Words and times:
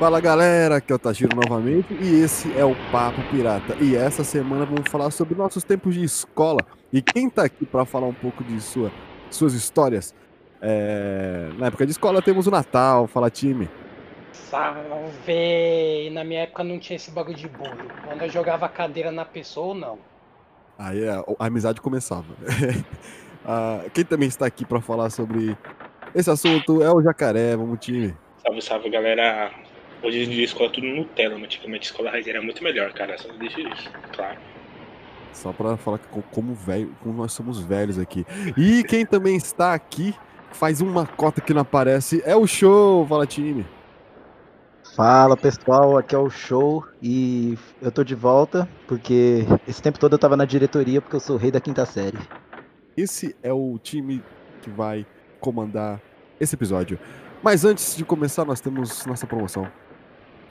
Fala 0.00 0.18
galera, 0.18 0.76
aqui 0.76 0.90
é 0.90 0.94
o 0.94 0.98
Tajiro 0.98 1.36
novamente 1.36 1.92
e 1.92 2.22
esse 2.22 2.50
é 2.58 2.64
o 2.64 2.74
Papo 2.90 3.20
Pirata. 3.30 3.76
E 3.82 3.94
essa 3.94 4.24
semana 4.24 4.64
vamos 4.64 4.90
falar 4.90 5.10
sobre 5.10 5.34
nossos 5.34 5.62
tempos 5.62 5.94
de 5.94 6.02
escola. 6.02 6.60
E 6.90 7.02
quem 7.02 7.28
tá 7.28 7.44
aqui 7.44 7.66
para 7.66 7.84
falar 7.84 8.06
um 8.06 8.14
pouco 8.14 8.42
de 8.42 8.62
sua, 8.62 8.90
suas 9.30 9.52
histórias? 9.52 10.14
É... 10.62 11.50
Na 11.58 11.66
época 11.66 11.84
de 11.84 11.92
escola 11.92 12.22
temos 12.22 12.46
o 12.46 12.50
Natal, 12.50 13.06
fala 13.08 13.28
time. 13.28 13.68
Salve! 14.32 16.08
Na 16.12 16.24
minha 16.24 16.44
época 16.44 16.64
não 16.64 16.78
tinha 16.78 16.96
esse 16.96 17.10
bagulho 17.10 17.36
de 17.36 17.48
bolo. 17.48 17.76
Quando 18.02 18.22
eu 18.22 18.30
jogava 18.30 18.70
cadeira 18.70 19.12
na 19.12 19.26
pessoa, 19.26 19.74
não. 19.74 19.98
Aí 20.78 21.06
a, 21.06 21.22
a 21.38 21.46
amizade 21.46 21.78
começava. 21.78 22.34
ah, 23.44 23.82
quem 23.92 24.06
também 24.06 24.28
está 24.28 24.46
aqui 24.46 24.64
para 24.64 24.80
falar 24.80 25.10
sobre 25.10 25.54
esse 26.14 26.30
assunto 26.30 26.82
é 26.82 26.90
o 26.90 27.02
Jacaré, 27.02 27.54
vamos 27.54 27.78
time. 27.80 28.16
Salve, 28.42 28.62
salve 28.62 28.88
galera. 28.88 29.52
Hoje 30.02 30.24
em 30.24 30.28
dia 30.30 30.40
a 30.40 30.44
escola 30.44 30.70
é 30.70 30.72
tudo 30.72 30.86
Nutella, 30.86 31.34
mas 31.34 31.44
antigamente 31.44 31.88
a 31.88 31.90
escola 31.90 32.10
raiz 32.10 32.26
era 32.26 32.40
muito 32.40 32.64
melhor, 32.64 32.92
cara. 32.92 33.18
Só 33.18 33.30
deixa 33.34 33.60
isso, 33.60 33.90
claro. 34.14 34.38
Só 35.32 35.52
pra 35.52 35.76
falar 35.76 35.98
que 35.98 36.06
como 36.30 36.54
velho, 36.54 36.94
como 37.00 37.14
nós 37.14 37.32
somos 37.32 37.60
velhos 37.60 37.98
aqui. 37.98 38.24
E 38.56 38.82
quem 38.84 39.04
também 39.04 39.36
está 39.36 39.74
aqui, 39.74 40.14
faz 40.52 40.80
uma 40.80 41.06
cota 41.06 41.40
que 41.40 41.52
não 41.52 41.60
aparece, 41.60 42.22
é 42.24 42.34
o 42.34 42.46
show, 42.46 43.06
fala 43.06 43.26
time. 43.26 43.66
Fala 44.96 45.36
pessoal, 45.36 45.96
aqui 45.96 46.14
é 46.14 46.18
o 46.18 46.28
show 46.28 46.84
e 47.00 47.56
eu 47.80 47.92
tô 47.92 48.02
de 48.02 48.14
volta 48.14 48.68
porque 48.88 49.46
esse 49.68 49.80
tempo 49.80 50.00
todo 50.00 50.14
eu 50.14 50.18
tava 50.18 50.36
na 50.36 50.44
diretoria 50.44 51.00
porque 51.00 51.14
eu 51.14 51.20
sou 51.20 51.36
o 51.36 51.38
rei 51.38 51.50
da 51.50 51.60
quinta 51.60 51.86
série. 51.86 52.18
Esse 52.96 53.36
é 53.42 53.52
o 53.52 53.78
time 53.78 54.22
que 54.62 54.68
vai 54.68 55.06
comandar 55.38 56.00
esse 56.40 56.54
episódio. 56.56 56.98
Mas 57.42 57.64
antes 57.64 57.96
de 57.96 58.04
começar, 58.04 58.44
nós 58.44 58.60
temos 58.60 59.06
nossa 59.06 59.26
promoção. 59.26 59.70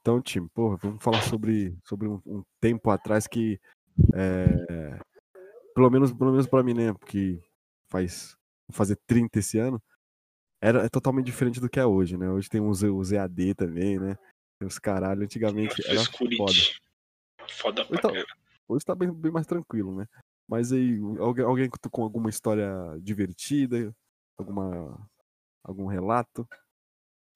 Então, 0.00 0.20
time, 0.20 0.48
porra, 0.54 0.76
vamos 0.76 1.02
falar 1.02 1.22
sobre, 1.22 1.76
sobre 1.84 2.08
um, 2.08 2.20
um 2.24 2.42
tempo 2.60 2.90
atrás 2.90 3.26
que, 3.26 3.60
é, 4.14 4.98
pelo 5.74 5.90
menos, 5.90 6.12
pelo 6.12 6.30
menos 6.30 6.46
para 6.46 6.62
mim, 6.62 6.74
né, 6.74 6.92
porque 6.94 7.38
faz 7.90 8.34
fazer 8.72 8.96
30 9.06 9.40
esse 9.40 9.58
ano, 9.58 9.82
era 10.62 10.84
é 10.84 10.88
totalmente 10.88 11.26
diferente 11.26 11.60
do 11.60 11.68
que 11.68 11.80
é 11.80 11.84
hoje, 11.84 12.16
né? 12.16 12.30
Hoje 12.30 12.48
tem 12.48 12.60
os, 12.60 12.82
os 12.82 13.12
EAD 13.12 13.54
também, 13.54 13.98
né? 13.98 14.16
Tem 14.58 14.68
os 14.68 14.78
caralho, 14.78 15.24
antigamente 15.24 15.82
era 15.86 16.04
foda. 16.04 16.52
Foda 17.48 17.84
pra 17.84 17.92
hoje 17.92 18.02
tá, 18.02 18.34
hoje 18.68 18.84
tá 18.84 18.94
bem, 18.94 19.12
bem 19.12 19.32
mais 19.32 19.46
tranquilo, 19.46 19.94
né? 19.96 20.06
Mas 20.46 20.72
aí, 20.72 20.98
alguém, 21.18 21.44
alguém 21.44 21.70
com 21.90 22.02
alguma 22.02 22.28
história 22.28 22.70
divertida, 23.00 23.94
alguma 24.38 25.08
algum 25.64 25.86
relato? 25.86 26.46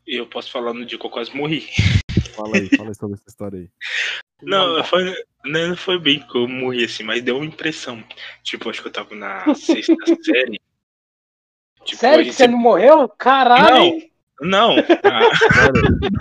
Eu 0.07 0.27
posso 0.27 0.51
falar 0.51 0.75
no 0.75 0.85
dia 0.85 0.99
que 0.99 1.07
eu 1.07 1.11
quase 1.11 1.35
morri. 1.35 1.67
Fala 2.35 2.57
aí, 2.57 2.69
fala 2.77 2.91
aí 2.91 2.95
sobre 2.95 3.15
essa 3.15 3.29
história 3.29 3.59
aí. 3.59 3.69
Não, 4.43 4.85
foi, 4.85 5.05
né, 5.47 5.69
não 5.69 5.77
foi 5.77 5.99
bem 5.99 6.21
que 6.21 6.37
eu 6.37 6.47
morri 6.47 6.85
assim, 6.85 7.03
mas 7.03 7.23
deu 7.23 7.37
uma 7.37 7.47
impressão. 7.47 8.05
Tipo, 8.43 8.69
acho 8.69 8.83
que 8.83 8.89
eu 8.89 8.93
tava 8.93 9.15
na 9.15 9.55
sexta 9.55 9.95
série. 10.23 10.61
Tipo, 11.85 12.01
Sério 12.01 12.25
que 12.25 12.33
você 12.33 12.47
não 12.47 12.59
morreu? 12.59 13.09
Caralho! 13.09 14.03
Não, 14.41 14.77
não. 14.77 14.77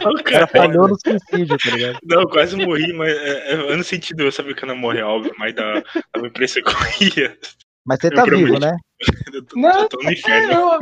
Ah, 0.05 0.09
o 0.09 0.23
cara 0.23 0.47
falhou 0.47 0.87
no 0.87 0.99
suicídio, 0.99 1.57
tá 1.57 1.71
ligado? 1.71 1.99
Não, 2.03 2.25
quase 2.25 2.55
morri, 2.55 2.93
mas 2.93 3.11
é, 3.11 3.53
é, 3.53 3.75
no 3.75 3.83
sentido 3.83 4.23
eu 4.23 4.31
sabia 4.31 4.53
que 4.53 4.63
eu 4.63 4.67
não 4.67 4.75
morri, 4.75 5.01
óbvio, 5.01 5.33
mas 5.37 5.53
dá 5.55 5.83
uma 6.15 6.27
impressão 6.27 6.61
que 6.61 6.69
eu 6.69 7.23
ia. 7.23 7.37
Mas 7.85 7.99
você 7.99 8.09
tá 8.09 8.23
vivo, 8.23 8.59
né? 8.59 8.71
Eu 9.33 9.43
tô, 9.43 9.59
não, 9.59 9.81
eu 9.81 9.89
tô 9.89 10.01
no 10.01 10.11
inferno. 10.13 10.53
Eu, 10.53 10.79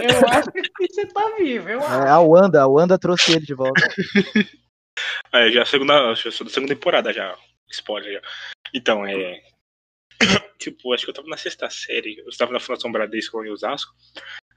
eu 0.00 0.28
acho 0.28 0.50
que 0.50 0.86
você 0.88 1.04
tá 1.08 1.34
vivo. 1.36 1.68
Eu 1.68 1.80
é, 1.80 2.08
a 2.08 2.18
Wanda, 2.18 2.62
a 2.62 2.66
Wanda 2.66 2.98
trouxe 2.98 3.32
ele 3.32 3.44
de 3.44 3.52
volta. 3.54 3.82
É, 5.32 5.50
já 5.50 5.62
a 5.62 5.66
segunda, 5.66 5.94
eu 5.94 6.32
sou 6.32 6.46
da 6.46 6.52
segunda 6.52 6.74
temporada 6.74 7.12
já. 7.12 7.36
Spoiler 7.70 8.14
já. 8.14 8.20
Então, 8.74 9.06
é. 9.06 9.40
tipo, 10.58 10.92
acho 10.92 11.04
que 11.04 11.10
eu 11.10 11.14
tava 11.14 11.28
na 11.28 11.36
sexta 11.36 11.70
série. 11.70 12.18
Eu 12.18 12.28
estava 12.28 12.52
na 12.52 12.60
Fundação 12.60 12.92
Bradesco 12.92 13.42
em 13.44 13.50
Osasco. 13.50 13.94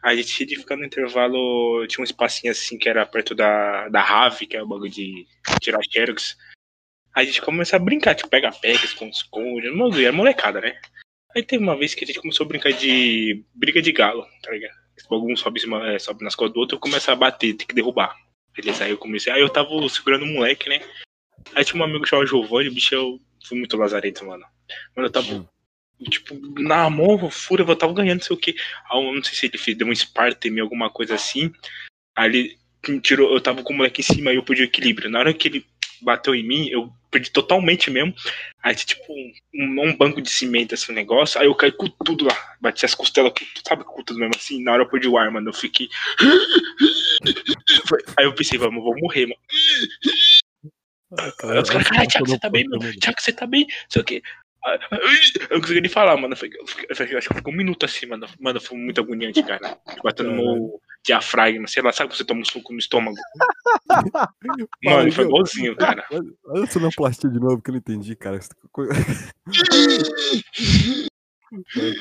A 0.02 0.16
gente 0.16 0.34
tinha 0.34 0.48
de 0.48 0.58
ficar 0.58 0.76
no 0.76 0.86
intervalo. 0.86 1.86
Tinha 1.88 2.02
um 2.02 2.06
espacinho 2.06 2.52
assim 2.52 2.78
que 2.78 2.90
era 2.90 3.06
perto 3.06 3.34
da, 3.34 3.88
da 3.90 4.02
Rave, 4.02 4.48
que 4.48 4.58
é 4.58 4.64
o 4.64 4.68
bagulho 4.68 4.92
de 4.92 5.26
tirar 5.62 5.80
xerox. 5.84 6.38
A 7.16 7.24
gente 7.24 7.42
começou 7.42 7.78
a 7.78 7.80
brincar, 7.80 8.16
tipo, 8.16 8.30
pega-pega, 8.30 8.84
esconde-esconde. 8.84 9.68
Era 10.04 10.12
molecada, 10.12 10.60
né? 10.60 10.80
Aí 11.36 11.44
teve 11.44 11.64
uma 11.64 11.76
vez 11.76 11.94
que 11.96 12.04
a 12.04 12.08
gente 12.08 12.20
começou 12.20 12.46
a 12.46 12.48
brincar 12.48 12.72
de 12.74 13.44
briga 13.54 13.82
de 13.82 13.92
galo, 13.92 14.26
tá 14.42 14.52
ligado? 14.52 14.84
Um 15.12 15.36
sobe, 15.36 15.62
é, 15.88 16.00
sobe 16.00 16.24
nas 16.24 16.36
costas 16.36 16.54
do 16.54 16.60
outro, 16.60 16.76
eu 16.76 16.80
começo 16.80 17.10
a 17.10 17.16
bater, 17.16 17.56
tem 17.56 17.68
que 17.68 17.74
derrubar. 17.74 18.16
Beleza, 18.56 18.86
aí 18.86 18.92
eu 18.92 18.98
comecei. 18.98 19.34
Aí 19.34 19.42
eu 19.42 19.50
tava 19.50 19.68
segurando 19.90 20.26
um 20.26 20.34
moleque, 20.34 20.70
né? 20.70 20.82
Aí 21.56 21.66
tinha 21.66 21.82
um 21.82 21.84
amigo 21.84 22.06
chamado 22.06 22.28
Giovanni, 22.28 22.70
o 22.70 22.74
bicho 22.74 22.94
eu 22.94 23.20
fui 23.46 23.58
muito 23.58 23.76
lazarento, 23.76 24.26
mano. 24.26 24.46
Mano, 24.96 25.08
eu 25.08 25.12
tava. 25.12 25.50
Tipo, 26.10 26.36
na 26.60 26.90
mão, 26.90 27.30
fúria, 27.30 27.64
eu 27.64 27.76
tava 27.76 27.94
ganhando, 27.94 28.20
não 28.20 28.26
sei 28.26 28.36
o 28.36 28.40
que. 28.40 28.56
Aí 28.90 29.04
eu 29.04 29.14
não 29.14 29.24
sei 29.24 29.36
se 29.36 29.46
ele 29.48 29.58
fez, 29.58 29.78
deu 29.78 29.88
um 29.88 29.96
Sparta 29.96 30.48
em 30.48 30.52
mim, 30.52 30.62
alguma 30.62 30.90
coisa 30.90 31.16
assim. 31.16 31.52
Aí 32.16 32.30
ele 32.30 32.58
tirou, 33.02 33.34
eu 33.34 33.42
tava 33.42 33.64
com 33.64 33.74
o 33.74 33.78
moleque 33.78 34.02
em 34.02 34.04
cima 34.04 34.32
e 34.32 34.36
eu 34.36 34.44
perdi 34.44 34.64
o 34.64 34.66
equilíbrio. 34.66 35.10
Na 35.10 35.20
hora 35.20 35.34
que 35.34 35.48
ele 35.48 35.66
bateu 36.03 36.36
em 36.36 36.44
mim, 36.46 36.69
eu 36.69 36.91
perdi 37.09 37.30
totalmente 37.30 37.91
mesmo. 37.91 38.14
Aí, 38.62 38.75
tipo, 38.75 39.03
um, 39.12 39.34
um 39.53 39.96
banco 39.96 40.22
de 40.22 40.30
cimento, 40.30 40.74
assim, 40.74 40.91
um 40.91 40.96
negócio. 40.96 41.40
Aí 41.40 41.47
eu 41.47 41.56
caí 41.56 41.72
com 41.72 41.88
tudo 41.88 42.25
lá. 42.25 42.56
Bati 42.59 42.86
as 42.86 42.96
costelas, 42.96 43.31
sabe, 43.66 43.84
com 43.84 44.03
tudo 44.03 44.19
mesmo 44.19 44.34
assim. 44.36 44.64
Na 44.64 44.74
hora 44.74 44.84
eu 44.84 44.90
perdi 44.90 45.08
o 45.08 45.18
ar, 45.18 45.30
mano. 45.31 45.50
Eu 45.50 45.53
fiquei. 45.53 45.90
Aí 48.18 48.25
eu 48.25 48.34
pensei, 48.34 48.58
vamos, 48.58 48.84
vou 48.84 48.96
morrer, 49.00 49.28
mano. 49.28 49.40
Aí 51.19 51.59
os 51.59 51.69
caras, 51.69 51.88
caralho, 51.88 52.09
Thiago, 52.09 52.28
você 52.28 52.40
tá 52.40 52.50
bem, 52.50 52.68
mano? 52.68 53.00
Thiago, 53.00 53.22
você 53.22 53.32
tá 53.32 53.46
bem? 53.46 53.67
Não 53.67 53.90
sei 53.90 54.02
o 54.02 54.05
quê. 54.05 54.23
Eu 55.50 55.55
não 55.55 55.61
consegui 55.61 55.82
nem 55.82 55.90
falar, 55.90 56.16
mano. 56.16 56.34
Eu, 56.34 56.38
fiquei, 56.38 56.59
eu, 56.59 56.67
fiquei, 56.96 57.14
eu 57.14 57.17
acho 57.17 57.28
que 57.28 57.35
ficou 57.35 57.53
um 57.53 57.58
minuto 57.58 57.85
assim, 57.85 58.05
mano. 58.05 58.26
Mano, 58.40 58.61
foi 58.61 58.78
muito 58.78 59.02
agoniante, 59.02 59.44
cara. 59.44 59.78
Batendo 60.02 60.32
no 60.32 60.35
meu 60.38 60.82
diafragma, 61.05 61.67
sei 61.67 61.84
lá, 61.84 61.91
sabe 61.91 62.09
que 62.09 62.17
você 62.17 62.23
toma 62.23 62.41
um 62.41 62.46
suco 62.46 62.72
no 62.72 62.79
estômago? 62.79 63.17
mano, 64.84 65.11
foi 65.11 65.26
igualzinho, 65.26 65.76
cara. 65.76 66.05
Olha 66.46 66.64
essa 66.64 66.73
sonoplastia 66.73 67.29
de 67.29 67.40
novo 67.40 67.61
que 67.61 67.70
eu 67.70 67.73
não 67.73 67.79
entendi, 67.79 68.16
cara. 68.16 68.40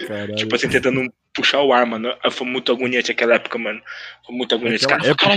Ai, 0.08 0.34
tipo 0.34 0.54
assim, 0.54 0.68
tentando 0.68 1.12
puxar 1.34 1.60
o 1.62 1.72
ar, 1.72 1.84
mano. 1.84 2.14
Foi 2.30 2.46
muito 2.46 2.72
agoniante 2.72 3.10
aquela 3.10 3.34
época, 3.34 3.58
mano. 3.58 3.82
Foi 4.24 4.34
muito 4.34 4.54
agoniante. 4.54 4.86
Cara, 4.86 5.06
época. 5.06 5.36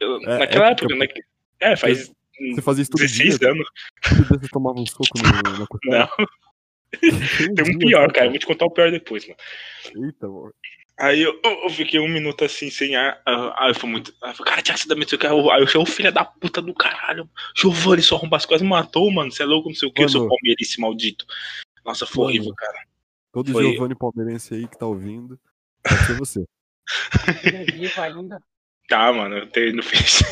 Eu, 0.00 0.16
é, 0.22 0.38
naquela 0.38 0.70
época, 0.70 0.94
época? 0.94 1.20
É, 1.60 1.76
faz. 1.76 2.10
Você 2.54 2.62
fazia 2.62 2.82
isso 2.82 2.90
todo 2.90 3.00
16 3.00 3.38
dia? 3.38 3.50
anos. 3.50 3.68
Você 4.30 4.48
tomava 4.50 4.80
um 4.80 4.86
soco 4.86 5.04
no, 5.18 5.58
na 5.58 5.66
costela? 5.66 6.08
Não. 6.18 6.26
Tem 7.54 7.74
um 7.74 7.78
pior, 7.78 8.10
cara. 8.12 8.26
Eu 8.26 8.30
vou 8.30 8.38
te 8.38 8.46
contar 8.46 8.66
o 8.66 8.70
pior 8.70 8.90
depois, 8.90 9.26
mano. 9.26 9.38
Eita, 10.06 10.28
mano. 10.28 10.52
Aí 10.98 11.22
eu, 11.22 11.40
eu, 11.42 11.70
fiquei 11.70 11.98
um 11.98 12.08
minuto 12.08 12.44
assim, 12.44 12.70
sem 12.70 12.94
ar. 12.94 13.20
Aí 13.26 13.70
eu 13.70 13.74
fui 13.74 13.90
muito. 13.90 14.14
Aí 14.22 14.30
eu 14.30 14.34
falei, 14.34 14.50
cara, 14.50 14.62
tinha 14.62 14.76
sido 14.76 14.94
da 14.94 15.28
eu 15.28 15.50
Aí 15.50 15.60
eu 15.60 15.64
achei 15.64 15.80
o 15.80 15.86
filho 15.86 16.12
da 16.12 16.24
puta 16.24 16.60
do 16.60 16.74
caralho. 16.74 17.28
Giovanni, 17.56 18.02
só 18.02 18.20
as 18.32 18.46
coisas, 18.46 18.66
matou, 18.66 19.10
mano. 19.10 19.30
Você 19.30 19.42
é 19.42 19.46
louco, 19.46 19.68
não 19.68 19.74
sei 19.74 19.88
o 19.88 19.92
que, 19.92 20.04
eu 20.04 20.08
sou 20.08 20.28
palmeirense 20.28 20.80
maldito. 20.80 21.26
Nossa, 21.84 22.06
foi 22.06 22.24
mano, 22.24 22.36
horrível, 22.36 22.54
cara. 22.54 22.86
Todo 23.32 23.50
foi... 23.50 23.64
Giovanni 23.64 23.94
palmeirense 23.94 24.54
aí 24.54 24.68
que 24.68 24.78
tá 24.78 24.86
ouvindo, 24.86 25.38
pode 25.82 26.06
ser 26.06 26.14
você. 26.14 26.44
Tá, 28.88 29.12
mano, 29.12 29.38
eu 29.38 29.46
tenho 29.46 29.74
no 29.76 29.82
Face. 29.82 30.24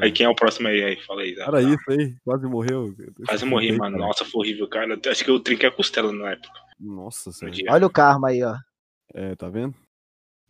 Aí 0.00 0.12
quem 0.12 0.26
é 0.26 0.28
o 0.28 0.34
próximo 0.34 0.68
aí? 0.68 0.82
aí 0.82 0.96
fala 1.02 1.22
aí. 1.22 1.34
Zé. 1.34 1.42
Era 1.42 1.62
isso 1.62 1.90
aí, 1.90 2.14
quase 2.24 2.46
morreu. 2.46 2.94
Quase 3.26 3.44
morri, 3.44 3.72
mano. 3.72 3.96
cara. 3.96 4.06
Nossa, 4.06 4.24
foi 4.24 4.40
horrível, 4.40 4.68
cara. 4.68 4.98
Acho 5.06 5.24
que 5.24 5.30
eu 5.30 5.40
trinquei 5.40 5.68
a 5.68 5.72
costela 5.72 6.12
na 6.12 6.32
época. 6.32 6.67
Nossa 6.78 7.30
no 7.30 7.34
senhora. 7.34 7.72
Olha 7.74 7.86
o 7.86 7.90
karma 7.90 8.28
aí, 8.28 8.42
ó. 8.42 8.54
É, 9.14 9.34
tá 9.36 9.48
vendo? 9.48 9.74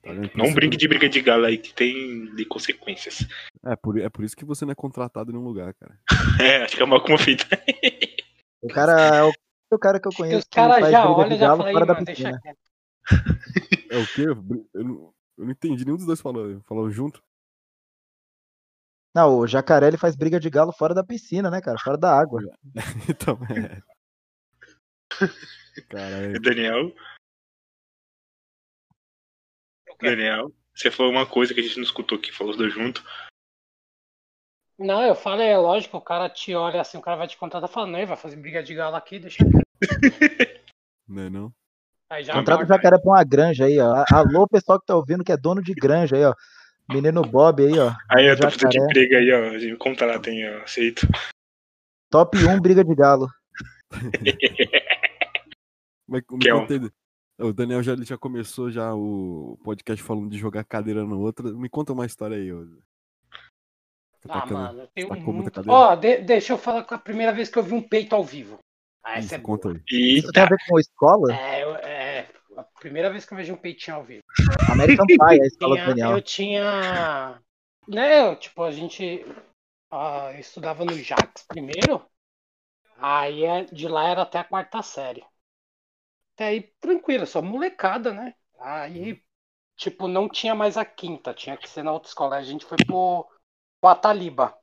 Tá 0.03 0.13
vendo? 0.13 0.31
Não 0.35 0.53
brinque 0.53 0.77
que- 0.77 0.81
de 0.83 0.89
briga 0.89 1.09
de 1.09 1.21
galo 1.21 1.45
aí 1.47 1.59
que 1.59 1.73
tem 1.75 2.35
de 2.35 2.45
consequências. 2.45 3.27
É 3.65 3.75
por, 3.77 3.99
é 3.99 4.09
por 4.09 4.25
isso 4.25 4.37
que 4.37 4.45
você 4.45 4.65
não 4.65 4.73
é 4.73 4.75
contratado 4.75 5.31
em 5.31 5.35
nenhum 5.35 5.47
lugar, 5.47 5.73
cara. 5.75 5.99
É, 6.41 6.63
acho 6.65 6.77
que 6.77 6.83
é 6.83 6.85
uma 6.85 7.01
como 7.03 7.19
fita. 7.19 7.45
O 8.61 8.67
cara 8.69 8.93
é 9.17 9.23
o, 9.23 9.33
o 9.73 9.79
cara 9.79 10.01
que 10.01 10.09
eu 10.09 10.13
E 10.13 10.17
conheço 10.17 10.39
os 10.39 10.45
que 10.45 10.57
caras 10.57 10.81
faz 10.81 10.91
já 10.91 11.03
briga 11.07 11.15
olham 11.17 11.29
de 11.29 11.35
e 11.35 11.39
já 11.39 11.47
galo 11.47 11.59
falam, 11.59 11.73
fora 11.73 11.85
"Ih, 11.85 11.87
da 11.87 11.95
mano, 11.95 12.07
piscina. 12.07 12.41
É 13.91 13.99
o 13.99 14.07
quê? 14.09 14.23
Eu 14.75 14.85
não, 14.85 15.15
eu 15.39 15.45
não 15.45 15.51
entendi 15.53 15.85
nenhum 15.85 15.97
dos 15.97 16.07
dois 16.07 16.21
falando, 16.21 16.61
falando 16.65 16.91
junto. 16.91 17.23
Não, 19.15 19.39
o 19.39 19.47
jacaré 19.47 19.87
ele 19.87 19.97
faz 19.97 20.17
briga 20.17 20.41
de 20.41 20.51
galo 20.51 20.73
fora 20.73 20.93
da 20.93 21.05
piscina, 21.05 21.51
né, 21.51 21.61
cara? 21.61 21.79
Fora 21.79 21.97
da 21.97 22.19
água. 22.19 22.41
Então, 23.09 23.39
é. 23.49 23.81
Caralho. 25.83 26.41
Daniel. 26.41 26.95
Daniel, 30.01 30.53
você 30.75 30.91
falou 30.91 31.11
uma 31.11 31.27
coisa 31.27 31.53
que 31.53 31.61
a 31.61 31.63
gente 31.63 31.77
não 31.77 31.83
escutou 31.83 32.19
aqui, 32.19 32.31
falou 32.31 32.53
os 32.53 32.57
dois 32.57 32.73
juntos. 32.73 33.03
Não, 34.79 35.03
eu 35.03 35.15
falo, 35.15 35.43
é 35.43 35.59
lógico, 35.59 35.97
o 35.97 36.01
cara 36.01 36.29
te 36.31 36.55
olha 36.55 36.81
assim, 36.81 36.99
o 36.99 37.03
cara 37.03 37.17
vai 37.17 37.27
te 37.27 37.37
contratar 37.37 37.69
falando, 37.69 37.91
não, 37.91 37.99
ele 37.99 38.07
vai 38.07 38.17
fazer 38.17 38.37
briga 38.37 38.63
de 38.63 38.75
galo 38.75 38.95
aqui, 38.95 39.19
deixa. 39.19 39.39
Não 41.09 41.23
é 41.23 41.31
não? 41.31 41.53
Aí 42.11 42.23
já 42.23 42.35
Contrata 42.35 42.65
o 42.65 42.67
jacaré 42.67 42.99
pra 42.99 43.11
uma 43.11 43.25
granja 43.25 43.65
aí, 43.65 43.79
ó. 43.81 44.05
Alô, 44.13 44.47
pessoal 44.47 44.79
que 44.79 44.87
tá 44.87 44.95
ouvindo 44.95 45.25
que 45.25 45.33
é 45.33 45.37
dono 45.37 45.63
de 45.63 45.73
granja 45.75 46.17
aí, 46.17 46.25
ó. 46.25 46.35
Menino 46.89 47.23
Bob 47.23 47.63
aí, 47.63 47.79
ó. 47.79 47.93
Aí 48.11 48.27
eu 48.27 48.37
tô 48.37 48.51
fazendo 48.51 48.71
de 48.71 48.87
briga 48.87 49.19
aí, 49.19 49.33
ó. 49.33 49.55
A 49.55 49.59
gente 49.59 49.77
contratem, 49.77 50.49
ó. 50.49 50.63
Aceito. 50.63 51.07
Top 52.11 52.37
1 52.37 52.61
briga 52.61 52.85
de 52.85 52.95
galo. 52.95 53.29
Mas 56.09 56.23
Que 56.41 56.49
é 56.49 56.55
um- 56.55 56.67
O 57.41 57.53
Daniel 57.53 57.83
já, 57.83 57.93
ele 57.93 58.05
já 58.05 58.19
começou 58.19 58.71
já 58.71 58.93
o 58.95 59.57
podcast 59.63 60.03
falando 60.03 60.29
de 60.31 60.39
jogar 60.39 60.65
cadeira 60.65 61.05
no 61.05 61.21
outro. 61.21 61.57
Me 61.57 61.69
conta 61.69 61.93
uma 61.93 62.07
história 62.07 62.37
aí. 62.37 62.53
ô. 62.53 62.65
Você 62.65 64.27
tá 64.27 64.43
Ah, 64.43 64.47
mano, 64.47 64.81
eu 64.81 64.89
tenho 64.89 65.33
muito... 65.33 65.63
Ó, 65.69 65.95
de- 65.95 66.19
deixa 66.23 66.53
eu 66.53 66.59
falar 66.59 66.83
com 66.83 66.95
a 66.95 66.99
primeira 66.99 67.33
vez 67.33 67.49
que 67.49 67.57
eu 67.57 67.63
vi 67.63 67.75
um 67.75 67.83
peito 67.83 68.17
ao 68.17 68.25
vivo. 68.25 68.59
Ah, 69.05 69.19
essa 69.19 69.27
Isso, 69.27 69.35
é 69.37 69.39
boa. 69.39 69.57
conta 69.59 69.69
aí. 69.69 69.83
Isso 70.19 70.33
tem 70.33 70.43
a 70.43 70.47
ver 70.47 70.59
com 70.69 70.81
escola? 70.81 71.33
É, 71.33 71.63
eu- 71.63 71.77
é, 71.77 72.29
a 72.57 72.65
primeira 72.81 73.09
vez 73.11 73.25
que 73.25 73.33
eu 73.33 73.37
vejo 73.39 73.53
um 73.55 73.57
peitinho 73.57 73.97
ao 73.99 74.03
vivo. 74.03 74.25
American 74.73 75.07
Pie, 75.07 75.41
a 75.41 75.47
escola 75.47 75.77
do 75.79 75.87
Daniel. 75.87 76.11
eu 76.11 76.23
tinha. 76.23 77.41
Né, 77.87 78.29
eu, 78.29 78.35
tipo, 78.37 78.63
a 78.65 78.73
gente 78.73 79.25
ah, 79.93 80.33
estudava 80.39 80.85
no 80.85 80.93
Jax 80.95 81.45
primeiro. 81.47 82.05
Aí 82.99 83.45
é- 83.45 83.65
de 83.67 83.87
lá 83.87 84.09
era 84.09 84.23
até 84.23 84.41
a 84.41 84.45
quarta 84.45 84.83
série. 84.83 85.23
Até 86.39 86.47
aí, 86.47 86.63
tranquilo, 86.81 87.27
só 87.27 87.43
molecada, 87.43 88.15
né? 88.15 88.33
Aí, 88.61 89.21
tipo, 89.77 90.07
não 90.07 90.29
tinha 90.29 90.55
mais 90.55 90.77
a 90.77 90.85
quinta, 90.85 91.35
tinha 91.35 91.57
que 91.57 91.69
ser 91.69 91.83
na 91.83 91.91
outra 91.91 92.09
escola. 92.09 92.37
Aí 92.37 92.43
a 92.43 92.45
gente 92.45 92.65
foi 92.65 92.79
pro, 92.79 93.27
pro 93.81 93.91
Ataliba. 93.91 94.57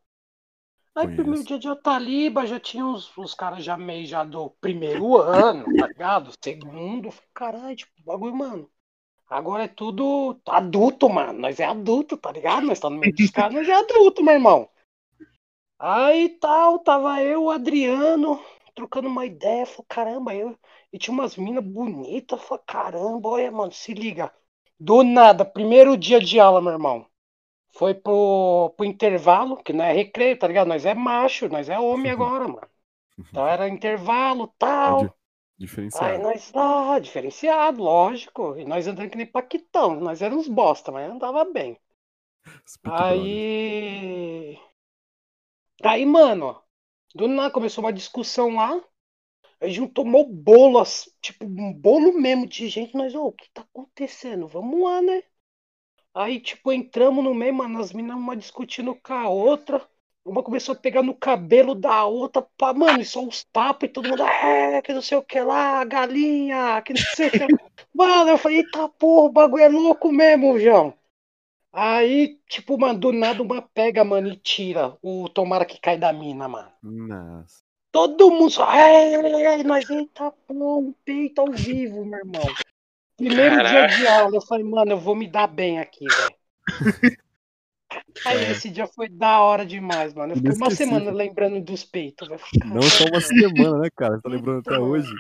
Aí, 0.96 1.04
Conheço. 1.04 1.22
primeiro 1.22 1.44
dia 1.44 1.60
de 1.60 1.68
Ataliba, 1.68 2.48
já 2.48 2.62
tinha 2.62 2.88
os, 2.88 3.12
os 3.18 3.34
caras 3.34 3.62
já 3.62 3.76
meio 3.76 4.06
já 4.06 4.24
do 4.24 4.52
primeiro 4.62 5.18
ano, 5.18 5.66
tá 5.66 5.88
ligado? 5.88 6.32
Segundo, 6.42 7.10
caralho, 7.34 7.76
tipo, 7.76 7.92
bagulho, 8.06 8.38
mano. 8.38 8.72
Agora 9.30 9.66
é 9.66 9.68
tudo 9.68 10.40
adulto, 10.48 11.10
mano. 11.10 11.40
Nós 11.40 11.60
é 11.60 11.66
adulto, 11.66 12.16
tá 12.16 12.32
ligado? 12.32 12.68
Nós 12.68 12.80
tá 12.80 12.90
no 12.90 12.98
meio 12.98 13.14
dos 13.14 13.32
caras, 13.32 13.54
nós 13.54 13.68
é 13.68 13.74
adulto, 13.74 14.24
meu 14.24 14.36
irmão. 14.36 14.70
Aí 15.78 16.30
tal, 16.40 16.80
tava 16.80 17.22
eu, 17.22 17.44
o 17.44 17.52
Adriano, 17.52 18.42
trocando 18.76 19.08
uma 19.08 19.26
ideia. 19.26 19.66
Falei, 19.66 19.86
caramba, 19.90 20.36
eu. 20.36 20.58
E 20.94 20.98
tinha 21.00 21.14
umas 21.14 21.36
minas 21.38 21.64
bonitas. 21.64 22.42
Falei, 22.44 22.64
caramba, 22.68 23.30
olha, 23.30 23.52
mano, 23.52 23.72
se 23.72 23.94
liga. 23.94 24.34
Do 24.80 25.04
nada, 25.04 25.46
primeiro 25.46 25.98
dia 25.98 26.20
de 26.20 26.40
aula, 26.40 26.62
meu 26.62 26.74
irmão. 26.74 27.08
Foi 27.74 27.94
pro, 27.94 28.74
pro 28.78 28.86
intervalo, 28.86 29.58
que 29.64 29.74
não 29.74 29.86
é 29.86 29.94
recreio, 29.94 30.38
tá 30.40 30.48
ligado? 30.48 30.68
Nós 30.68 30.86
é 30.86 30.94
macho, 30.96 31.50
nós 31.50 31.70
é 31.70 31.80
homem 31.80 32.12
agora, 32.12 32.48
mano. 32.48 32.70
Então 33.30 33.48
era 33.48 33.70
intervalo, 33.70 34.48
tal. 34.60 35.00
Di- 35.00 35.14
Aí 35.94 36.18
Diferenciado. 36.18 36.20
nós 36.20 36.52
lá, 36.54 37.00
diferenciado, 37.00 37.82
lógico. 37.84 38.56
E 38.58 38.66
nós 38.66 38.88
andando 38.88 39.10
que 39.10 39.18
nem 39.18 39.26
Paquitão. 39.28 40.00
Nós 40.00 40.22
éramos 40.22 40.48
bosta, 40.48 40.92
mas 40.92 41.12
andava 41.12 41.46
bem. 41.46 41.80
Brothers. 42.84 42.96
Aí. 42.98 44.58
Aí, 45.84 46.06
mano, 46.06 46.65
do 47.16 47.28
nada 47.28 47.52
começou 47.52 47.84
uma 47.84 47.94
discussão 47.94 48.56
lá. 48.56 48.80
A 49.62 49.68
gente 49.68 49.94
tomou 49.94 50.28
bolo, 50.28 50.80
assim, 50.80 51.10
tipo, 51.22 51.46
um 51.46 51.74
bolo 51.74 52.14
mesmo 52.14 52.46
de 52.46 52.68
gente. 52.68 52.96
Nós, 52.96 53.16
ô, 53.16 53.28
o 53.28 53.32
que 53.32 53.50
tá 53.52 53.62
acontecendo? 53.62 54.48
Vamos 54.48 54.84
lá, 54.84 55.02
né? 55.02 55.24
Aí, 56.14 56.40
tipo, 56.40 56.72
entramos 56.72 57.24
no 57.24 57.34
meio, 57.34 57.54
mano, 57.54 57.80
as 57.80 57.94
meninas 57.94 58.18
uma 58.18 58.36
discutindo 58.36 58.96
com 58.96 59.14
a 59.14 59.30
outra. 59.30 59.86
Uma 60.26 60.44
começou 60.44 60.74
a 60.74 60.78
pegar 60.78 61.04
no 61.04 61.14
cabelo 61.14 61.76
da 61.76 62.06
outra, 62.06 62.42
pá, 62.58 62.74
mano, 62.74 63.00
e 63.02 63.06
só 63.06 63.22
uns 63.22 63.44
tapas 63.46 63.90
e 63.90 63.94
todo 63.94 64.10
mundo, 64.10 64.24
é, 64.24 64.82
que 64.82 64.94
não 64.94 65.02
sei 65.02 65.18
o 65.18 65.24
que 65.24 65.40
lá, 65.40 65.84
galinha, 65.86 66.82
que 66.82 66.94
não 66.94 67.02
sei 67.02 67.28
o 67.28 67.32
que. 67.32 67.40
Mano, 67.94 68.32
eu 68.32 68.38
falei, 68.38 68.58
eita 68.60 68.90
porra, 68.90 69.26
o 69.26 69.32
bagulho 69.32 69.64
é 69.64 69.70
louco 69.70 70.12
mesmo, 70.12 70.60
João. 70.60 70.94
Aí, 71.78 72.40
tipo, 72.48 72.78
mano, 72.80 72.98
do 72.98 73.12
nada 73.12 73.44
uma 73.44 73.62
pega, 73.62 74.02
mano, 74.06 74.30
e 74.30 74.38
tira 74.38 74.96
o 75.02 75.28
tomara 75.28 75.66
que 75.66 75.78
cai 75.80 75.98
da 75.98 76.14
mina, 76.14 76.48
mano. 76.48 76.72
Nossa. 76.82 77.64
Todo 77.92 78.32
mundo 78.32 78.50
só, 78.50 78.72
é, 78.74 79.62
nós, 79.64 79.90
eita 79.90 80.32
porra, 80.48 80.78
um 80.88 80.94
peito 81.04 81.42
ao 81.42 81.52
vivo, 81.52 82.06
meu 82.06 82.20
irmão. 82.20 82.44
Primeiro 83.18 83.56
dia 83.56 83.64
Caraca. 83.64 83.96
de 83.98 84.08
aula, 84.08 84.36
eu 84.38 84.42
falei, 84.42 84.64
mano, 84.66 84.92
eu 84.92 84.98
vou 85.00 85.16
me 85.16 85.28
dar 85.28 85.48
bem 85.48 85.80
aqui, 85.80 86.06
velho. 86.06 86.36
Aí 88.26 88.38
É. 88.46 88.52
esse 88.52 88.70
dia 88.70 88.88
foi 88.88 89.08
da 89.10 89.40
hora 89.42 89.66
demais, 89.66 90.14
mano. 90.14 90.32
Eu 90.34 90.38
fiquei 90.38 90.52
uma 90.52 90.68
Inesquecível. 90.68 90.94
semana 91.00 91.12
lembrando 91.12 91.62
dos 91.62 91.84
peitos, 91.84 92.28
velho. 92.28 92.42
Não 92.66 92.82
só 92.82 93.06
uma 93.06 93.22
semana, 93.22 93.80
né, 93.80 93.90
cara? 93.96 94.16
Você 94.16 94.22
tá 94.22 94.30
lembrando 94.30 94.60
até 94.60 94.78
hoje. 94.78 95.14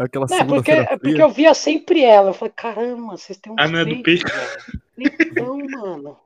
Aquela 0.00 0.26
Não, 0.30 0.36
é 0.38 0.44
porque, 0.46 0.70
é 0.70 0.86
porque 0.98 1.22
eu 1.22 1.30
via 1.30 1.52
sempre 1.52 2.02
ela. 2.02 2.30
Eu 2.30 2.34
falei, 2.34 2.54
caramba, 2.56 3.16
vocês 3.18 3.38
têm 3.38 3.52
uns 3.52 3.58
A 3.60 3.66
mina 3.68 3.84
do 3.84 4.02
velho. 4.02 4.22
Então, 4.96 5.58
mano, 5.68 6.18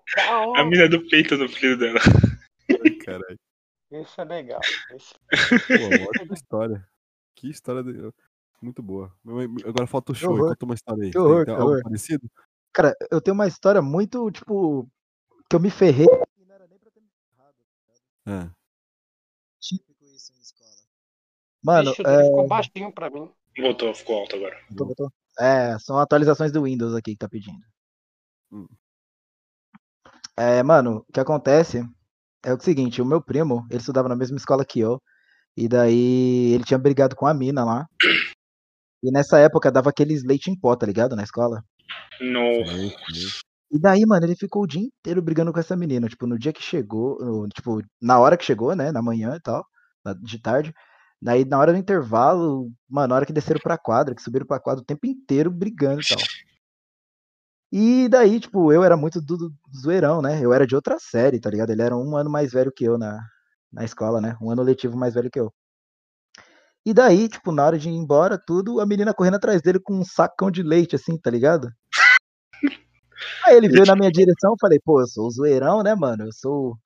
a 0.56 0.64
mina 0.64 0.88
do 0.88 1.04
peito 1.08 1.36
do 1.36 1.48
filho 1.48 1.76
dela. 1.76 1.98
Ai, 2.70 2.90
Caralho. 3.04 3.38
Isso 3.90 4.20
é 4.20 4.24
legal. 4.24 4.60
Isso- 4.94 5.14
Pô, 5.66 6.08
ótima 6.10 6.34
história. 6.34 6.88
Que 7.34 7.50
história 7.50 7.82
de- 7.82 8.12
muito 8.62 8.80
boa. 8.82 9.12
Agora 9.66 9.86
falta 9.88 10.12
o 10.12 10.14
show. 10.14 10.36
Conta 10.38 10.64
uma 10.64 10.74
história 10.74 11.04
aí. 11.04 11.10
Que 11.10 11.18
horror, 11.18 11.44
Tem 11.44 11.54
que 11.56 11.60
horror. 11.60 11.82
parecido? 11.82 12.30
Cara, 12.72 12.94
eu 13.10 13.20
tenho 13.20 13.34
uma 13.34 13.46
história 13.48 13.82
muito, 13.82 14.30
tipo, 14.30 14.88
que 15.50 15.56
eu 15.56 15.60
me 15.60 15.70
ferrei. 15.70 16.06
e 16.06 16.44
não 16.44 16.54
era 16.54 16.66
nem 16.68 16.78
pra 16.78 16.90
ter 16.92 17.00
me 17.00 17.08
ferrado. 17.28 17.56
É. 18.26 18.50
Típico 19.60 20.04
isso 20.06 20.32
em 20.32 20.40
escola. 20.40 20.70
Mano, 21.62 21.90
o 21.90 21.94
é, 22.08 22.24
ficou 22.24 22.46
baixinho 22.46 22.92
pra 22.92 23.10
mim. 23.10 23.30
Voltou, 23.58 23.94
ficou 23.94 24.18
alto 24.20 24.36
agora. 24.36 24.56
botou. 24.70 25.10
É, 25.38 25.78
são 25.78 25.98
atualizações 25.98 26.52
do 26.52 26.62
Windows 26.62 26.94
aqui 26.94 27.12
que 27.12 27.18
tá 27.18 27.28
pedindo. 27.28 27.58
Hum. 28.52 28.66
É, 30.36 30.62
mano, 30.62 31.04
o 31.08 31.12
que 31.12 31.20
acontece 31.20 31.82
é 32.44 32.52
o 32.52 32.60
seguinte, 32.60 33.00
o 33.00 33.06
meu 33.06 33.22
primo, 33.22 33.66
ele 33.70 33.78
estudava 33.80 34.08
na 34.08 34.16
mesma 34.16 34.36
escola 34.36 34.64
que 34.64 34.80
eu, 34.80 35.00
e 35.56 35.68
daí 35.68 36.52
ele 36.52 36.64
tinha 36.64 36.78
brigado 36.78 37.14
com 37.16 37.26
a 37.26 37.34
mina 37.34 37.64
lá. 37.64 37.86
E 39.02 39.10
nessa 39.10 39.38
época 39.38 39.70
dava 39.70 39.90
aqueles 39.90 40.24
leite 40.24 40.50
em 40.50 40.58
pó, 40.58 40.74
tá 40.74 40.86
ligado? 40.86 41.14
Na 41.14 41.22
escola. 41.22 41.62
No. 42.20 42.64
Sei, 42.66 42.90
sei. 42.90 43.44
E 43.70 43.78
daí, 43.78 44.04
mano, 44.06 44.24
ele 44.24 44.36
ficou 44.36 44.62
o 44.62 44.66
dia 44.66 44.80
inteiro 44.80 45.20
brigando 45.20 45.52
com 45.52 45.58
essa 45.58 45.76
menina. 45.76 46.08
Tipo, 46.08 46.26
no 46.26 46.38
dia 46.38 46.52
que 46.52 46.62
chegou, 46.62 47.18
no- 47.18 47.48
tipo, 47.48 47.82
na 48.00 48.18
hora 48.18 48.36
que 48.36 48.44
chegou, 48.44 48.74
né? 48.74 48.92
Na 48.92 49.02
manhã 49.02 49.34
e 49.36 49.40
tal, 49.40 49.64
de 50.22 50.40
tarde. 50.40 50.72
Daí, 51.20 51.44
na 51.44 51.58
hora 51.58 51.72
do 51.72 51.78
intervalo, 51.78 52.70
mano, 52.88 53.08
na 53.08 53.14
hora 53.16 53.26
que 53.26 53.32
desceram 53.32 53.60
pra 53.60 53.78
quadra, 53.78 54.14
que 54.14 54.22
subiram 54.22 54.46
pra 54.46 54.60
quadra 54.60 54.82
o 54.82 54.84
tempo 54.84 55.06
inteiro 55.06 55.50
brigando 55.50 56.00
e 56.02 56.06
tal. 56.06 56.18
E 57.72 58.08
daí, 58.08 58.38
tipo, 58.38 58.72
eu 58.72 58.84
era 58.84 58.96
muito 58.96 59.20
do, 59.20 59.36
do 59.36 59.52
zoeirão, 59.76 60.22
né? 60.22 60.38
Eu 60.40 60.52
era 60.52 60.66
de 60.66 60.76
outra 60.76 60.96
série, 61.00 61.40
tá 61.40 61.50
ligado? 61.50 61.70
Ele 61.70 61.82
era 61.82 61.96
um 61.96 62.16
ano 62.16 62.30
mais 62.30 62.52
velho 62.52 62.70
que 62.70 62.84
eu 62.84 62.96
na, 62.96 63.18
na 63.72 63.84
escola, 63.84 64.20
né? 64.20 64.36
Um 64.40 64.50
ano 64.50 64.62
letivo 64.62 64.96
mais 64.96 65.14
velho 65.14 65.30
que 65.30 65.40
eu. 65.40 65.52
E 66.86 66.92
daí, 66.92 67.28
tipo, 67.28 67.50
na 67.50 67.64
hora 67.64 67.78
de 67.78 67.88
ir 67.88 67.92
embora, 67.92 68.38
tudo, 68.38 68.78
a 68.78 68.86
menina 68.86 69.14
correndo 69.14 69.36
atrás 69.36 69.62
dele 69.62 69.80
com 69.80 69.94
um 69.94 70.04
sacão 70.04 70.50
de 70.50 70.62
leite, 70.62 70.94
assim, 70.94 71.18
tá 71.18 71.30
ligado? 71.30 71.68
Aí 73.46 73.56
ele 73.56 73.68
veio 73.68 73.86
na 73.86 73.96
minha 73.96 74.10
direção, 74.10 74.52
eu 74.52 74.56
falei, 74.60 74.78
pô, 74.84 75.00
eu 75.00 75.06
sou 75.06 75.26
o 75.26 75.30
zoeirão, 75.30 75.82
né, 75.82 75.94
mano? 75.94 76.26
Eu 76.26 76.32
sou 76.32 76.76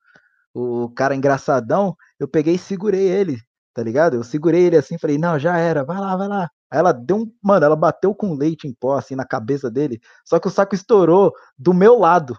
o, 0.53 0.85
o 0.85 0.89
cara 0.89 1.15
engraçadão. 1.15 1.95
Eu 2.19 2.27
peguei 2.27 2.55
e 2.55 2.57
segurei 2.59 3.07
ele, 3.09 3.37
tá 3.79 3.83
ligado? 3.83 4.15
Eu 4.17 4.23
segurei 4.25 4.63
ele 4.63 4.75
assim, 4.75 4.97
falei, 4.97 5.17
não, 5.17 5.39
já 5.39 5.57
era, 5.57 5.85
vai 5.85 5.97
lá, 5.97 6.15
vai 6.17 6.27
lá. 6.27 6.49
Aí 6.69 6.79
ela 6.79 6.91
deu 6.91 7.15
um. 7.17 7.33
Mano, 7.41 7.65
ela 7.65 7.75
bateu 7.77 8.13
com 8.13 8.33
leite 8.35 8.67
em 8.67 8.73
pó, 8.73 8.97
assim, 8.97 9.15
na 9.15 9.25
cabeça 9.25 9.71
dele. 9.71 10.01
Só 10.25 10.37
que 10.37 10.47
o 10.47 10.51
saco 10.51 10.75
estourou 10.75 11.33
do 11.57 11.73
meu 11.73 11.97
lado. 11.97 12.37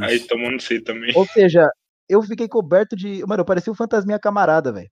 Aí 0.00 0.14
Vixe. 0.14 0.26
tomou, 0.28 0.50
não 0.50 0.58
sei 0.58 0.80
também. 0.80 1.12
Ou 1.14 1.26
seja, 1.26 1.68
eu 2.08 2.22
fiquei 2.22 2.48
coberto 2.48 2.96
de. 2.96 3.22
Mano, 3.26 3.42
eu 3.42 3.44
parecia 3.44 3.70
um 3.70 3.76
fantasminha 3.76 4.18
camarada, 4.18 4.72
velho. 4.72 4.90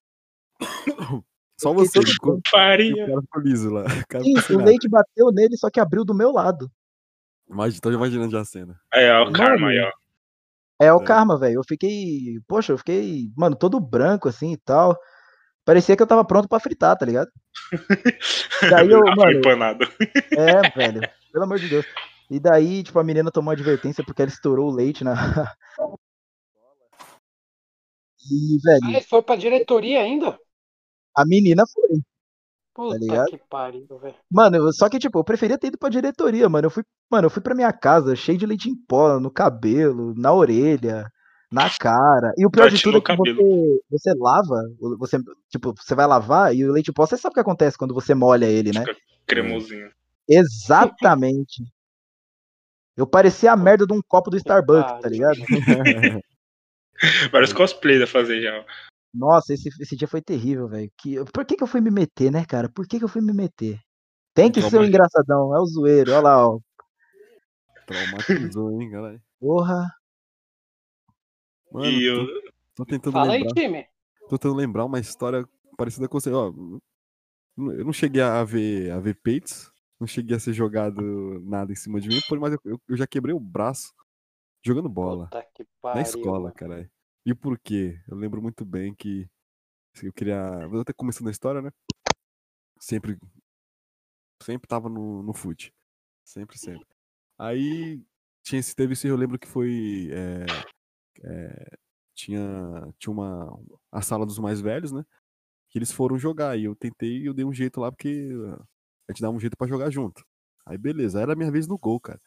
Só 1.58 1.72
você, 1.72 2.00
ficou, 2.02 2.34
o 2.36 2.40
cara 2.52 2.82
ficou 2.84 3.42
liso 3.42 3.70
lá. 3.70 3.84
O 3.84 4.22
Sim, 4.22 4.34
o 4.54 4.58
nada. 4.58 4.64
leite 4.66 4.88
bateu 4.88 5.32
nele, 5.32 5.56
só 5.56 5.68
que 5.68 5.80
abriu 5.80 6.04
do 6.04 6.14
meu 6.14 6.30
lado. 6.30 6.70
Imagina, 7.50 7.80
tô 7.80 7.90
imaginando 7.90 8.30
já 8.30 8.40
a 8.42 8.44
cena. 8.44 8.78
Aí, 8.92 9.10
ó, 9.10 9.22
o 9.22 9.24
Mano. 9.24 9.36
karma 9.36 9.68
aí, 9.68 9.80
ó. 9.80 9.90
É 10.80 10.92
o 10.92 11.00
É. 11.00 11.04
karma, 11.04 11.36
velho. 11.36 11.54
Eu 11.56 11.64
fiquei. 11.66 12.38
Poxa, 12.46 12.72
eu 12.72 12.78
fiquei, 12.78 13.32
mano, 13.36 13.56
todo 13.56 13.80
branco 13.80 14.28
assim 14.28 14.52
e 14.52 14.56
tal. 14.56 14.96
Parecia 15.68 15.94
que 15.94 16.02
eu 16.02 16.06
tava 16.06 16.24
pronto 16.24 16.48
pra 16.48 16.58
fritar, 16.58 16.96
tá 16.96 17.04
ligado? 17.04 17.30
Daí 18.72 18.90
eu, 18.90 19.06
Ah, 19.06 19.14
mano, 19.14 19.32
empanado. 19.32 19.84
É, 20.32 20.70
velho. 20.70 21.02
Pelo 21.30 21.44
amor 21.44 21.58
de 21.58 21.68
Deus. 21.68 21.84
E 22.30 22.40
daí, 22.40 22.82
tipo, 22.82 22.98
a 22.98 23.04
menina 23.04 23.30
tomou 23.30 23.52
advertência 23.52 24.02
porque 24.02 24.22
ela 24.22 24.30
estourou 24.30 24.70
o 24.70 24.74
leite 24.74 25.04
na. 25.04 25.12
E, 28.30 28.58
velho, 28.62 28.96
Aí 28.96 29.02
foi 29.02 29.22
pra 29.22 29.36
diretoria 29.36 30.00
ainda? 30.00 30.38
a 31.14 31.24
menina 31.26 31.64
foi. 31.66 32.00
Puta 32.74 32.98
ligado? 32.98 33.26
que 33.26 33.38
pariu, 33.38 33.86
velho. 33.98 34.14
Mano, 34.30 34.72
só 34.72 34.88
que, 34.88 34.98
tipo, 34.98 35.18
eu 35.18 35.24
preferia 35.24 35.58
ter 35.58 35.68
ido 35.68 35.78
pra 35.78 35.88
diretoria, 35.90 36.48
mano. 36.48 36.66
Eu 36.66 36.70
fui, 36.70 36.82
mano, 37.10 37.26
eu 37.26 37.30
fui 37.30 37.42
pra 37.42 37.54
minha 37.54 37.72
casa 37.72 38.16
cheio 38.16 38.38
de 38.38 38.46
leite 38.46 38.70
em 38.70 38.74
pó, 38.74 39.20
no 39.20 39.30
cabelo, 39.30 40.14
na 40.16 40.32
orelha, 40.32 41.10
na 41.50 41.68
cara. 41.78 42.32
E 42.36 42.44
o 42.46 42.50
pior 42.50 42.70
de 42.70 42.82
tudo 42.82 42.98
é 42.98 43.00
que 43.00 43.16
você, 43.16 43.80
você 43.90 44.14
lava, 44.14 44.56
você, 44.98 45.18
tipo, 45.48 45.74
você 45.76 45.94
vai 45.94 46.06
lavar 46.06 46.54
e 46.54 46.64
o 46.64 46.72
leite 46.72 46.92
pó, 46.92 47.06
você 47.06 47.16
sabe 47.16 47.32
o 47.32 47.34
que 47.34 47.40
acontece 47.40 47.78
quando 47.78 47.94
você 47.94 48.14
molha 48.14 48.46
ele, 48.46 48.70
né? 48.72 48.80
Fica 48.80 48.96
cremosinho. 49.26 49.90
Exatamente. 50.28 51.62
Eu 52.96 53.06
parecia 53.06 53.52
a 53.52 53.56
merda 53.56 53.86
de 53.86 53.92
um 53.92 54.00
copo 54.06 54.30
do 54.30 54.36
Starbucks, 54.36 55.00
tá 55.00 55.08
ligado? 55.08 55.36
Vários 57.32 57.52
cosplay 57.52 58.02
a 58.02 58.06
fazer 58.06 58.42
já. 58.42 58.64
Nossa, 59.14 59.54
esse, 59.54 59.68
esse 59.80 59.96
dia 59.96 60.08
foi 60.08 60.20
terrível, 60.20 60.68
velho. 60.68 60.90
Que, 60.98 61.24
por 61.32 61.44
que, 61.46 61.56
que 61.56 61.62
eu 61.62 61.66
fui 61.66 61.80
me 61.80 61.90
meter, 61.90 62.30
né, 62.30 62.44
cara? 62.44 62.68
Por 62.68 62.86
que, 62.86 62.98
que 62.98 63.04
eu 63.04 63.08
fui 63.08 63.22
me 63.22 63.32
meter? 63.32 63.78
Tem 64.34 64.50
que 64.50 64.58
Então, 64.60 64.70
ser 64.70 64.76
o 64.76 64.80
mas- 64.80 64.88
engraçadão, 64.88 65.56
é 65.56 65.60
o 65.60 65.66
zoeiro, 65.66 66.10
olha 66.12 66.20
lá, 66.20 66.48
ó. 66.48 66.58
Traumatizou, 67.86 68.80
hein, 68.82 68.90
caralho. 68.90 69.20
Porra. 69.40 69.86
Mano, 71.72 71.86
e 71.86 72.04
eu. 72.04 72.26
tô, 72.26 72.52
tô 72.76 72.86
tentando 72.86 73.12
Fala 73.12 73.32
aí, 73.32 73.42
lembrar. 73.42 73.54
time. 73.54 73.86
Tô 74.28 74.38
tentando 74.38 74.54
lembrar 74.54 74.84
uma 74.84 74.98
história 74.98 75.48
parecida 75.76 76.08
com 76.08 76.18
você. 76.18 76.30
Ó, 76.30 76.52
eu 77.56 77.84
não 77.84 77.92
cheguei 77.92 78.22
a 78.22 78.42
ver, 78.44 78.90
a 78.90 79.00
ver 79.00 79.14
peitos, 79.14 79.72
não 79.98 80.06
cheguei 80.06 80.36
a 80.36 80.40
ser 80.40 80.52
jogado 80.52 81.40
nada 81.40 81.72
em 81.72 81.76
cima 81.76 82.00
de 82.00 82.08
mim, 82.08 82.20
mas 82.40 82.56
eu, 82.64 82.80
eu 82.88 82.96
já 82.96 83.06
quebrei 83.06 83.34
o 83.34 83.40
braço 83.40 83.92
jogando 84.64 84.88
bola. 84.88 85.24
Puta 85.26 85.46
que 85.54 85.66
pariu. 85.80 85.96
Na 85.96 86.02
escola, 86.02 86.40
mano. 86.40 86.54
caralho. 86.54 86.90
E 87.26 87.34
por 87.34 87.58
quê? 87.58 88.00
Eu 88.08 88.16
lembro 88.16 88.40
muito 88.40 88.64
bem 88.64 88.94
que 88.94 89.28
eu 90.02 90.12
queria. 90.12 90.66
Vou 90.68 90.80
até 90.80 90.92
começando 90.92 91.28
a 91.28 91.32
história, 91.32 91.60
né? 91.60 91.70
Sempre. 92.80 93.18
Sempre 94.42 94.68
tava 94.68 94.88
no, 94.88 95.22
no 95.22 95.34
fute. 95.34 95.74
Sempre, 96.24 96.58
sempre. 96.58 96.86
Aí 97.36 98.00
tinha 98.42 98.60
esse, 98.60 98.74
teve 98.74 98.92
esse, 98.92 99.08
eu 99.08 99.16
lembro 99.16 99.38
que 99.38 99.48
foi. 99.48 100.10
é, 100.12 100.46
é, 101.24 101.78
tinha 102.14 102.92
tinha 102.98 103.12
uma. 103.12 103.58
A 103.92 104.02
sala 104.02 104.26
dos 104.26 104.38
mais 104.38 104.60
velhos, 104.60 104.92
né? 104.92 105.04
Que 105.70 105.78
eles 105.78 105.92
foram 105.92 106.18
jogar. 106.18 106.58
E 106.58 106.64
eu 106.64 106.76
tentei 106.76 107.18
e 107.22 107.26
eu 107.26 107.34
dei 107.34 107.44
um 107.44 107.52
jeito 107.52 107.80
lá, 107.80 107.90
porque 107.92 108.30
a 109.08 109.12
gente 109.12 109.22
dava 109.22 109.34
um 109.36 109.40
jeito 109.40 109.56
pra 109.56 109.68
jogar 109.68 109.90
junto. 109.90 110.24
Aí 110.66 110.78
beleza, 110.78 111.20
era 111.20 111.32
a 111.34 111.36
minha 111.36 111.50
vez 111.50 111.66
no 111.66 111.78
gol, 111.78 112.00
cara. 112.00 112.20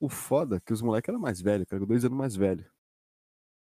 O 0.00 0.08
foda 0.08 0.56
é 0.58 0.60
que 0.60 0.72
os 0.72 0.82
moleques 0.82 1.08
eram 1.08 1.20
mais 1.20 1.40
velhos, 1.40 1.66
cara, 1.68 1.84
dois 1.86 2.04
anos 2.04 2.18
mais 2.18 2.36
velho. 2.36 2.66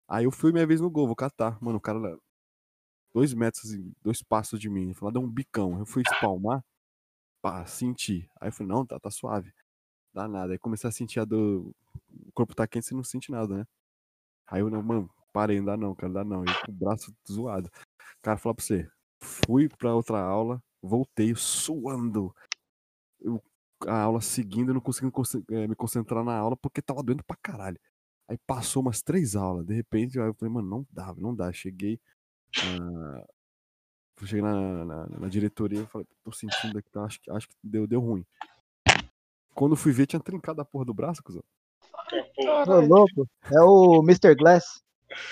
Aí 0.07 0.25
eu 0.25 0.31
fui 0.31 0.51
minha 0.51 0.67
vez 0.67 0.81
no 0.81 0.89
gol, 0.89 1.07
vou 1.07 1.15
catar. 1.15 1.57
Mano, 1.61 1.77
o 1.77 1.81
cara 1.81 1.99
dois 3.13 3.33
metros, 3.33 3.71
dois 4.01 4.21
passos 4.23 4.59
de 4.59 4.69
mim. 4.69 4.85
Ele 4.85 4.93
falou, 4.93 5.11
dá 5.13 5.19
um 5.19 5.29
bicão. 5.29 5.79
Eu 5.79 5.85
fui 5.85 6.03
espalmar, 6.03 6.63
pá, 7.41 7.65
senti. 7.65 8.29
Aí 8.39 8.49
eu 8.49 8.53
falei, 8.53 8.73
não, 8.73 8.85
tá, 8.85 8.99
tá 8.99 9.11
suave. 9.11 9.53
Dá 10.13 10.27
nada. 10.27 10.53
Aí 10.53 10.59
comecei 10.59 10.89
a 10.89 10.91
sentir 10.91 11.19
a 11.19 11.25
dor. 11.25 11.73
O 12.27 12.31
corpo 12.33 12.55
tá 12.55 12.67
quente, 12.67 12.85
você 12.87 12.95
não 12.95 13.03
sente 13.03 13.31
nada, 13.31 13.57
né? 13.59 13.67
Aí 14.51 14.61
eu, 14.61 14.69
não, 14.69 14.83
mano, 14.83 15.09
parei, 15.31 15.57
não 15.59 15.65
dá 15.65 15.77
não, 15.77 15.95
cara, 15.95 16.11
dá 16.13 16.23
não. 16.23 16.43
E 16.43 16.47
com 16.65 16.71
o 16.71 16.75
braço 16.75 17.15
zoado. 17.29 17.71
Cara, 18.21 18.37
falar 18.37 18.53
pra 18.53 18.63
você, 18.63 18.87
fui 19.23 19.69
pra 19.69 19.95
outra 19.95 20.19
aula, 20.21 20.61
voltei 20.81 21.33
suando. 21.35 22.35
Eu, 23.21 23.41
a 23.87 24.01
aula 24.01 24.19
seguindo, 24.21 24.69
eu 24.69 24.73
não 24.73 24.81
consegui 24.81 25.09
conce- 25.09 25.43
eh, 25.49 25.67
me 25.67 25.75
concentrar 25.75 26.23
na 26.23 26.35
aula 26.37 26.57
porque 26.57 26.81
tava 26.81 27.01
doendo 27.01 27.23
pra 27.23 27.37
caralho. 27.41 27.79
Aí 28.27 28.37
passou 28.45 28.81
umas 28.81 29.01
três 29.01 29.35
aulas, 29.35 29.65
de 29.65 29.73
repente 29.73 30.17
eu 30.17 30.33
falei, 30.35 30.53
mano, 30.53 30.69
não 30.69 30.87
dá, 30.91 31.13
não 31.17 31.33
dá. 31.35 31.51
Cheguei 31.51 31.99
cheguei 34.19 34.41
na, 34.41 34.85
na, 34.85 35.07
na 35.07 35.27
diretoria 35.27 35.81
e 35.81 35.85
falei, 35.87 36.07
tô 36.23 36.31
sentindo 36.31 36.77
aqui, 36.77 36.89
tá, 36.91 37.03
acho, 37.05 37.19
que- 37.19 37.31
acho 37.31 37.47
que 37.47 37.55
deu, 37.63 37.87
deu 37.87 37.99
ruim. 37.99 38.25
Quando 39.55 39.73
eu 39.73 39.77
fui 39.77 39.91
ver, 39.91 40.05
tinha 40.07 40.19
trincado 40.19 40.61
a 40.61 40.65
porra 40.65 40.85
do 40.85 40.93
braço, 40.93 41.23
cuzão. 41.23 41.43
Louco. 42.87 43.27
É 43.45 43.61
o 43.61 44.01
Mr. 44.03 44.35
Glass. 44.35 44.63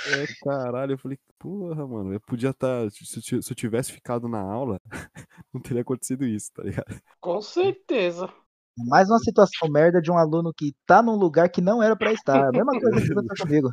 É, 0.08 0.26
caralho, 0.44 0.94
eu 0.94 0.98
falei, 0.98 1.18
porra, 1.38 1.88
mano, 1.88 2.14
eu 2.14 2.20
podia 2.20 2.50
estar. 2.50 2.90
se, 2.92 3.18
eu 3.18 3.22
ti- 3.22 3.44
se 3.44 3.52
eu 3.52 3.56
tivesse 3.56 3.92
ficado 3.94 4.28
na 4.28 4.42
aula, 4.42 4.78
não 5.54 5.62
teria 5.62 5.82
acontecido 5.82 6.26
isso, 6.26 6.52
tá 6.54 6.64
ligado? 6.64 7.00
Com 7.22 7.42
certeza. 7.42 8.30
Mais 8.78 9.10
uma 9.10 9.20
situação 9.20 9.70
merda 9.70 10.02
de 10.02 10.12
um 10.12 10.18
aluno 10.18 10.54
que 10.56 10.74
tá 10.86 11.02
num 11.02 11.16
lugar 11.16 11.50
que 11.50 11.62
não 11.62 11.82
era 11.82 11.96
pra 11.96 12.14
estar. 12.14 12.48
A 12.48 12.52
mesma 12.52 12.80
coisa 12.80 13.02
que 13.06 13.12
aconteceu 13.12 13.46
comigo. 13.46 13.70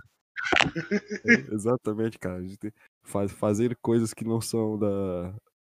É, 1.24 1.32
exatamente, 1.54 2.18
cara. 2.18 2.38
A 2.38 2.42
gente 2.46 2.72
faz, 3.02 3.32
fazer 3.32 3.76
coisas 3.80 4.12
que 4.12 4.24
não 4.24 4.40
são 4.40 4.78
da, 4.78 5.30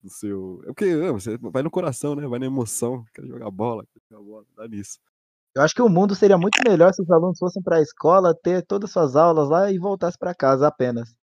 do 0.03 0.11
seu. 0.11 0.61
É 0.65 0.67
porque 0.67 0.85
é, 0.85 1.13
você 1.13 1.39
vai 1.39 1.63
no 1.63 1.71
coração, 1.71 2.15
né? 2.15 2.27
Vai 2.27 2.39
na 2.39 2.47
emoção. 2.47 3.05
Quer 3.15 3.27
jogar 3.27 3.51
bola, 3.51 3.85
quer 3.93 4.01
jogar 4.11 4.25
bola, 4.25 4.45
dá 4.57 4.69
nisso. 4.69 4.99
Eu 5.57 5.63
acho 5.63 5.75
que 5.75 5.81
o 5.81 5.89
mundo 5.89 6.15
seria 6.15 6.37
muito 6.37 6.59
melhor 6.69 6.93
se 6.93 7.01
os 7.01 7.11
alunos 7.11 7.39
fossem 7.39 7.63
pra 7.63 7.81
escola, 7.81 8.35
ter 8.35 8.63
todas 8.67 8.91
as 8.91 8.93
suas 8.93 9.17
aulas 9.17 9.49
lá 9.49 9.73
e 9.73 9.79
voltassem 9.79 10.19
pra 10.19 10.35
casa 10.35 10.69
apenas. 10.69 11.17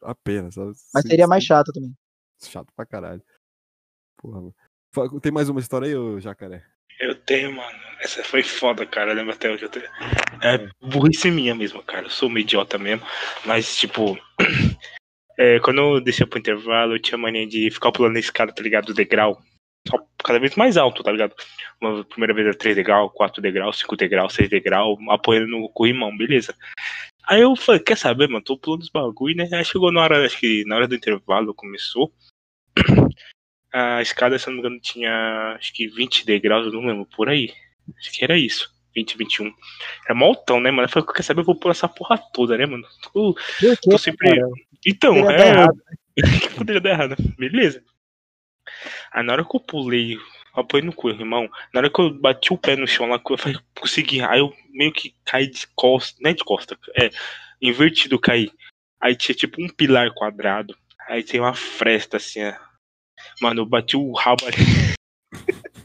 Apenas. 0.00 0.54
sabe? 0.54 0.68
Mas 0.94 1.02
Sim, 1.02 1.08
seria 1.08 1.26
mais 1.26 1.42
sim. 1.42 1.48
chato 1.48 1.72
também. 1.72 1.92
Chato 2.40 2.72
pra 2.76 2.86
caralho. 2.86 3.20
Porra, 4.16 4.40
mano. 4.40 5.20
Tem 5.20 5.32
mais 5.32 5.48
uma 5.48 5.58
história 5.58 5.88
aí, 5.88 5.96
ô 5.96 6.20
jacaré? 6.20 6.64
Eu 7.00 7.16
tenho, 7.16 7.56
mano. 7.56 7.78
Essa 8.00 8.22
foi 8.22 8.44
foda, 8.44 8.86
cara. 8.86 9.10
Eu 9.10 9.16
lembro 9.16 9.32
até 9.32 9.50
hoje. 9.50 9.64
Eu 9.64 9.68
tenho... 9.68 9.86
É 10.40 10.68
burrice 10.80 11.28
minha 11.28 11.52
mesmo, 11.52 11.82
cara. 11.82 12.06
Eu 12.06 12.10
sou 12.10 12.28
um 12.28 12.38
idiota 12.38 12.78
mesmo. 12.78 13.04
Mas, 13.44 13.74
tipo. 13.74 14.16
é, 15.36 15.58
quando 15.58 15.78
eu 15.78 16.00
descia 16.00 16.24
pro 16.26 16.38
intervalo, 16.38 16.94
eu 16.94 17.02
tinha 17.02 17.18
mania 17.18 17.48
de 17.48 17.68
ficar 17.68 17.90
pulando 17.90 18.16
a 18.16 18.20
escada, 18.20 18.54
tá 18.54 18.62
ligado? 18.62 18.86
Do 18.86 18.94
degrau. 18.94 19.42
Só 19.88 19.98
cada 20.24 20.38
vez 20.38 20.54
mais 20.54 20.76
alto, 20.76 21.02
tá 21.02 21.10
ligado? 21.10 21.34
Uma 21.80 22.04
primeira 22.04 22.34
vez 22.34 22.46
era 22.46 22.56
3 22.56 22.76
degrau, 22.76 23.10
4 23.10 23.42
degrau, 23.42 23.72
5 23.72 23.96
degrau, 23.96 24.30
6 24.30 24.48
degrau, 24.48 24.96
apoiando 25.10 25.48
no 25.48 25.68
corrimão, 25.68 26.16
beleza. 26.16 26.54
Aí 27.26 27.40
eu 27.40 27.54
falei, 27.56 27.80
quer 27.80 27.96
saber, 27.96 28.28
mano? 28.28 28.44
Tô 28.44 28.56
pulando 28.56 28.82
os 28.82 28.88
bagulho, 28.88 29.36
né? 29.36 29.48
Aí 29.52 29.64
chegou 29.64 29.92
na 29.92 30.02
hora, 30.02 30.24
acho 30.24 30.38
que 30.38 30.64
na 30.66 30.76
hora 30.76 30.88
do 30.88 30.94
intervalo 30.94 31.54
começou. 31.54 32.12
A 33.74 34.02
escada, 34.02 34.38
se 34.38 34.46
não 34.48 34.54
me 34.54 34.60
engano, 34.60 34.78
tinha 34.78 35.54
acho 35.58 35.72
que 35.72 35.86
20 35.88 36.26
degraus, 36.26 36.66
eu 36.66 36.72
não 36.72 36.86
lembro, 36.86 37.06
por 37.06 37.30
aí. 37.30 37.54
Acho 37.98 38.12
que 38.12 38.22
era 38.22 38.36
isso. 38.36 38.70
20, 38.94 39.16
21. 39.16 39.52
Era 40.04 40.14
mó 40.14 40.26
altão, 40.26 40.60
né, 40.60 40.70
mano? 40.70 40.84
Eu 40.84 40.90
falei, 40.90 41.08
quer 41.08 41.22
saber, 41.22 41.40
eu 41.40 41.46
vou 41.46 41.54
pular 41.54 41.72
essa 41.72 41.88
porra 41.88 42.18
toda, 42.34 42.56
né, 42.58 42.66
mano? 42.66 42.84
Tô, 43.12 43.34
tô 43.82 43.96
sempre. 43.96 44.38
Então, 44.86 45.30
é. 45.30 45.66
que 46.14 46.50
poderia 46.54 46.80
dar 46.82 46.90
errado. 46.90 47.16
Beleza. 47.38 47.82
Aí 49.12 49.22
na 49.22 49.32
hora 49.32 49.44
que 49.44 49.56
eu 49.56 49.60
pulei, 49.60 50.18
apoiei 50.54 50.84
no 50.84 50.92
cu, 50.92 51.10
irmão. 51.10 51.48
Na 51.72 51.80
hora 51.80 51.90
que 51.90 52.00
eu 52.00 52.12
bati 52.12 52.52
o 52.52 52.58
pé 52.58 52.76
no 52.76 52.86
chão 52.86 53.08
lá, 53.08 53.18
que 53.18 53.32
eu 53.32 53.38
falei, 53.38 53.58
consegui. 53.78 54.20
Aí 54.22 54.40
eu 54.40 54.54
meio 54.70 54.92
que 54.92 55.14
caí 55.24 55.46
de 55.46 55.66
costa. 55.74 56.18
Não 56.20 56.30
é 56.30 56.34
de 56.34 56.44
costa, 56.44 56.78
é. 56.96 57.10
Invertido 57.60 58.18
caí. 58.18 58.50
Aí 59.00 59.16
tinha 59.16 59.34
tipo 59.34 59.62
um 59.62 59.68
pilar 59.68 60.12
quadrado. 60.12 60.76
Aí 61.08 61.22
tem 61.22 61.40
uma 61.40 61.54
fresta 61.54 62.16
assim, 62.16 62.44
ó. 62.44 62.54
Mano, 63.40 63.62
eu 63.62 63.66
bati 63.66 63.96
o 63.96 64.12
rabo 64.12 64.46
ali. 64.46 64.56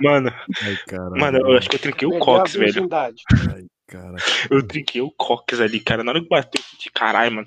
Mano, 0.00 0.32
Ai, 0.62 0.78
mano, 1.18 1.38
eu 1.38 1.58
acho 1.58 1.68
que 1.68 1.74
eu 1.74 1.80
trinquei 1.80 2.06
o 2.06 2.18
cox, 2.20 2.54
velho. 2.54 2.88
Ai, 2.92 3.66
cara. 3.88 4.16
Eu 4.48 4.66
trinquei 4.66 5.00
o 5.00 5.10
cox 5.10 5.60
ali, 5.60 5.80
cara. 5.80 6.04
Na 6.04 6.12
hora 6.12 6.22
que 6.22 6.28
bateu, 6.28 6.60
eu 6.60 6.64
senti, 6.64 6.90
caralho, 6.92 7.32
mano. 7.32 7.46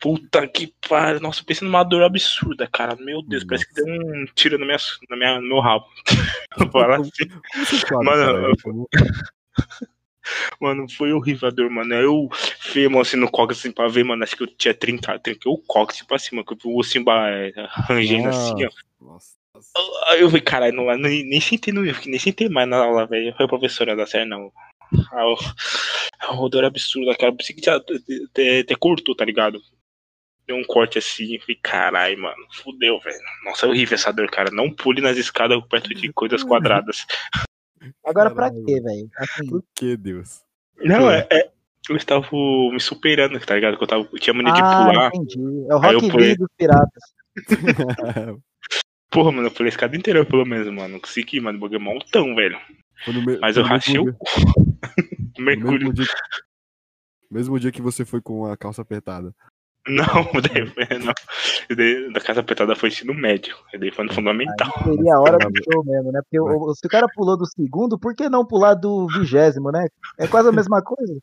Puta 0.00 0.46
que 0.46 0.72
pariu. 0.88 1.20
Nossa, 1.20 1.42
pensei 1.44 1.66
numa 1.66 1.82
dor 1.82 2.02
absurda, 2.02 2.66
cara. 2.66 2.94
Meu 2.96 3.20
Deus, 3.22 3.44
parece 3.44 3.66
que 3.68 3.74
deu 3.74 3.86
um 3.86 4.26
tiro 4.34 4.56
na 4.58 4.64
minha, 4.64 4.78
na 5.10 5.16
minha, 5.16 5.40
no 5.40 5.48
meu 5.48 5.60
rabo. 5.60 5.86
Assim. 7.00 7.28
Sabe, 7.86 8.04
Mano, 8.04 8.54
eu- 8.64 8.88
Mano, 10.60 10.86
foi 10.90 11.12
horrível 11.12 11.48
a 11.48 11.50
dor, 11.50 11.70
mano. 11.70 11.94
Eu 11.94 12.28
fui 12.60 12.84
a 12.84 12.90
mão 12.90 13.00
assim 13.00 13.16
no 13.16 13.30
cox 13.30 13.58
assim 13.58 13.72
pra 13.72 13.88
ver, 13.88 14.04
mano. 14.04 14.22
Acho 14.22 14.36
que 14.36 14.42
eu 14.42 14.46
tinha 14.46 14.74
trincado. 14.74 15.20
Trinquei 15.22 15.50
o 15.50 15.56
cox 15.56 15.94
assim, 15.96 16.04
pra 16.06 16.18
cima, 16.18 16.44
que 16.44 16.54
vi 16.54 16.60
o 16.66 16.76
ossinho 16.78 17.02
ba- 17.04 17.30
é, 17.30 17.52
rangendo 17.88 18.28
assim, 18.28 18.64
ó. 18.66 18.70
Nossa. 19.04 19.38
Aí 20.08 20.20
eu 20.20 20.28
falei, 20.28 20.42
caralho, 20.42 20.74
não, 20.76 20.94
nem, 20.98 21.24
nem 21.24 21.40
sentei 21.40 21.72
no 21.72 21.82
nem 21.82 22.18
sentei 22.18 22.48
mais 22.48 22.68
na 22.68 22.76
aula, 22.84 23.06
velho. 23.06 23.34
Foi 23.36 23.46
a 23.46 23.48
professora 23.48 23.96
da 23.96 24.06
série, 24.06 24.26
não. 24.28 24.52
A, 25.12 26.26
a 26.28 26.32
rodou 26.32 26.60
era 26.60 26.68
absurda, 26.68 27.14
cara. 27.16 27.32
Pensei 27.32 27.54
que 27.56 27.62
tinha 27.62 27.76
até, 27.76 28.60
até 28.60 28.74
cortou, 28.78 29.14
tá 29.16 29.24
ligado? 29.24 29.60
Deu 30.48 30.56
um 30.56 30.64
corte 30.64 30.96
assim, 30.96 31.34
e 31.34 31.38
falei, 31.38 31.58
caralho, 31.62 32.18
mano, 32.22 32.42
fudeu, 32.62 32.98
velho. 33.00 33.18
Nossa, 33.44 33.66
é 33.66 33.68
horrível 33.68 33.94
essa 33.94 34.10
dor, 34.10 34.30
cara. 34.30 34.50
Não 34.50 34.72
pule 34.72 35.02
nas 35.02 35.18
escadas 35.18 35.62
perto 35.68 35.90
de 35.90 36.10
coisas 36.10 36.42
quadradas. 36.42 37.04
Agora 38.02 38.30
pra 38.30 38.48
Caralho. 38.48 38.64
quê, 38.64 38.80
velho? 38.80 39.10
Assim, 39.18 39.46
Por 39.46 39.62
que, 39.74 39.94
Deus? 39.94 40.40
Não, 40.78 41.10
é, 41.10 41.28
é- 41.30 41.50
eu 41.90 41.96
estava 41.96 42.26
me 42.72 42.80
superando, 42.80 43.38
tá 43.40 43.54
ligado? 43.54 43.76
Que 43.76 43.82
eu, 43.84 43.86
tava, 43.86 44.08
eu 44.10 44.18
tinha 44.18 44.32
mania 44.32 44.54
de 44.54 44.60
ah, 44.62 44.76
pular. 44.76 45.10
entendi. 45.14 45.66
É 45.68 45.74
o 45.74 45.78
Rock 45.78 46.10
pulei. 46.10 46.34
Dos 46.36 46.48
piratas. 46.56 47.02
Porra, 49.10 49.32
mano, 49.32 49.48
eu 49.48 49.50
pulei 49.50 49.68
a 49.68 49.74
escada 49.74 49.94
inteira, 49.96 50.24
pelo 50.24 50.46
menos, 50.46 50.66
mano. 50.72 50.98
Consegui, 51.00 51.40
mano, 51.40 51.58
o 51.58 51.60
bagulho 51.60 51.76
é 51.76 51.80
mó 51.82 51.90
altão, 51.92 52.34
velho. 52.34 52.58
Me- 53.06 53.38
Mas 53.38 53.56
eu 53.58 53.62
rachei 53.64 53.98
o 53.98 54.04
dia, 54.04 54.16
mesmo 57.30 57.60
dia 57.60 57.70
que 57.70 57.82
você 57.82 58.02
foi 58.04 58.20
com 58.22 58.46
a 58.46 58.56
calça 58.56 58.80
apertada. 58.82 59.32
Não, 59.88 60.04
daí 60.42 60.66
foi, 60.66 60.98
não. 60.98 61.14
Daí, 61.74 62.12
da 62.12 62.20
casa 62.20 62.40
apertada 62.40 62.76
foi 62.76 62.90
ensino 62.90 63.14
médio. 63.14 63.56
Daí 63.78 63.90
foi 63.90 64.04
no 64.04 64.12
fundamental. 64.12 64.70
Seria 64.84 65.14
a 65.14 65.20
hora 65.20 65.38
do 65.38 65.62
show 65.72 65.82
mesmo, 65.84 66.12
né? 66.12 66.20
Porque 66.22 66.38
o- 66.40 66.74
se 66.74 66.86
o 66.86 66.90
cara 66.90 67.06
pulou 67.14 67.38
do 67.38 67.46
segundo, 67.46 67.98
por 67.98 68.14
que 68.14 68.28
não 68.28 68.44
pular 68.46 68.74
do 68.74 69.06
vigésimo, 69.06 69.70
né? 69.72 69.86
É 70.18 70.26
quase 70.28 70.48
a 70.48 70.52
mesma 70.52 70.82
coisa. 70.82 71.18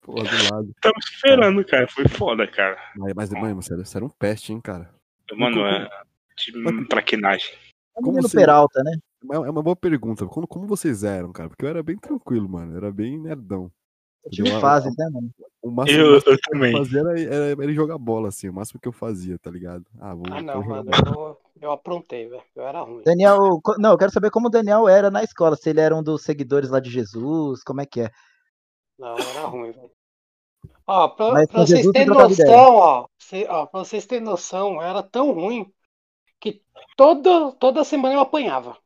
Pô, 0.00 0.14
do 0.14 0.22
lado. 0.54 0.70
Tava 0.80 0.94
esperando, 1.00 1.62
cara. 1.66 1.86
Foi 1.86 2.08
foda, 2.08 2.46
cara. 2.46 2.78
Mas, 2.96 3.12
mas 3.14 3.30
mano, 3.30 3.56
você 3.60 3.74
era, 3.74 3.84
você 3.84 3.98
era 3.98 4.06
um 4.06 4.10
peste, 4.10 4.52
hein, 4.54 4.60
cara. 4.60 4.88
Mano, 5.36 5.66
é. 5.66 5.86
De 6.38 6.86
traquinagem. 6.88 7.50
Como 7.92 8.22
você- 8.22 8.38
Peralta, 8.38 8.82
né? 8.82 8.92
É 9.30 9.36
é 9.36 9.50
uma 9.50 9.62
boa 9.62 9.76
pergunta. 9.76 10.24
Como, 10.26 10.46
como 10.46 10.66
vocês 10.66 11.04
eram, 11.04 11.30
cara? 11.32 11.48
Porque 11.50 11.64
eu 11.64 11.68
era 11.68 11.82
bem 11.82 11.98
tranquilo, 11.98 12.48
mano. 12.48 12.72
Eu 12.72 12.76
era 12.78 12.92
bem 12.92 13.18
nerdão. 13.18 13.70
Eu 14.28 14.32
tive 14.32 14.48
Entendeu? 14.48 14.60
fases, 14.60 14.94
né, 14.96 15.08
mano? 15.10 15.30
O 15.62 15.70
máximo, 15.70 16.02
o 16.04 16.06
Eu, 16.06 16.12
máximo 16.12 16.32
eu 16.32 16.38
que 16.38 16.48
eu 16.50 16.52
também. 16.52 16.72
fazia 16.72 17.00
era, 17.00 17.20
era, 17.20 17.62
era 17.64 17.72
jogar 17.72 17.98
bola, 17.98 18.28
assim. 18.28 18.48
O 18.48 18.52
máximo 18.52 18.80
que 18.80 18.86
eu 18.88 18.92
fazia, 18.92 19.38
tá 19.38 19.50
ligado? 19.50 19.84
Ah, 19.98 20.14
vou, 20.14 20.26
Ah, 20.30 20.42
não, 20.42 20.62
mano, 20.62 20.90
eu, 21.06 21.40
eu 21.60 21.72
aprontei, 21.72 22.28
velho. 22.28 22.42
Eu 22.54 22.66
era 22.66 22.82
ruim. 22.82 23.02
Daniel, 23.04 23.38
não, 23.78 23.92
eu 23.92 23.98
quero 23.98 24.12
saber 24.12 24.30
como 24.30 24.48
o 24.48 24.50
Daniel 24.50 24.86
era 24.88 25.10
na 25.10 25.22
escola. 25.22 25.56
Se 25.56 25.70
ele 25.70 25.80
era 25.80 25.96
um 25.96 26.02
dos 26.02 26.22
seguidores 26.22 26.68
lá 26.70 26.78
de 26.78 26.90
Jesus, 26.90 27.62
como 27.64 27.80
é 27.80 27.86
que 27.86 28.02
é? 28.02 28.10
Não, 28.98 29.16
eu 29.16 29.28
era 29.30 29.46
ruim, 29.46 29.72
velho. 29.72 29.90
Ó, 30.86 31.08
pra, 31.08 31.32
Mas 31.32 31.48
pra 31.48 31.60
vocês 31.66 31.80
Jesus 31.80 31.92
terem 31.92 32.08
noção, 32.12 32.76
ó, 32.76 33.08
cê- 33.18 33.46
ó, 33.48 33.66
pra 33.66 33.80
vocês 33.80 34.06
terem 34.06 34.24
noção, 34.24 34.74
eu 34.74 34.82
era 34.82 35.02
tão 35.02 35.32
ruim 35.32 35.70
que 36.40 36.62
toda, 36.96 37.52
toda 37.52 37.84
semana 37.84 38.14
eu 38.14 38.20
apanhava. 38.20 38.76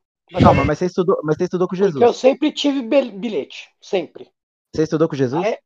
Calma, 0.43 0.65
mas 0.65 0.79
você 0.79 0.87
estudou, 0.87 1.21
mas 1.25 1.37
você 1.37 1.45
estudou 1.45 1.69
com 1.69 1.77
Porque 1.77 2.05
eu 2.05 2.13
Jesus. 2.13 2.17
sempre 2.17 2.53
tive 2.53 2.83
bil- 2.83 3.13
bilhete, 3.19 3.71
sempre. 3.81 4.31
Você 4.75 4.85
estudou 4.85 5.09
com 5.09 5.17
Jesus? 5.17 5.45
Aí, 5.45 5.59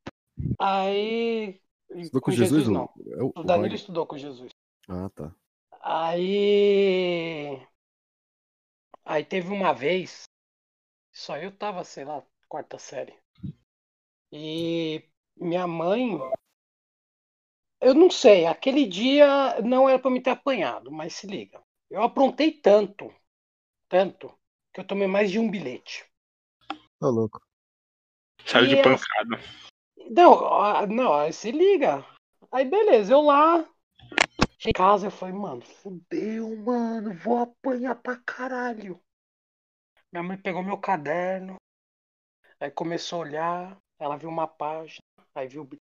aí 0.58 1.60
Estudou 1.90 2.20
com, 2.20 2.30
com 2.30 2.36
Jesus, 2.36 2.64
Jesus, 2.64 2.68
não. 2.68 2.90
É 3.06 3.22
o, 3.22 3.44
Danilo 3.44 3.68
Roy. 3.68 3.74
estudou 3.76 4.06
com 4.06 4.18
Jesus. 4.18 4.50
Ah, 4.88 5.08
tá. 5.10 5.34
Aí. 5.80 7.64
Aí 9.04 9.24
teve 9.24 9.48
uma 9.48 9.72
vez. 9.72 10.24
Só 11.12 11.36
eu 11.36 11.56
tava, 11.56 11.84
sei 11.84 12.04
lá, 12.04 12.22
quarta 12.48 12.78
série. 12.78 13.16
E 14.32 15.04
minha 15.36 15.66
mãe. 15.66 16.18
Eu 17.80 17.94
não 17.94 18.10
sei, 18.10 18.46
aquele 18.46 18.86
dia 18.86 19.60
não 19.60 19.88
era 19.88 19.98
pra 19.98 20.10
me 20.10 20.20
ter 20.20 20.30
apanhado, 20.30 20.90
mas 20.90 21.14
se 21.14 21.26
liga. 21.26 21.62
Eu 21.88 22.02
aprontei 22.02 22.50
tanto, 22.50 23.14
tanto, 23.88 24.36
que 24.72 24.80
eu 24.80 24.86
tomei 24.86 25.06
mais 25.06 25.30
de 25.30 25.38
um 25.38 25.48
bilhete. 25.48 26.04
Ô, 27.00 27.08
louco. 27.08 27.45
Saiu 28.46 28.66
de 28.68 28.74
E 28.76 28.78
ela- 28.78 28.96
pancada. 28.96 29.42
Não, 30.10 30.86
não, 30.86 31.12
aí 31.14 31.32
se 31.32 31.50
liga. 31.50 32.04
Aí 32.52 32.64
beleza, 32.64 33.12
eu 33.12 33.20
lá. 33.22 33.68
Cheguei 34.58 34.70
em 34.70 34.72
casa, 34.72 35.08
eu 35.08 35.10
falei, 35.10 35.34
mano, 35.34 35.60
fudeu, 35.62 36.56
mano, 36.56 37.12
vou 37.14 37.38
apanhar 37.38 37.96
pra 37.96 38.16
caralho. 38.16 39.00
Minha 40.12 40.22
mãe 40.22 40.38
pegou 40.38 40.62
meu 40.62 40.78
caderno, 40.78 41.56
aí 42.60 42.70
começou 42.70 43.18
a 43.18 43.22
olhar, 43.26 43.78
ela 43.98 44.16
viu 44.16 44.28
uma 44.30 44.46
página, 44.46 45.00
aí 45.34 45.46
viu 45.48 45.62
o 45.62 45.64
bilhete. 45.64 45.82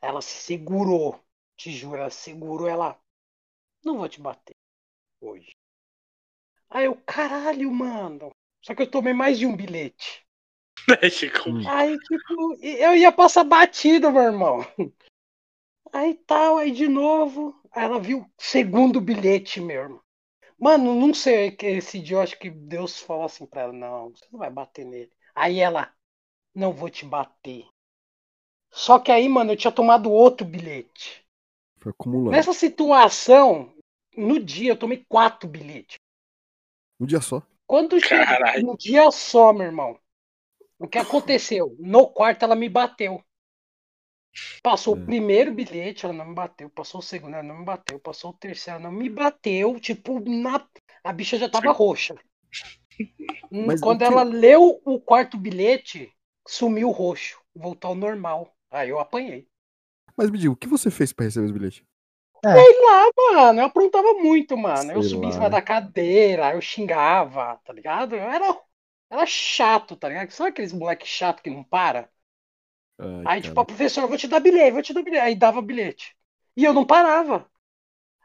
Ela 0.00 0.20
se 0.20 0.34
segurou, 0.42 1.22
te 1.56 1.70
juro, 1.70 1.98
ela 1.98 2.10
segurou, 2.10 2.66
ela. 2.66 2.98
Não 3.84 3.98
vou 3.98 4.08
te 4.08 4.20
bater 4.20 4.54
hoje. 5.20 5.52
Aí 6.70 6.86
eu, 6.86 6.96
caralho, 7.06 7.70
mano. 7.70 8.30
Só 8.62 8.74
que 8.74 8.82
eu 8.82 8.90
tomei 8.90 9.12
mais 9.12 9.38
de 9.38 9.46
um 9.46 9.54
bilhete. 9.54 10.26
Chico? 11.10 11.50
Hum. 11.50 11.62
Aí, 11.68 11.98
tipo, 11.98 12.56
eu 12.60 12.96
ia 12.96 13.12
passar 13.12 13.44
batido, 13.44 14.10
meu 14.10 14.22
irmão. 14.22 14.66
Aí 15.92 16.14
tal, 16.26 16.56
aí 16.56 16.70
de 16.70 16.88
novo. 16.88 17.54
Aí 17.70 17.84
ela 17.84 18.00
viu 18.00 18.20
o 18.20 18.30
segundo 18.38 19.00
bilhete, 19.00 19.60
meu 19.60 19.82
irmão. 19.82 20.00
Mano, 20.58 20.94
não 20.94 21.12
sei, 21.12 21.50
que 21.50 21.66
esse 21.66 21.98
dia 21.98 22.16
eu 22.16 22.20
acho 22.20 22.38
que 22.38 22.48
Deus 22.48 23.00
falou 23.00 23.24
assim 23.24 23.44
pra 23.44 23.62
ela, 23.62 23.72
não, 23.72 24.10
você 24.10 24.24
não 24.30 24.38
vai 24.38 24.48
bater 24.48 24.84
nele. 24.84 25.10
Aí 25.34 25.58
ela, 25.58 25.92
não 26.54 26.72
vou 26.72 26.88
te 26.88 27.04
bater. 27.04 27.66
Só 28.70 28.98
que 28.98 29.10
aí, 29.10 29.28
mano, 29.28 29.52
eu 29.52 29.56
tinha 29.56 29.72
tomado 29.72 30.10
outro 30.10 30.46
bilhete. 30.46 31.26
Foi 31.78 31.90
acumulando. 31.90 32.30
Nessa 32.30 32.52
situação, 32.52 33.74
no 34.16 34.38
dia 34.38 34.70
eu 34.70 34.78
tomei 34.78 35.04
quatro 35.08 35.48
bilhetes. 35.48 35.96
Um 37.00 37.06
dia 37.06 37.20
só. 37.20 37.42
Quando 37.66 37.96
um 38.64 38.76
dia 38.76 39.10
só, 39.10 39.52
meu 39.52 39.66
irmão. 39.66 39.98
O 40.82 40.88
que 40.88 40.98
aconteceu? 40.98 41.74
No 41.78 42.08
quarto 42.08 42.44
ela 42.44 42.54
me 42.56 42.68
bateu. 42.68 43.22
Passou 44.62 44.96
É. 44.96 44.98
o 44.98 45.04
primeiro 45.04 45.52
bilhete, 45.52 46.04
ela 46.04 46.14
não 46.14 46.26
me 46.26 46.34
bateu. 46.34 46.70
Passou 46.70 47.00
o 47.00 47.02
segundo, 47.02 47.34
ela 47.34 47.42
não 47.42 47.58
me 47.58 47.64
bateu. 47.64 47.98
Passou 48.00 48.30
o 48.30 48.34
terceiro, 48.34 48.80
ela 48.80 48.90
não 48.90 48.96
me 48.98 49.08
bateu. 49.08 49.78
Tipo, 49.78 50.20
na... 50.20 50.66
a 51.04 51.12
bicha 51.12 51.36
já 51.38 51.48
tava 51.48 51.72
roxa. 51.72 52.14
Hum, 53.50 53.64
Mas 53.66 53.80
Quando 53.80 53.98
que- 53.98 54.04
ela 54.04 54.22
leu 54.22 54.80
o 54.84 55.00
quarto 55.00 55.36
bilhete, 55.36 56.12
sumiu 56.46 56.88
o 56.88 56.92
roxo. 56.92 57.38
Voltou 57.54 57.90
ao 57.90 57.94
normal. 57.94 58.50
Aí 58.70 58.88
eu 58.88 58.98
apanhei. 58.98 59.46
Mas 60.16 60.30
me 60.30 60.38
diga, 60.38 60.52
o 60.52 60.56
que 60.56 60.66
você 60.68 60.90
fez 60.90 61.12
pra 61.12 61.24
receber 61.26 61.46
os 61.46 61.52
bilhetes? 61.52 61.82
Sei 62.44 62.80
lá, 62.84 63.08
mano, 63.16 63.60
eu 63.60 63.66
aprontava 63.66 64.14
muito, 64.14 64.56
mano. 64.56 64.90
eu 64.92 65.02
Sei 65.02 65.10
subia 65.10 65.28
em 65.28 65.32
cima 65.32 65.44
né? 65.44 65.50
da 65.50 65.62
cadeira, 65.62 66.54
eu 66.54 66.60
xingava, 66.60 67.56
tá 67.64 67.72
ligado? 67.72 68.16
Eu 68.16 68.22
era, 68.22 68.60
era 69.12 69.26
chato, 69.26 69.96
tá 69.96 70.08
ligado? 70.08 70.30
Sabe 70.32 70.50
aqueles 70.50 70.72
moleque 70.72 71.06
chato 71.06 71.42
que 71.42 71.50
não 71.50 71.62
para? 71.64 72.10
Ai, 72.98 73.28
Aí, 73.28 73.40
tipo, 73.42 73.58
cara. 73.58 73.60
a 73.60 73.64
professora, 73.64 74.06
vou 74.06 74.16
te 74.18 74.28
dar 74.28 74.40
bilhete, 74.40 74.72
vou 74.72 74.82
te 74.82 74.92
dar 74.94 75.02
bilhete. 75.02 75.22
Aí 75.24 75.34
dava 75.34 75.62
bilhete. 75.62 76.16
E 76.56 76.64
eu 76.64 76.72
não 76.72 76.86
parava. 76.86 77.48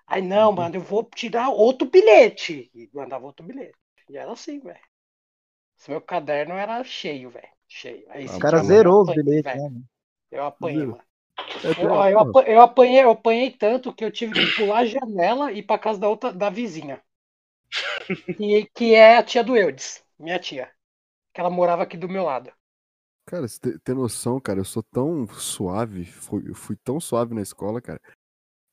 Aí, 0.07 0.21
não, 0.21 0.51
Uhum. 0.51 0.53
mano, 0.53 0.75
eu 0.77 0.81
vou 0.81 1.03
tirar 1.05 1.49
outro 1.49 1.89
bilhete. 1.89 2.71
E 2.75 2.89
mandava 2.93 3.25
outro 3.25 3.45
bilhete. 3.45 3.77
E 4.09 4.17
era 4.17 4.31
assim, 4.33 4.59
velho. 4.59 4.79
Meu 5.87 6.01
caderno 6.01 6.53
era 6.55 6.83
cheio, 6.83 7.29
velho. 7.31 7.49
Cheio. 7.67 8.05
Aí, 8.11 8.27
Ah, 8.27 8.37
O 8.37 8.39
cara 8.39 8.59
zerou 8.59 9.01
os 9.01 9.11
apanhei, 9.11 9.13
bilhetes, 9.13 9.51
né? 9.53 9.69
Eu 10.31 10.45
apanhei, 10.45 10.85
mano. 10.87 11.03
É, 11.63 11.73
Eu, 11.75 11.91
eu, 12.09 12.19
porra, 12.19 12.21
apa- 12.21 12.43
eu 12.47 12.61
apanhei, 12.61 13.03
eu 13.03 13.11
apanhei 13.11 13.51
tanto 13.51 13.93
que 13.93 14.03
eu 14.05 14.11
tive 14.11 14.35
que 14.35 14.47
pular 14.47 14.79
a 14.79 14.85
janela 14.85 15.51
e 15.51 15.59
ir 15.59 15.63
pra 15.63 15.79
casa 15.79 15.99
da 15.99 16.09
outra, 16.09 16.33
da 16.33 16.49
vizinha. 16.49 17.01
Que, 18.37 18.65
que 18.75 18.95
é 18.95 19.17
a 19.17 19.23
tia 19.23 19.43
do 19.43 19.55
Eudes, 19.57 20.03
minha 20.19 20.39
tia. 20.39 20.71
Que 21.37 21.41
ela 21.41 21.51
morava 21.51 21.83
aqui 21.83 21.95
do 21.95 22.09
meu 22.09 22.23
lado. 22.23 22.51
Cara, 23.27 23.47
você 23.47 23.77
tem- 23.77 23.93
noção, 23.93 24.39
cara, 24.41 24.59
eu 24.59 24.65
sou 24.65 24.81
tão 24.81 25.27
suave, 25.27 26.03
fui, 26.03 26.51
fui 26.55 26.75
tão 26.77 26.99
suave 26.99 27.35
na 27.35 27.43
escola, 27.43 27.79
cara, 27.79 28.01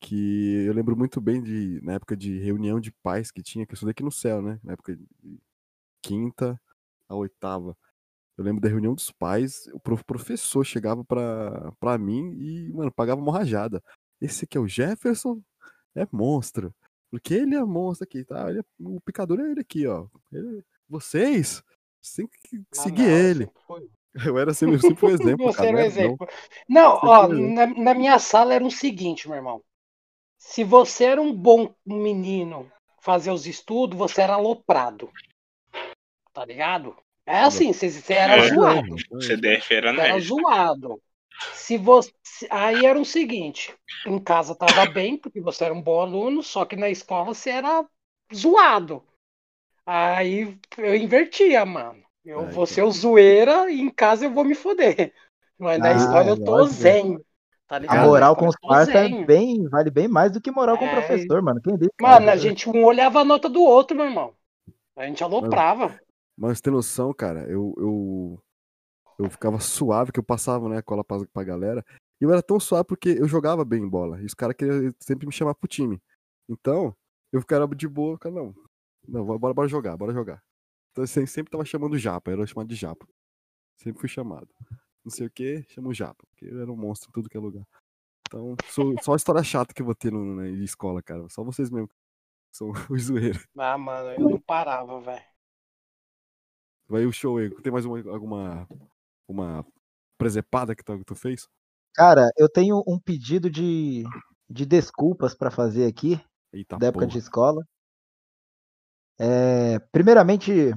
que 0.01 0.65
eu 0.67 0.73
lembro 0.73 0.97
muito 0.97 1.21
bem 1.21 1.43
de, 1.43 1.79
na 1.83 1.93
época 1.93 2.17
de 2.17 2.39
reunião 2.39 2.81
de 2.81 2.91
pais 2.91 3.31
que 3.31 3.43
tinha, 3.43 3.67
que 3.67 3.73
eu 3.73 3.75
estudei 3.75 3.91
aqui 3.91 4.03
no 4.03 4.11
céu, 4.11 4.41
né? 4.41 4.59
Na 4.65 4.73
época 4.73 4.97
de 4.97 5.39
quinta 6.03 6.59
a 7.07 7.15
oitava. 7.15 7.77
Eu 8.39 8.45
lembro 8.45 8.63
da 8.63 8.69
reunião 8.71 8.95
dos 8.95 9.11
pais, 9.11 9.67
o 9.75 9.79
prof- 9.79 10.03
professor 10.03 10.65
chegava 10.65 11.05
pra, 11.05 11.71
pra 11.79 11.99
mim 11.99 12.33
e, 12.39 12.73
mano, 12.73 12.91
pagava 12.91 13.21
uma 13.21 13.37
rajada. 13.37 13.83
Esse 14.23 14.47
aqui 14.47 14.57
é 14.57 14.61
o 14.61 14.67
Jefferson, 14.67 15.43
é 15.95 16.07
monstro. 16.11 16.75
Porque 17.11 17.35
ele 17.35 17.55
é 17.57 17.63
monstro 17.63 18.05
aqui, 18.05 18.25
tá? 18.25 18.49
Ele 18.49 18.61
é- 18.61 18.65
o 18.81 18.99
picador 19.03 19.39
é 19.41 19.51
ele 19.51 19.61
aqui, 19.61 19.87
ó. 19.87 20.09
Ele- 20.33 20.65
vocês, 20.89 21.63
vocês 22.05 22.29
têm 22.29 22.61
que 22.63 22.77
seguir 22.77 23.03
não, 23.03 23.19
ele. 23.19 23.49
fui- 23.67 23.91
Eu 24.27 24.39
era 24.39 24.55
sempre, 24.55 24.77
eu 24.77 24.81
sempre 24.81 24.97
fui 25.01 25.11
o 25.11 25.15
exemplo, 25.15 25.47
Você 25.47 25.57
cara. 25.57 25.69
era 25.69 25.73
não 25.73 25.79
um 25.79 25.81
não. 25.81 25.87
exemplo. 25.87 26.29
Não, 26.69 26.95
Você 26.95 27.01
ó, 27.07 27.27
foi 27.27 27.37
um 27.37 27.55
na, 27.55 27.67
na 27.67 27.95
minha 27.95 28.19
sala 28.19 28.55
era 28.55 28.65
o 28.65 28.71
seguinte, 28.71 29.27
meu 29.29 29.37
irmão. 29.37 29.63
Se 30.39 30.63
você 30.63 31.05
era 31.05 31.21
um 31.21 31.33
bom 31.35 31.75
menino 31.85 32.71
fazer 33.01 33.31
os 33.31 33.47
estudos, 33.47 33.99
você 33.99 34.23
era 34.23 34.35
aloprado. 34.35 35.11
Tá 36.33 36.45
ligado? 36.45 36.97
É 37.27 37.41
assim, 37.41 37.73
você, 37.73 37.91
você 37.91 38.13
era 38.13 38.37
É. 38.37 38.49
zoado. 38.49 38.97
CDF 39.21 39.75
era 39.75 39.93
Você 39.95 40.01
era 40.01 40.21
zoado. 40.21 41.03
Se 41.55 41.77
você, 41.79 42.13
aí 42.51 42.85
era 42.85 43.01
o 43.01 43.05
seguinte, 43.05 43.75
em 44.07 44.19
casa 44.19 44.55
tava 44.55 44.85
bem, 44.87 45.17
porque 45.17 45.41
você 45.41 45.65
era 45.65 45.75
um 45.75 45.83
bom 45.83 46.01
aluno, 46.01 46.43
só 46.43 46.65
que 46.65 46.77
na 46.77 46.89
escola 46.91 47.25
você 47.25 47.51
era 47.51 47.85
zoado. 48.33 49.03
Aí 49.87 50.59
eu 50.79 50.95
invertia, 50.97 51.65
mano. 51.67 52.03
Eu 52.25 52.47
Ai, 52.47 52.49
vou 52.49 52.67
que- 52.67 52.67
ser 52.67 52.83
o 52.83 52.91
zoeira 52.91 53.71
e 53.71 53.81
em 53.81 53.91
casa 53.91 54.25
eu 54.27 54.33
vou 54.33 54.45
me 54.45 54.55
foder. 54.55 55.13
Mas 55.59 55.81
na 55.81 55.93
Ah, 55.93 55.93
escola 55.93 56.31
eu 56.31 56.37
tô 56.39 56.67
lógico. 56.67 56.69
zen. 56.69 57.23
Tá 57.67 57.79
A 57.87 57.97
ligado? 57.97 57.97
moral 57.97 58.37
Na 58.37 58.37
com 58.37 58.49
os 58.49 58.57
zen. 58.77 58.95
é 58.95 59.09
bem, 59.27 59.69
vale 59.69 59.91
bem 59.91 60.09
mais 60.09 60.33
do 60.33 60.41
que 60.41 60.51
moral 60.51 60.79
com 60.79 60.87
o 60.87 60.91
É. 60.91 60.91
professor, 60.91 61.43
mano. 61.43 61.61
Quem 61.63 61.77
disse? 61.79 61.91
Mano, 62.01 62.31
a 62.31 62.37
gente 62.37 62.69
um 62.69 62.85
olhava 62.85 63.21
a 63.21 63.25
nota 63.25 63.49
do 63.49 63.63
outro, 63.63 63.97
meu 63.97 64.07
irmão. 64.07 64.37
A 64.97 65.07
gente 65.07 65.25
aloprava. 65.25 66.01
Mas 66.37 66.61
tem 66.61 66.73
noção, 66.73 67.13
cara, 67.15 67.49
eu, 67.49 67.75
eu, 67.79 68.43
eu 69.19 69.31
ficava 69.31 69.61
suave, 69.61 70.13
que 70.13 70.21
eu 70.21 70.25
passava, 70.25 70.69
né, 70.69 70.83
cola 70.83 71.05
pra, 71.05 71.25
pra 71.33 71.45
galera. 71.45 71.85
E 72.21 72.25
eu 72.25 72.33
era 72.33 72.43
tão 72.43 72.61
suave 72.61 72.87
porque 72.87 73.11
eu 73.11 73.29
jogava 73.29 73.65
bem 73.65 73.89
bola. 73.89 74.21
E 74.23 74.27
os 74.27 74.35
caras 74.35 74.57
queriam 74.57 74.93
sempre 75.01 75.27
me 75.27 75.33
chamar 75.33 75.55
pro 75.55 75.69
time. 75.69 76.01
Então, 76.49 76.97
eu 77.33 77.41
ficava 77.41 77.69
de 77.77 77.89
boa, 77.89 78.17
ficava, 78.17 78.37
não, 78.37 78.55
não, 79.07 79.25
bora, 79.25 79.55
bora 79.55 79.69
jogar, 79.69 79.97
bora 79.97 80.13
jogar. 80.13 80.43
Então 80.93 81.05
eu 81.05 81.27
sempre, 81.27 81.51
tava 81.51 81.65
chamando 81.65 81.99
Japa, 81.99 82.31
era 82.31 82.47
chamado 82.47 82.69
de 82.69 82.77
Japa. 82.77 83.07
Sempre 83.77 84.01
fui 84.01 84.09
chamado. 84.09 84.49
Não 85.05 85.11
sei 85.11 85.27
o 85.27 85.31
que, 85.31 85.65
chamo 85.69 85.93
Japa, 85.93 86.25
porque 86.31 86.47
eu 86.47 86.61
era 86.61 86.71
um 86.71 86.77
monstro 86.77 87.11
em 87.11 87.13
tudo 87.13 87.29
que 87.29 87.37
é 87.37 87.41
lugar. 87.41 87.67
Então, 88.27 88.57
sou, 88.69 88.95
só 89.03 89.13
a 89.13 89.17
história 89.17 89.43
chata 89.45 89.73
que 89.73 89.83
eu 89.83 89.87
vou 89.87 89.95
ter 89.95 90.11
no, 90.11 90.37
na 90.37 90.49
escola, 90.49 91.03
cara. 91.03 91.29
Só 91.29 91.45
vocês 91.45 91.71
mesmo 91.71 91.89
que 91.89 91.95
são 92.53 92.73
os 92.91 93.03
zoeiros. 93.03 93.47
Ah, 93.57 93.79
mano, 93.79 94.11
eu 94.11 94.31
não 94.31 94.41
parava, 94.41 95.01
velho. 95.01 95.25
Vai 96.89 97.07
o 97.07 97.13
show 97.13 97.39
aí. 97.39 97.51
Tem 97.63 97.73
mais 97.73 97.85
uma, 97.85 97.99
alguma 98.11 98.69
uma 99.29 99.67
presepada 100.19 100.75
que 100.75 100.85
tu, 100.85 100.99
que 100.99 101.05
tu 101.05 101.15
fez? 101.15 101.49
Cara, 101.95 102.29
eu 102.37 102.49
tenho 102.49 102.83
um 102.87 102.99
pedido 102.99 103.49
de, 103.49 104.03
de 104.51 104.67
desculpas 104.67 105.35
pra 105.35 105.51
fazer 105.51 105.87
aqui, 105.87 106.21
Eita 106.53 106.77
da 106.77 106.89
época 106.89 107.07
porra. 107.07 107.13
de 107.13 107.19
escola. 107.19 107.65
É, 109.19 109.79
primeiramente, 109.93 110.73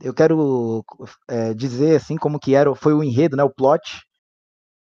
eu 0.00 0.14
quero 0.14 0.84
é, 1.28 1.54
dizer 1.54 1.96
assim 1.96 2.16
como 2.16 2.38
que 2.40 2.54
era, 2.54 2.74
foi 2.74 2.92
o 2.92 3.02
enredo, 3.02 3.36
né, 3.36 3.44
o 3.44 3.52
plot. 3.54 4.02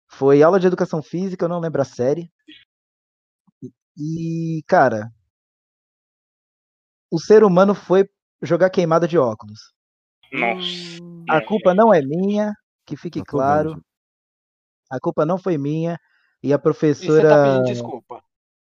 Foi 0.09 0.43
aula 0.43 0.59
de 0.59 0.67
educação 0.67 1.03
física, 1.03 1.45
eu 1.45 1.49
não 1.49 1.61
lembro 1.61 1.83
a 1.83 1.85
série. 1.85 2.31
E, 3.99 4.63
cara, 4.67 5.11
o 7.11 7.19
ser 7.19 7.43
humano 7.45 7.75
foi 7.75 8.09
jogar 8.43 8.71
queimada 8.71 9.09
de 9.09 9.19
óculos. 9.19 9.73
Nossa. 10.33 11.01
A 11.29 11.41
culpa 11.45 11.75
não 11.75 11.93
é 11.93 12.01
minha, 12.03 12.53
que 12.85 12.97
fique 12.97 13.21
tô 13.21 13.25
claro. 13.25 13.81
A 14.91 15.01
culpa 15.01 15.25
não 15.27 15.39
foi 15.39 15.59
minha. 15.59 15.99
E 16.43 16.53
a 16.53 16.57
E 16.57 16.59
você 16.59 16.63
tá 16.63 16.63
professora. 16.63 17.43
pedindo 17.43 17.65
desculpa. 17.65 18.23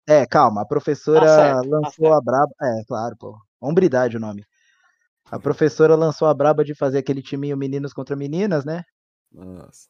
É, 0.08 0.26
calma, 0.26 0.62
a 0.62 0.66
professora 0.66 1.20
Tá 1.20 1.34
certo, 1.36 1.62
tá 1.62 1.68
lançou 1.68 2.06
certo. 2.06 2.12
a 2.12 2.20
braba. 2.20 2.52
É, 2.60 2.84
claro, 2.86 3.16
pô. 3.16 3.38
Hombridade 3.60 4.16
o 4.16 4.20
nome. 4.20 4.44
A 5.30 5.38
professora 5.38 5.94
lançou 5.94 6.26
a 6.28 6.34
braba 6.34 6.64
de 6.64 6.74
fazer 6.74 6.98
aquele 6.98 7.22
timinho 7.22 7.56
meninos 7.56 7.92
contra 7.92 8.16
meninas, 8.16 8.64
né? 8.64 8.82
Nossa. 9.30 9.88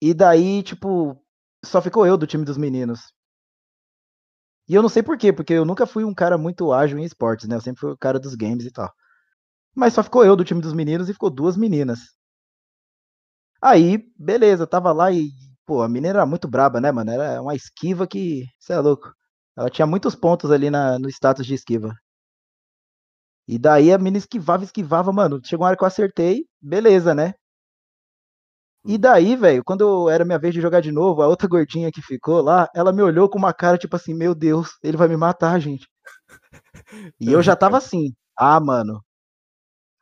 E 0.00 0.12
daí, 0.12 0.62
tipo, 0.62 1.16
só 1.64 1.80
ficou 1.80 2.06
eu 2.06 2.16
do 2.16 2.26
time 2.26 2.44
dos 2.44 2.56
meninos. 2.56 3.12
E 4.68 4.74
eu 4.74 4.82
não 4.82 4.88
sei 4.88 5.02
por 5.02 5.18
quê, 5.18 5.32
porque 5.32 5.52
eu 5.52 5.64
nunca 5.64 5.86
fui 5.86 6.04
um 6.04 6.14
cara 6.14 6.38
muito 6.38 6.72
ágil 6.72 6.98
em 6.98 7.04
esportes, 7.04 7.46
né? 7.48 7.56
Eu 7.56 7.60
sempre 7.60 7.80
fui 7.80 7.92
o 7.92 7.98
cara 7.98 8.18
dos 8.18 8.34
games 8.34 8.64
e 8.64 8.70
tal. 8.70 8.92
Mas 9.74 9.94
só 9.94 10.02
ficou 10.02 10.24
eu 10.24 10.36
do 10.36 10.44
time 10.44 10.60
dos 10.60 10.72
meninos 10.72 11.08
e 11.08 11.12
ficou 11.12 11.30
duas 11.30 11.56
meninas. 11.56 12.00
Aí, 13.60 13.98
beleza, 14.16 14.66
tava 14.66 14.92
lá 14.92 15.10
e, 15.10 15.30
pô, 15.66 15.82
a 15.82 15.88
menina 15.88 16.10
era 16.10 16.26
muito 16.26 16.46
braba, 16.48 16.80
né, 16.80 16.92
mano? 16.92 17.10
Era 17.10 17.40
uma 17.42 17.54
esquiva 17.54 18.06
que, 18.06 18.44
você 18.58 18.74
é 18.74 18.78
louco. 18.78 19.12
Ela 19.56 19.70
tinha 19.70 19.86
muitos 19.86 20.14
pontos 20.14 20.50
ali 20.50 20.70
na, 20.70 20.98
no 20.98 21.08
status 21.08 21.46
de 21.46 21.54
esquiva. 21.54 21.94
E 23.48 23.58
daí 23.58 23.92
a 23.92 23.98
menina 23.98 24.18
esquivava, 24.18 24.64
esquivava, 24.64 25.12
mano. 25.12 25.40
Chegou 25.44 25.64
uma 25.64 25.68
hora 25.68 25.76
que 25.76 25.82
eu 25.84 25.88
acertei, 25.88 26.46
beleza, 26.60 27.14
né? 27.14 27.34
E 28.86 28.98
daí, 28.98 29.34
velho, 29.36 29.64
quando 29.64 30.08
era 30.10 30.24
minha 30.24 30.38
vez 30.38 30.52
de 30.54 30.60
jogar 30.60 30.80
de 30.80 30.92
novo, 30.92 31.22
a 31.22 31.28
outra 31.28 31.48
gordinha 31.48 31.90
que 31.90 32.02
ficou 32.02 32.42
lá, 32.42 32.68
ela 32.74 32.92
me 32.92 33.02
olhou 33.02 33.28
com 33.30 33.38
uma 33.38 33.52
cara 33.54 33.78
tipo 33.78 33.96
assim, 33.96 34.12
meu 34.14 34.34
Deus, 34.34 34.72
ele 34.82 34.96
vai 34.96 35.08
me 35.08 35.16
matar, 35.16 35.58
gente. 35.60 35.86
E 37.20 37.32
eu 37.32 37.42
já 37.42 37.56
tava 37.56 37.78
assim, 37.78 38.12
ah, 38.38 38.60
mano, 38.60 39.02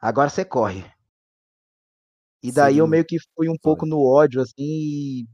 agora 0.01 0.29
você 0.29 0.45
corre. 0.45 0.85
E 2.43 2.53
daí 2.53 2.79
eu 2.79 2.87
Sim. 2.87 2.91
meio 2.91 3.05
que 3.05 3.17
fui 3.35 3.49
um 3.49 3.57
pouco 3.61 3.87
no 3.87 4.01
ódio, 4.01 4.41
assim, 4.41 4.55
e 4.59 5.27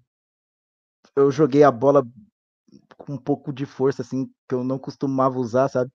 eu 1.16 1.30
joguei 1.30 1.62
a 1.62 1.70
bola 1.70 2.02
com 2.98 3.14
um 3.14 3.18
pouco 3.18 3.52
de 3.52 3.66
força, 3.66 4.02
assim, 4.02 4.26
que 4.48 4.54
eu 4.54 4.64
não 4.64 4.78
costumava 4.78 5.38
usar, 5.38 5.68
sabe? 5.68 5.90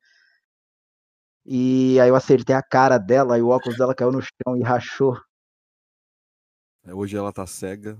E 1.45 1.99
aí 1.99 2.09
eu 2.09 2.15
acertei 2.15 2.55
a 2.55 2.63
cara 2.63 2.97
dela, 2.97 3.37
e 3.37 3.41
o 3.41 3.49
óculos 3.49 3.77
dela 3.77 3.93
caiu 3.93 4.11
no 4.11 4.21
chão 4.21 4.55
e 4.57 4.63
rachou. 4.63 5.17
É, 6.85 6.93
Hoje 6.93 7.17
ela 7.17 7.31
tá 7.31 7.45
cega. 7.45 7.97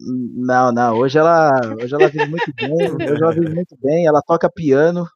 Não, 0.00 0.72
não. 0.72 0.98
Hoje 0.98 1.18
ela, 1.18 1.50
hoje 1.80 1.94
ela 1.94 2.08
vive 2.08 2.26
muito 2.26 2.52
bem. 2.54 2.92
Hoje 2.92 3.22
ela 3.22 3.32
vive 3.32 3.48
muito 3.54 3.76
bem. 3.80 4.06
Ela 4.06 4.22
toca 4.22 4.50
piano, 4.50 5.06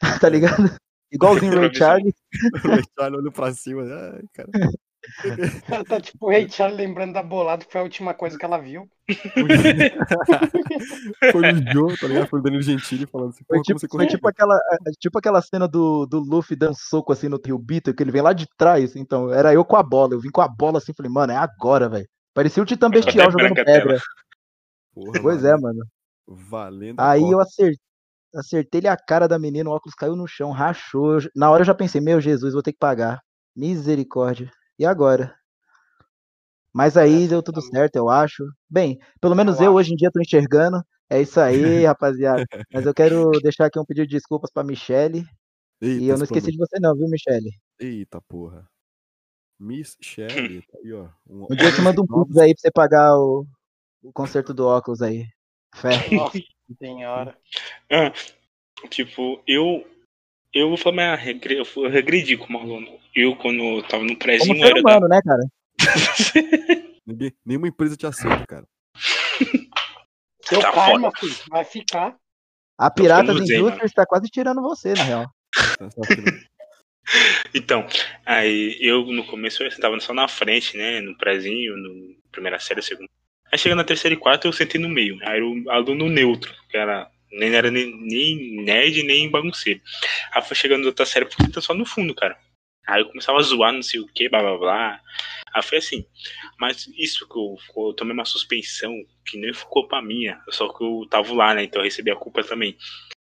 tá 0.20 0.28
ligado? 0.28 0.74
Igualzinho 1.10 1.56
o 1.56 1.60
Ray 1.60 1.74
Charles. 1.74 2.14
O 2.64 3.00
Charlie 3.00 3.20
olhou 3.20 3.32
pra 3.32 3.52
cima. 3.52 3.82
Ai, 3.82 4.24
cara. 4.32 4.50
Ela 5.68 5.84
tá 5.84 6.00
tipo 6.00 6.28
Charles 6.48 6.76
lembrando 6.76 7.12
da 7.12 7.22
bolada, 7.22 7.64
que 7.64 7.72
foi 7.72 7.80
a 7.80 7.84
última 7.84 8.14
coisa 8.14 8.38
que 8.38 8.44
ela 8.44 8.58
viu. 8.58 8.88
Foi 11.32 11.42
o 11.52 11.72
Joe, 11.72 11.96
tá 11.98 12.06
ligado? 12.06 12.28
Foi 12.28 12.40
o 12.40 12.42
Danilo 12.42 12.62
Gentili 12.62 13.06
falando 13.06 13.30
assim, 13.30 13.44
Foi 13.46 13.60
tipo, 13.60 13.66
como 13.66 13.80
você 13.80 13.88
foi 13.88 13.98
correu? 13.98 14.08
tipo 14.08 14.28
aquela, 14.28 14.54
é, 14.56 14.90
tipo 14.98 15.18
aquela 15.18 15.42
cena 15.42 15.66
do, 15.66 16.06
do 16.06 16.18
Luffy 16.20 16.56
dando 16.56 16.76
soco 16.76 17.12
assim 17.12 17.28
no 17.28 17.40
Rio 17.44 17.58
Beatle, 17.58 17.94
que 17.94 18.02
ele 18.02 18.12
vem 18.12 18.22
lá 18.22 18.32
de 18.32 18.46
trás. 18.56 18.94
Então, 18.96 19.32
era 19.32 19.52
eu 19.52 19.64
com 19.64 19.76
a 19.76 19.82
bola. 19.82 20.14
Eu 20.14 20.20
vim 20.20 20.30
com 20.30 20.40
a 20.40 20.48
bola 20.48 20.78
assim, 20.78 20.92
falei, 20.94 21.10
mano, 21.10 21.32
é 21.32 21.36
agora, 21.36 21.88
velho. 21.88 22.06
Parecia 22.34 22.62
o 22.62 22.66
Titã 22.66 22.88
Bestial 22.88 23.30
jogando 23.30 23.54
pedra. 23.54 24.00
Porra, 24.94 25.20
Pois 25.20 25.44
é, 25.44 25.50
valendo- 25.50 25.62
mano. 25.62 25.80
Valendo 26.26 27.00
Aí 27.00 27.22
eu 27.22 27.40
acertei, 27.40 27.76
acertei-lhe 28.34 28.88
a 28.88 28.96
cara 28.96 29.26
da 29.26 29.38
menina, 29.38 29.68
o 29.68 29.72
óculos 29.72 29.94
caiu 29.94 30.14
no 30.16 30.26
chão, 30.26 30.50
rachou. 30.50 31.18
Na 31.34 31.50
hora 31.50 31.62
eu 31.62 31.66
já 31.66 31.74
pensei, 31.74 32.00
meu 32.00 32.20
Jesus, 32.20 32.54
vou 32.54 32.62
ter 32.62 32.72
que 32.72 32.78
pagar. 32.78 33.20
Misericórdia. 33.54 34.50
E 34.78 34.84
agora? 34.86 35.34
Mas 36.72 36.96
aí 36.96 37.28
deu 37.28 37.42
tudo 37.42 37.60
certo, 37.60 37.96
eu 37.96 38.08
acho. 38.08 38.44
Bem, 38.68 38.98
pelo 39.20 39.34
menos 39.34 39.60
Eu 39.60 39.74
hoje 39.74 39.92
em 39.92 39.96
dia 39.96 40.10
tô 40.10 40.20
enxergando. 40.20 40.82
É 41.10 41.20
isso 41.20 41.38
aí, 41.38 41.84
rapaziada. 41.84 42.46
Mas 42.72 42.86
eu 42.86 42.94
quero 42.94 43.30
deixar 43.42 43.66
aqui 43.66 43.78
um 43.78 43.84
pedido 43.84 44.06
de 44.06 44.16
desculpas 44.16 44.50
pra 44.50 44.64
Michelle. 44.64 45.24
Eita, 45.80 46.02
E 46.02 46.08
eu 46.08 46.16
não 46.16 46.24
esqueci 46.24 46.50
de 46.50 46.56
você 46.56 46.80
não, 46.80 46.94
viu, 46.94 47.06
Michelle? 47.08 47.50
Eita 47.78 48.20
porra. 48.22 48.66
Miss 49.62 49.96
Shelly, 50.00 50.62
tá 50.62 50.78
aí, 50.82 50.92
ó. 50.92 51.08
Um, 51.28 51.46
Um 51.50 51.54
dia 51.54 51.68
eu 51.68 51.74
te 51.74 51.80
mando 51.82 52.02
um 52.02 52.24
pix 52.24 52.36
aí 52.36 52.52
pra 52.52 52.60
você 52.60 52.70
pagar 52.70 53.16
o, 53.16 53.46
o 54.02 54.12
conserto 54.12 54.52
do 54.52 54.66
óculos 54.66 55.00
aí. 55.02 55.26
Fé. 55.74 55.90
Nossa 56.10 56.38
senhora. 56.78 57.38
Ah, 57.90 58.12
tipo, 58.88 59.40
eu. 59.46 59.86
Eu 60.54 60.68
vou 60.68 60.76
falar, 60.76 60.96
mas 60.96 61.20
regre- 61.20 61.58
eu 61.58 61.64
fui- 61.64 61.86
eu 61.86 61.90
regredi 61.90 62.36
como 62.36 62.58
aluno. 62.58 62.98
Eu, 63.14 63.34
quando 63.36 63.62
eu 63.62 63.82
tava 63.84 64.02
no 64.02 64.10
Como 64.10 64.18
prézinho, 64.18 64.56
ser 64.58 64.66
era 64.66 64.80
humano, 64.80 65.08
né, 65.08 65.20
cara? 65.24 65.42
Ninguém, 67.06 67.32
nenhuma 67.44 67.68
empresa 67.68 67.96
te 67.96 68.06
aceita, 68.06 68.44
cara. 68.46 68.66
Seu 70.44 70.60
Tá 70.60 70.72
karma, 70.72 71.10
filho, 71.18 71.34
vai 71.48 71.64
ficar. 71.64 72.16
A 72.78 72.90
Piratas 72.90 73.26
ficando 73.30 73.46
zen, 73.46 73.58
Indústrias 73.60 73.92
tá 73.92 74.04
quase 74.06 74.28
tirando 74.28 74.60
você, 74.60 74.92
na 74.94 75.02
real. 75.04 75.26
Tá- 75.78 75.88
tá 75.88 76.02
Então, 77.54 77.86
aí 78.24 78.78
eu 78.80 79.04
no 79.06 79.24
começo 79.26 79.62
eu 79.62 79.70
sentava 79.70 79.98
só 80.00 80.14
na 80.14 80.28
frente, 80.28 80.76
né? 80.76 81.00
No 81.00 81.16
prézinho, 81.16 81.76
no 81.76 82.14
primeira 82.30 82.58
série, 82.58 82.80
segunda. 82.82 83.08
Aí 83.50 83.58
chegando 83.58 83.78
na 83.78 83.84
terceira 83.84 84.14
e 84.14 84.18
quarta 84.18 84.46
eu 84.46 84.52
sentei 84.52 84.80
no 84.80 84.88
meio. 84.88 85.18
Aí 85.22 85.36
era 85.36 85.46
o 85.46 85.70
aluno 85.70 86.08
neutro, 86.08 86.54
que 86.68 86.76
era. 86.76 87.10
Nem 87.32 87.54
era 87.54 87.70
nem, 87.70 87.90
nem 88.00 88.62
nerd, 88.62 89.02
nem 89.02 89.30
bagunceiro. 89.30 89.80
Aí 90.32 90.42
foi 90.42 90.56
chegando 90.56 90.84
outra 90.86 91.06
série, 91.06 91.24
eu 91.26 91.30
sentei 91.32 91.62
só 91.62 91.72
no 91.74 91.86
fundo, 91.86 92.14
cara. 92.14 92.36
Aí 92.86 93.00
eu 93.00 93.08
começava 93.08 93.38
a 93.38 93.42
zoar, 93.42 93.72
não 93.72 93.82
sei 93.82 94.00
o 94.00 94.06
que, 94.06 94.28
blá 94.28 94.40
blá 94.40 94.58
blá. 94.58 95.00
Aí 95.54 95.62
foi 95.62 95.78
assim. 95.78 96.04
Mas 96.58 96.86
isso 96.98 97.26
que 97.28 97.36
eu, 97.38 97.56
eu 97.86 97.92
tomei 97.94 98.12
uma 98.12 98.24
suspensão 98.24 98.92
que 99.24 99.38
nem 99.38 99.52
foi 99.54 99.68
culpa 99.70 100.02
minha. 100.02 100.40
Só 100.50 100.68
que 100.72 100.82
eu 100.84 101.06
tava 101.08 101.32
lá, 101.34 101.54
né? 101.54 101.64
Então 101.64 101.80
eu 101.80 101.84
recebi 101.84 102.10
a 102.10 102.16
culpa 102.16 102.42
também. 102.42 102.76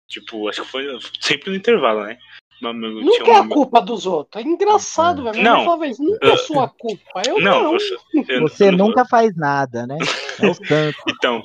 Tipo, 0.08 0.48
acho 0.48 0.62
que 0.62 0.68
foi 0.68 0.86
sempre 1.20 1.50
no 1.50 1.56
intervalo, 1.56 2.04
né? 2.04 2.16
Meu 2.60 2.70
amigo 2.70 3.00
Nunca 3.00 3.24
é 3.24 3.32
um 3.32 3.36
a 3.36 3.38
amigo- 3.40 3.54
culpa 3.54 3.80
dos 3.80 4.06
outros. 4.06 4.44
É 4.44 4.46
engraçado, 4.46 5.24
velho. 5.24 5.42
Não. 5.42 5.56
Não. 5.58 5.64
Falava 5.64 5.86
isso, 5.86 6.02
nunca 6.02 6.28
é 6.28 6.36
sua 6.36 6.68
culpa. 6.68 7.22
Eu 7.26 7.40
Não, 7.40 7.62
não. 7.64 7.72
você, 7.72 7.94
eu- 8.28 8.40
Você 8.42 8.68
eu 8.68 8.72
nunca 8.72 9.04
faz 9.06 9.34
nada, 9.36 9.86
né? 9.86 9.96
É 10.40 10.46
o 10.46 10.54
santo. 10.54 10.96
Então, 11.08 11.42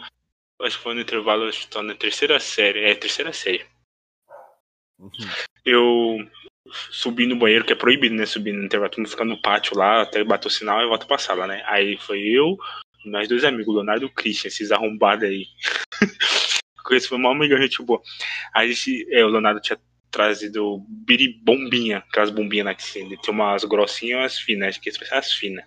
acho 0.62 0.78
que 0.78 0.84
foi 0.84 0.94
no 0.94 1.02
intervalo, 1.02 1.48
acho 1.48 1.62
que 1.62 1.68
tô 1.68 1.82
na 1.82 1.96
terceira 1.96 2.40
série. 2.40 2.86
É, 2.86 2.96
terceira 2.96 3.34
série. 3.34 3.66
Uhum. 5.00 5.10
Eu 5.66 6.18
subi 6.92 7.26
no 7.26 7.36
banheiro, 7.36 7.66
que 7.66 7.74
é 7.74 7.76
proibido, 7.76 8.16
né? 8.16 8.26
Subir 8.26 8.54
no 8.54 8.66
intervalo, 8.66 8.90
todo 8.90 9.00
mundo 9.00 9.10
fica 9.10 9.26
no 9.26 9.42
pátio 9.42 9.78
lá, 9.78 10.02
até 10.02 10.24
bater 10.24 10.48
o 10.48 10.52
sinal 10.52 10.82
e 10.82 10.88
volta 10.88 11.06
pra 11.06 11.18
sala, 11.18 11.48
né? 11.48 11.64
Aí 11.66 11.98
foi 11.98 12.20
eu 12.22 12.58
mais 13.06 13.28
dois 13.28 13.44
amigos, 13.44 13.68
o 13.68 13.78
Leonardo 13.78 14.06
e 14.06 14.08
o 14.08 14.14
Christian, 14.14 14.48
esses 14.48 14.72
arrombados 14.72 15.26
aí. 15.26 15.46
Esse 16.92 17.08
foi 17.08 17.18
o 17.18 17.22
maior 17.22 17.36
amigo, 17.36 17.58
gente 17.58 17.82
boa. 17.82 18.00
Aí 18.54 18.70
a 18.70 18.72
gente, 18.72 19.08
é, 19.12 19.26
o 19.26 19.30
Leonardo 19.30 19.60
tinha 19.60 19.80
trazido 20.12 20.86
biribombinha, 20.88 21.98
aquelas 21.98 22.30
bombinhas 22.30 22.66
lá 22.66 22.76
que 22.76 22.94
tem 22.94 23.18
umas 23.30 23.64
grossinhas 23.64 24.12
e 24.12 24.22
umas 24.22 24.40
finas, 24.40 24.70
acho 24.70 24.82
que 24.82 24.90
esse 24.90 25.14
as 25.14 25.34
finas. 25.34 25.66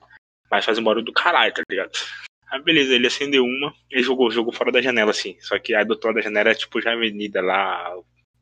Mas 0.51 0.64
faz 0.64 0.79
um 0.79 0.85
barulho 0.85 1.05
do 1.05 1.12
caralho, 1.12 1.53
tá 1.53 1.62
ligado? 1.68 1.90
Aí 2.50 2.62
beleza, 2.62 2.94
ele 2.94 3.06
acendeu 3.06 3.44
uma 3.44 3.74
e 3.90 4.02
jogou, 4.02 4.30
jogou 4.30 4.52
fora 4.52 4.72
da 4.72 4.80
janela, 4.80 5.11
assim. 5.11 5.37
Só 5.40 5.58
que 5.58 5.74
a 5.74 5.84
do 5.84 5.94
da 5.94 6.20
janela 6.20 6.50
é 6.50 6.54
tipo 6.54 6.80
já 6.80 6.92
avenida 6.92 7.42
lá, 7.42 7.94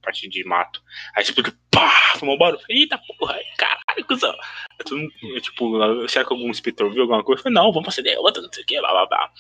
parte 0.02 0.28
de 0.28 0.44
mato. 0.44 0.80
Aí 1.14 1.24
tipo, 1.24 1.42
pá, 1.70 1.90
fumou 2.16 2.36
um 2.36 2.38
barulho. 2.38 2.62
Eita 2.68 2.98
porra, 3.18 3.38
caralho, 3.58 4.06
cuzão. 4.06 4.34
Aí 4.34 5.40
tipo, 5.40 6.08
será 6.08 6.24
que 6.24 6.32
algum 6.32 6.48
inspetor 6.48 6.92
viu 6.92 7.02
alguma 7.02 7.24
coisa? 7.24 7.42
Falei, 7.42 7.54
não, 7.54 7.72
vamos 7.72 7.88
acender 7.88 8.16
outra, 8.18 8.40
não 8.40 8.52
sei 8.52 8.62
o 8.62 8.66
que, 8.66 8.80
blá 8.80 8.90
blá 8.92 9.06
blá. 9.06 9.30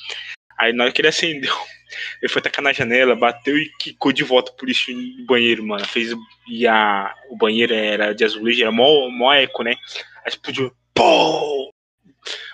Aí 0.58 0.72
na 0.72 0.84
hora 0.84 0.92
que 0.92 1.00
ele 1.00 1.08
acendeu, 1.08 1.54
ele 2.20 2.32
foi 2.32 2.42
tacar 2.42 2.64
na 2.64 2.72
janela, 2.72 3.14
bateu 3.14 3.56
e 3.56 3.70
quicou 3.78 4.12
de 4.12 4.24
volta 4.24 4.52
pro 4.52 4.66
lixo 4.66 4.90
no 4.92 5.26
banheiro, 5.26 5.64
mano. 5.64 5.84
Fez. 5.86 6.12
E 6.48 6.66
a, 6.66 7.14
o 7.30 7.36
banheiro 7.36 7.74
era 7.74 8.12
de 8.14 8.24
azulejo, 8.24 8.62
era 8.62 8.72
mó, 8.72 9.08
mó 9.10 9.32
eco, 9.32 9.62
né? 9.62 9.76
Aí 10.24 10.28
explodiu. 10.28 10.72
Pô! 10.94 11.70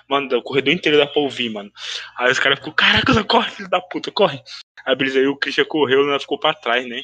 Mano, 0.09 0.37
o 0.37 0.41
corredor 0.41 0.73
inteiro 0.73 0.97
dá 0.97 1.07
pra 1.07 1.21
ouvir, 1.21 1.49
mano. 1.49 1.71
Aí 2.17 2.31
os 2.31 2.39
caras 2.39 2.59
ficou, 2.59 2.73
caraca, 2.73 3.23
corre, 3.23 3.51
filho 3.51 3.69
da 3.69 3.81
puta, 3.81 4.11
corre. 4.11 4.41
Aí 4.85 4.95
beleza, 4.95 5.19
aí 5.19 5.27
o 5.27 5.37
Christian 5.37 5.65
correu 5.65 6.03
e 6.03 6.09
ela 6.09 6.19
ficou 6.19 6.39
pra 6.39 6.53
trás, 6.53 6.87
né? 6.87 7.03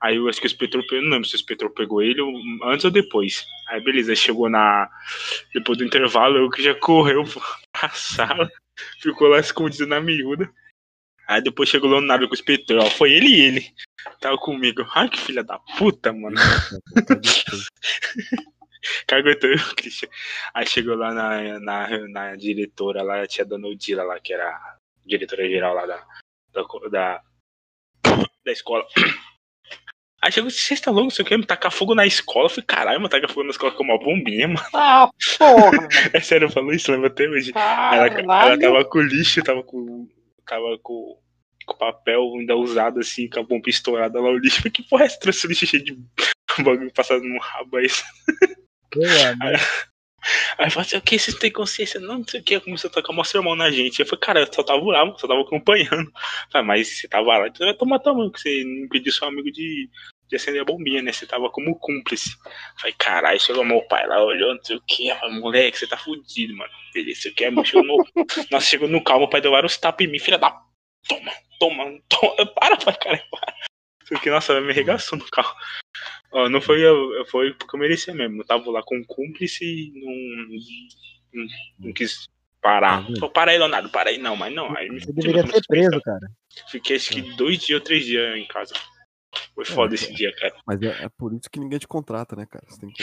Aí 0.00 0.16
eu 0.16 0.28
acho 0.28 0.40
que 0.40 0.46
o 0.46 0.48
inspetor 0.48 0.86
pegou, 0.86 1.02
não 1.02 1.10
lembro 1.10 1.28
se 1.28 1.34
o 1.34 1.38
inspetor 1.38 1.70
pegou 1.70 2.00
ele 2.00 2.22
antes 2.64 2.84
ou 2.84 2.90
depois. 2.90 3.44
Aí 3.68 3.82
beleza, 3.82 4.14
chegou 4.14 4.48
na. 4.48 4.88
Depois 5.52 5.78
do 5.78 5.84
intervalo, 5.84 6.44
o 6.44 6.50
Christian 6.50 6.78
correu 6.78 7.24
pra 7.72 7.88
sala, 7.90 8.48
ficou 9.00 9.28
lá 9.28 9.40
escondido 9.40 9.86
na 9.86 10.00
miúda. 10.00 10.50
Aí 11.26 11.42
depois 11.42 11.68
chegou 11.68 11.90
o 11.90 11.92
Leonardo 11.92 12.28
com 12.28 12.34
o 12.34 12.78
ó, 12.78 12.90
foi 12.90 13.12
ele 13.12 13.28
e 13.28 13.40
ele. 13.40 13.74
Tava 14.20 14.38
comigo. 14.38 14.86
Ai, 14.94 15.10
que 15.10 15.20
filha 15.20 15.44
da 15.44 15.58
puta, 15.58 16.12
mano. 16.12 16.36
Caguetou 19.06 19.50
eu, 19.50 19.58
Christian. 19.76 20.08
Aí 20.54 20.66
chegou 20.66 20.96
lá 20.96 21.12
na, 21.12 21.60
na, 21.60 22.08
na 22.08 22.36
diretora, 22.36 23.02
lá, 23.02 23.22
a 23.22 23.26
tia 23.26 23.44
Dona 23.44 23.68
Odila, 23.68 24.02
lá, 24.02 24.20
que 24.20 24.32
era 24.32 24.48
a 24.48 24.76
diretora 25.04 25.48
geral 25.48 25.74
lá 25.74 25.86
da, 25.86 26.06
da, 26.90 27.22
da, 28.44 28.52
escola. 28.52 28.86
Aí 30.20 30.32
chegou, 30.32 30.50
vocês 30.50 30.80
tá 30.80 30.90
louco, 30.90 31.04
não 31.04 31.10
sei 31.10 31.24
o 31.24 31.28
que, 31.28 31.36
me 31.36 31.46
tacar 31.46 31.70
fogo 31.70 31.94
na 31.94 32.04
escola. 32.04 32.46
Eu 32.46 32.50
falei, 32.50 32.64
caralho, 32.66 32.98
mano, 32.98 33.08
tacar 33.08 33.30
fogo 33.30 33.44
na 33.44 33.50
escola 33.50 33.72
com 33.72 33.84
uma 33.84 33.98
bombinha, 33.98 34.48
mano. 34.48 34.66
Ah, 34.74 35.08
porra, 35.38 35.70
É 36.12 36.20
sério, 36.20 36.50
falou 36.50 36.72
isso, 36.72 36.90
lembra 36.90 37.06
até 37.06 37.28
hoje. 37.28 37.52
Ela, 37.54 38.08
ela 38.08 38.58
tava 38.58 38.84
com 38.84 39.00
lixo, 39.00 39.42
tava 39.44 39.62
com. 39.62 40.08
Tava 40.44 40.78
com, 40.82 41.20
com 41.64 41.76
papel 41.76 42.20
ainda 42.34 42.56
usado 42.56 42.98
assim, 42.98 43.28
com 43.28 43.38
a 43.38 43.42
bomba 43.44 43.68
estourada 43.68 44.20
lá, 44.20 44.28
o 44.28 44.38
lixo. 44.38 44.66
Eu 44.66 44.72
Que 44.72 44.82
porra 44.82 45.04
é 45.04 45.06
essa? 45.06 45.20
Trouxe 45.20 45.46
o 45.46 45.50
lixo 45.50 45.66
cheio 45.66 45.84
de 45.84 45.96
bagulho 46.64 46.92
passado 46.92 47.22
no 47.22 47.38
rabo 47.38 47.76
aí. 47.76 47.86
Meu 48.94 49.08
amigo. 49.28 49.64
Aí 50.58 50.70
falou 50.70 50.84
assim, 50.84 50.96
o 50.96 51.00
que? 51.02 51.18
Vocês 51.18 51.38
têm 51.38 51.50
consciência? 51.50 52.00
Não, 52.00 52.18
não 52.18 52.26
sei 52.26 52.40
o 52.40 52.42
que. 52.42 52.60
Começou 52.60 52.90
a 52.90 52.92
tocar 52.92 53.12
uma 53.12 53.24
sermão 53.24 53.54
na 53.54 53.70
gente. 53.70 54.00
Eu 54.00 54.06
falei, 54.06 54.20
cara, 54.20 54.40
eu 54.40 54.52
só 54.52 54.62
tava 54.62 54.84
lá, 54.84 55.16
só 55.16 55.28
tava 55.28 55.40
acompanhando. 55.40 56.08
Eu 56.08 56.12
Falei, 56.50 56.66
mas 56.66 56.88
você 56.88 57.08
tava 57.08 57.38
lá, 57.38 57.48
então 57.48 57.66
vai 57.66 57.74
tomar 57.74 57.98
tua 58.00 58.14
mão, 58.14 58.30
que 58.30 58.40
você 58.40 58.64
não 58.64 58.84
impediu 58.84 59.12
seu 59.12 59.28
amigo 59.28 59.50
de, 59.50 59.88
de 60.28 60.36
acender 60.36 60.60
a 60.60 60.64
bombinha, 60.64 61.02
né? 61.02 61.12
Você 61.12 61.26
tava 61.26 61.48
como 61.50 61.78
cúmplice. 61.78 62.30
Eu 62.44 62.80
Falei, 62.80 62.94
caralho, 62.98 63.40
chegou 63.40 63.64
meu 63.64 63.80
pai 63.82 64.06
lá, 64.06 64.22
olhou, 64.22 64.54
não 64.54 64.64
sei 64.64 64.76
o 64.76 64.82
que. 64.86 65.14
Falei, 65.14 65.38
moleque, 65.38 65.78
você 65.78 65.86
tá 65.86 65.96
fudido, 65.96 66.56
mano. 66.56 66.72
Beleza, 66.92 67.22
você 67.22 67.30
quer, 67.30 67.52
chegou 67.64 67.84
no. 67.84 68.04
Nossa, 68.50 68.66
chegou 68.66 68.88
no 68.88 69.02
carro, 69.02 69.20
meu 69.20 69.28
pai 69.28 69.40
deu 69.40 69.52
vários 69.52 69.76
tapas 69.76 70.06
em 70.06 70.10
mim, 70.10 70.18
filha 70.18 70.38
da. 70.38 70.50
Toma, 71.08 71.32
toma, 71.60 72.00
toma. 72.08 72.46
Para, 72.54 72.76
pai, 72.76 72.96
cara, 72.98 73.24
para. 73.30 73.54
Porque, 74.08 74.30
nossa, 74.30 74.60
me 74.60 74.70
arregaçou 74.70 75.18
no 75.18 75.24
carro. 75.30 75.54
Ó, 76.32 76.48
não 76.48 76.60
foi, 76.60 76.84
eu- 76.84 77.24
foi 77.26 77.52
porque 77.54 77.74
eu 77.76 77.80
merecia 77.80 78.14
mesmo. 78.14 78.40
Eu 78.42 78.46
tava 78.46 78.70
lá 78.70 78.82
com 78.82 78.96
um 78.96 79.04
cúmplice 79.04 79.64
e 79.64 79.92
não, 80.00 81.42
não, 81.42 81.46
não 81.80 81.92
quis 81.92 82.28
parar. 82.60 83.02
Tá 83.02 83.06
vendo? 83.08 83.18
Falei, 83.18 83.32
para 83.32 83.50
aí, 83.52 83.58
Leonardo, 83.58 83.90
para 83.90 84.10
aí. 84.10 84.18
Não, 84.18 84.36
mas 84.36 84.54
não. 84.54 84.76
Aí 84.76 84.88
me 84.90 85.00
Você 85.00 85.12
deveria 85.12 85.46
ser 85.46 85.62
preso, 85.66 86.00
cara. 86.02 86.30
Fiquei 86.68 86.96
acho 86.96 87.10
que 87.10 87.22
dois 87.36 87.58
dias 87.58 87.78
ou 87.80 87.84
três 87.84 88.04
dias 88.04 88.36
em 88.36 88.46
casa. 88.46 88.74
Foi 89.54 89.64
foda 89.64 89.94
esse 89.94 90.12
dia, 90.12 90.34
cara. 90.36 90.54
Mas 90.66 90.80
é, 90.82 91.04
é 91.04 91.08
por 91.10 91.32
isso 91.32 91.50
que 91.50 91.60
ninguém 91.60 91.78
te 91.78 91.86
contrata, 91.86 92.34
né, 92.34 92.46
cara? 92.46 92.64
Você 92.68 92.80
tem 92.80 92.90
que. 92.90 93.02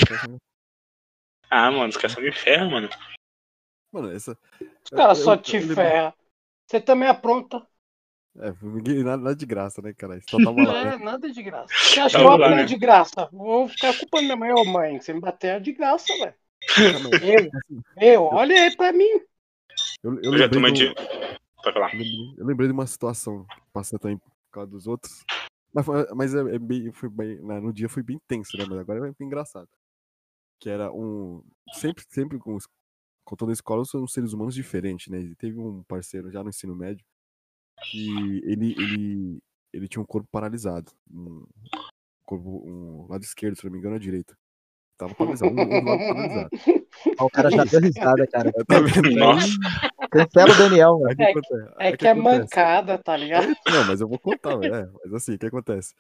Ah, 1.49 1.71
mano, 1.71 1.89
os 1.89 1.97
caras 1.97 2.13
são 2.13 2.23
de 2.23 2.31
ferro, 2.31 2.71
mano. 2.71 2.89
Mano, 3.91 4.11
essa. 4.11 4.37
Os 4.83 4.89
caras 4.89 5.19
só 5.19 5.33
eu- 5.33 5.41
te 5.41 5.57
eu 5.57 5.75
ferram. 5.75 6.13
Você 6.67 6.81
também 6.81 7.07
apronta. 7.07 7.65
É, 8.37 9.03
nada, 9.03 9.35
de 9.35 9.45
graça, 9.45 9.81
né, 9.81 9.93
cara? 9.93 10.19
Só 10.29 10.37
tava 10.37 10.61
lá, 10.61 10.77
É, 10.79 10.97
né? 10.97 11.05
nada 11.05 11.31
de 11.31 11.41
graça. 11.41 11.67
Você 11.73 11.99
acha 12.01 12.17
que 12.17 12.23
Tava 12.23 12.35
eu 12.37 12.43
apanho 12.43 12.55
né? 12.57 12.65
de 12.65 12.75
graça? 12.77 13.29
Vou 13.31 13.69
ficar 13.69 13.97
culpando 13.97 14.23
minha 14.25 14.35
mãe. 14.35 14.51
Ô, 14.53 14.65
mãe, 14.65 14.99
você 14.99 15.13
me 15.13 15.21
bater 15.21 15.55
é 15.55 15.59
de 15.59 15.71
graça, 15.71 16.05
velho. 16.17 16.33
Eu, 17.21 17.51
eu, 18.01 18.23
olha 18.23 18.55
aí 18.55 18.75
pra 18.75 18.91
mim. 18.91 19.09
Eu, 20.03 20.15
eu 20.15 20.33
Eu 20.33 20.37
já 20.37 20.45
lembrei 20.45 20.49
tomei 20.49 20.71
de. 20.73 20.85
Eu 20.85 21.81
lembrei, 21.81 22.33
eu 22.37 22.45
lembrei 22.45 22.67
de 22.67 22.73
uma 22.73 22.87
situação 22.87 23.45
que 23.45 23.61
passei 23.71 23.97
também 23.97 24.17
por 24.17 24.31
causa 24.51 24.69
dos 24.69 24.85
outros. 24.85 25.23
Mas, 25.73 25.85
mas 26.15 26.35
é, 26.35 26.39
é 26.55 26.59
bem, 26.59 26.91
foi 26.91 27.09
bem, 27.09 27.41
né, 27.41 27.59
no 27.59 27.71
dia 27.73 27.89
foi 27.89 28.03
bem 28.03 28.19
tenso, 28.27 28.57
né? 28.57 28.65
Mas 28.67 28.79
agora 28.79 28.99
é 28.99 29.01
bem 29.01 29.27
engraçado. 29.27 29.69
Que 30.59 30.69
era 30.69 30.91
um. 30.91 31.41
Sempre, 31.73 32.03
sempre 32.09 32.37
com, 32.37 32.55
os- 32.55 32.67
com 33.23 33.35
toda 33.35 33.51
a 33.51 33.53
escola 33.53 33.83
são 33.85 34.05
seres 34.07 34.33
humanos 34.33 34.55
diferentes, 34.55 35.07
né? 35.07 35.19
E 35.19 35.35
teve 35.35 35.57
um 35.57 35.83
parceiro 35.83 36.31
já 36.31 36.43
no 36.43 36.49
ensino 36.49 36.75
médio 36.75 37.05
que 37.83 38.41
ele, 38.45 38.71
ele, 38.77 39.39
ele 39.73 39.87
tinha 39.87 40.01
um 40.01 40.05
corpo 40.05 40.27
paralisado. 40.31 40.91
Um, 41.11 41.45
corpo, 42.25 42.61
um 42.65 43.07
lado 43.09 43.23
esquerdo, 43.23 43.55
se 43.57 43.65
não 43.65 43.71
me 43.71 43.79
engano, 43.79 43.95
a 43.95 43.99
direita. 43.99 44.35
Tava 44.97 45.13
paralisado, 45.13 45.53
um, 45.53 45.59
um 45.61 45.83
lado 45.83 45.99
paralisado. 45.99 46.49
O 47.19 47.29
cara 47.29 47.51
já 47.51 47.65
deu 47.65 47.81
risada, 47.81 48.25
cara. 48.25 48.51
Tá 48.65 48.79
vendo? 48.79 49.11
Nossa. 49.19 49.47
Cancela 50.09 50.53
o 50.53 50.57
Daniel, 50.57 50.97
velho. 50.99 51.15
Aí 51.19 51.33
o 51.35 51.41
que 51.41 51.53
É-? 51.53 51.59
É 51.59 51.87
Aí 51.87 51.93
o 51.93 51.97
que 51.97 52.07
é 52.07 52.11
acontece? 52.11 52.39
mancada, 52.39 52.97
tá 53.03 53.17
ligado? 53.17 53.47
Não, 53.67 53.85
mas 53.85 53.99
eu 54.01 54.07
vou 54.07 54.17
contar, 54.17 54.55
velho. 54.57 54.73
É, 54.75 54.89
mas 55.03 55.13
assim, 55.13 55.33
o 55.35 55.37
que 55.39 55.45
acontece? 55.45 55.93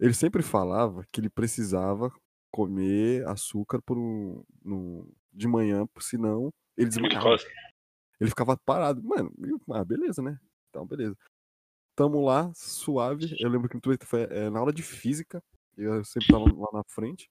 Ele 0.00 0.14
sempre 0.14 0.42
falava 0.42 1.04
que 1.12 1.20
ele 1.20 1.28
precisava 1.28 2.10
comer 2.50 3.26
açúcar 3.28 3.80
por 3.82 3.98
um, 3.98 4.42
no- 4.64 5.08
de 5.32 5.46
manhã, 5.46 5.86
por 5.92 6.02
senão 6.02 6.48
ele 6.76 6.88
desmaiava. 6.88 7.36
Ele 8.18 8.30
ficava 8.30 8.56
parado. 8.56 9.02
Mano, 9.02 9.30
eu- 9.42 9.60
ah, 9.74 9.84
beleza, 9.84 10.22
né? 10.22 10.38
Então, 10.74 10.84
beleza. 10.84 11.16
Tamo 11.96 12.20
lá, 12.24 12.52
suave. 12.54 13.36
Eu 13.38 13.48
lembro 13.48 13.68
que 13.68 13.76
no 13.76 13.80
Twitter 13.80 14.08
foi 14.08 14.22
é, 14.24 14.50
na 14.50 14.58
aula 14.58 14.72
de 14.72 14.82
física. 14.82 15.40
Eu 15.76 16.04
sempre 16.04 16.28
tava 16.28 16.44
lá 16.44 16.68
na 16.72 16.82
frente. 16.88 17.30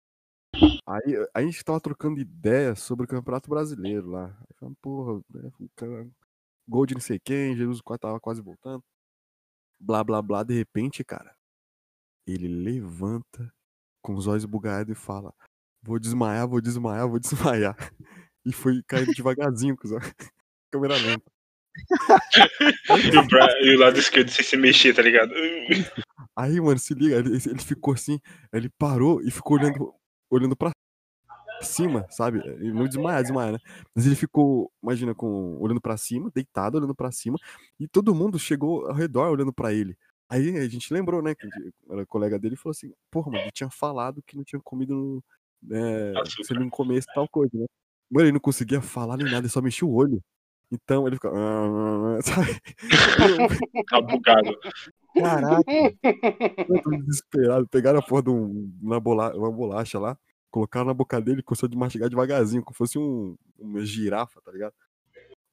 Aí 0.87 1.27
a 1.33 1.41
gente 1.41 1.63
tava 1.63 1.81
trocando 1.81 2.21
ideia 2.21 2.75
sobre 2.75 3.05
o 3.05 3.09
Campeonato 3.09 3.49
Brasileiro 3.49 4.09
lá. 4.11 4.37
Falando, 4.55 4.77
porra, 4.81 5.21
né, 5.33 5.51
o 5.59 5.69
cara- 5.75 6.07
gol 6.67 6.85
de 6.85 6.93
não 6.93 7.01
sei 7.01 7.19
quem, 7.19 7.55
Jesus 7.57 7.81
tava 7.99 8.19
quase 8.19 8.41
voltando. 8.41 8.83
Blá 9.79 10.03
blá 10.03 10.21
blá, 10.21 10.43
de 10.43 10.53
repente, 10.53 11.03
cara, 11.03 11.35
ele 12.27 12.47
levanta 12.47 13.53
com 14.01 14.15
os 14.15 14.27
olhos 14.27 14.45
bugalhados 14.45 14.93
e 14.93 14.95
fala: 14.95 15.33
Vou 15.81 15.99
desmaiar, 15.99 16.47
vou 16.47 16.61
desmaiar, 16.61 17.09
vou 17.09 17.19
desmaiar. 17.19 17.75
E 18.45 18.53
foi 18.53 18.83
caindo 18.83 19.13
devagarzinho 19.13 19.77
olhos. 19.77 19.99
Câmera 20.71 20.97
lenta. 20.97 21.32
E 23.13 23.17
o, 23.17 23.27
bra... 23.27 23.47
e 23.61 23.75
o 23.75 23.79
lado 23.79 23.97
esquerdo 23.97 24.29
sem 24.29 24.45
se 24.45 24.57
mexer, 24.57 24.93
tá 24.93 25.01
ligado? 25.01 25.33
Aí, 26.35 26.59
mano, 26.59 26.79
se 26.79 26.93
liga, 26.93 27.17
ele, 27.17 27.35
ele 27.35 27.59
ficou 27.59 27.93
assim, 27.93 28.19
ele 28.51 28.69
parou 28.77 29.21
e 29.21 29.31
ficou 29.31 29.57
olhando, 29.57 29.93
olhando 30.29 30.55
pra 30.55 30.71
cima, 31.61 32.05
sabe? 32.09 32.39
Ele 32.39 32.73
não 32.73 32.87
desmaia, 32.87 33.21
desmaia, 33.21 33.53
né? 33.53 33.59
Mas 33.95 34.05
ele 34.05 34.15
ficou, 34.15 34.71
imagina, 34.81 35.15
com, 35.15 35.57
olhando 35.59 35.81
pra 35.81 35.97
cima, 35.97 36.31
deitado, 36.33 36.77
olhando 36.77 36.95
pra 36.95 37.11
cima, 37.11 37.37
e 37.79 37.87
todo 37.87 38.15
mundo 38.15 38.37
chegou 38.37 38.87
ao 38.87 38.93
redor 38.93 39.29
olhando 39.29 39.53
pra 39.53 39.73
ele. 39.73 39.97
Aí 40.29 40.57
a 40.57 40.67
gente 40.67 40.93
lembrou, 40.93 41.21
né, 41.21 41.35
que 41.35 41.47
era 41.89 42.05
colega 42.05 42.39
dele 42.39 42.55
e 42.55 42.57
falou 42.57 42.71
assim, 42.71 42.91
porra, 43.11 43.31
mano, 43.31 43.43
ele 43.43 43.51
tinha 43.51 43.69
falado 43.69 44.23
que 44.25 44.35
não 44.35 44.43
tinha 44.43 44.59
comido, 44.61 45.23
né, 45.61 46.11
Açúcar. 46.19 46.43
se 46.43 46.53
ele 46.53 46.61
não 46.61 46.69
comesse 46.69 47.07
tal 47.13 47.27
coisa, 47.27 47.51
né? 47.55 47.65
Mano, 48.09 48.25
ele 48.25 48.33
não 48.33 48.39
conseguia 48.39 48.81
falar 48.81 49.17
nem 49.17 49.25
nada, 49.25 49.39
ele 49.39 49.49
só 49.49 49.61
mexia 49.61 49.87
o 49.87 49.93
olho. 49.93 50.21
Então 50.73 51.05
ele 51.07 51.17
ficava, 51.17 51.35
sabe? 52.23 52.61
Tá 53.89 54.01
bugado. 54.01 54.57
Caraca. 55.15 55.63
Eu 56.67 56.81
tô 56.81 56.89
desesperado. 56.89 57.67
Pegaram 57.67 57.99
a 57.99 58.01
porra 58.01 58.23
de 58.23 58.29
um, 58.31 58.73
uma, 58.81 58.99
bola, 58.99 59.35
uma 59.35 59.51
bolacha 59.51 59.99
lá, 59.99 60.17
colocaram 60.49 60.87
na 60.87 60.93
boca 60.93 61.21
dele 61.21 61.41
e 61.41 61.43
começou 61.43 61.69
a 61.71 61.75
mastigar 61.77 62.09
devagarzinho, 62.09 62.63
como 62.63 62.73
se 62.73 62.77
fosse 62.79 62.97
um, 62.97 63.35
uma 63.59 63.85
girafa, 63.85 64.41
tá 64.41 64.51
ligado? 64.51 64.73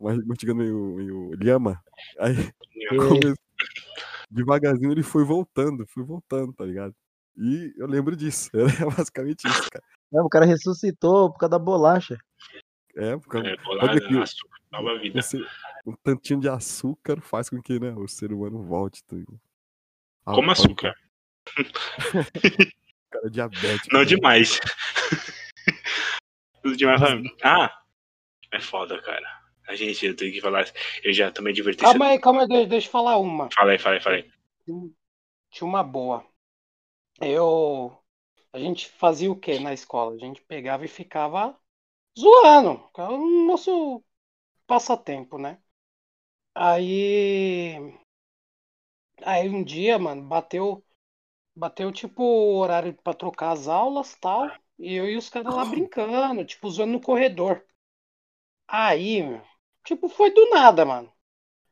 Mas 0.00 0.24
mastigando 0.24 0.60
meio, 0.60 0.94
meio 0.96 1.30
lhama. 1.34 1.82
Aí, 2.18 2.34
devagarzinho 4.30 4.92
ele 4.92 5.02
foi 5.02 5.24
voltando, 5.24 5.86
foi 5.86 6.02
voltando, 6.02 6.54
tá 6.54 6.64
ligado? 6.64 6.94
E 7.36 7.74
eu 7.76 7.86
lembro 7.86 8.16
disso. 8.16 8.50
Era 8.54 8.90
basicamente 8.90 9.46
isso, 9.46 9.70
cara. 9.70 9.84
Não, 10.10 10.24
o 10.24 10.30
cara 10.30 10.46
ressuscitou 10.46 11.30
por 11.30 11.38
causa 11.38 11.50
da 11.50 11.58
bolacha. 11.58 12.16
É, 12.96 13.16
porque 13.18 13.36
É, 13.36 13.40
Olha 13.40 13.56
bolada, 13.62 13.98
aqui. 13.98 14.18
açúcar, 14.18 14.59
salva 14.70 14.92
a 14.92 14.98
vida. 14.98 15.20
você, 15.20 15.38
um 15.86 15.92
tantinho 15.92 16.40
de 16.40 16.48
açúcar 16.48 17.20
faz 17.20 17.50
com 17.50 17.60
que 17.60 17.78
né, 17.78 17.92
o 17.92 18.08
ser 18.08 18.32
humano 18.32 18.62
volte. 18.62 19.04
Tudo. 19.04 19.40
Ah, 20.24 20.32
Como 20.32 20.50
açúcar. 20.50 20.94
Cara 23.10 23.26
é 23.26 23.30
diabético. 23.30 23.92
Não 23.92 24.04
demais. 24.04 24.60
Tudo 26.62 26.76
demais. 26.76 27.00
Ah, 27.42 27.76
é 28.52 28.60
foda, 28.60 29.00
cara. 29.02 29.26
A 29.66 29.74
gente, 29.74 30.06
eu 30.06 30.14
tenho 30.14 30.32
que 30.32 30.40
falar. 30.40 30.70
Eu 31.02 31.12
já 31.12 31.30
tomei 31.30 31.52
advertência. 31.52 31.88
Calma 31.90 32.06
aí, 32.06 32.20
calma 32.20 32.42
aí, 32.42 32.48
deixa, 32.48 32.66
deixa 32.68 32.86
eu 32.86 32.92
falar 32.92 33.18
uma. 33.18 33.48
Fala 33.52 33.72
aí, 33.72 33.78
fala 33.78 33.96
aí, 33.96 34.00
fala 34.00 34.16
aí. 34.16 34.30
Tinha 34.64 35.68
uma 35.68 35.82
boa. 35.82 36.24
Eu. 37.20 37.96
A 38.52 38.58
gente 38.58 38.88
fazia 38.88 39.30
o 39.30 39.36
que 39.36 39.58
na 39.58 39.72
escola? 39.72 40.14
A 40.14 40.18
gente 40.18 40.40
pegava 40.42 40.84
e 40.84 40.88
ficava 40.88 41.56
zoando. 42.18 42.88
o 42.96 43.46
nosso 43.46 44.04
passatempo, 44.70 45.36
né? 45.38 45.58
Aí. 46.54 47.98
Aí 49.24 49.48
um 49.48 49.62
dia, 49.64 49.98
mano, 49.98 50.22
bateu. 50.22 50.84
Bateu 51.56 51.92
tipo 51.92 52.22
o 52.22 52.56
horário 52.58 52.94
pra 53.04 53.14
trocar 53.14 53.52
as 53.52 53.68
aulas 53.68 54.14
tal. 54.16 54.50
E 54.78 54.94
eu 54.94 55.08
e 55.08 55.16
os 55.16 55.28
caras 55.30 55.54
lá 55.54 55.64
brincando, 55.66 56.44
tipo, 56.44 56.70
zoando 56.70 56.92
no 56.94 57.00
corredor. 57.02 57.64
Aí, 58.68 59.22
tipo, 59.84 60.08
foi 60.08 60.32
do 60.32 60.48
nada, 60.50 60.84
mano. 60.84 61.12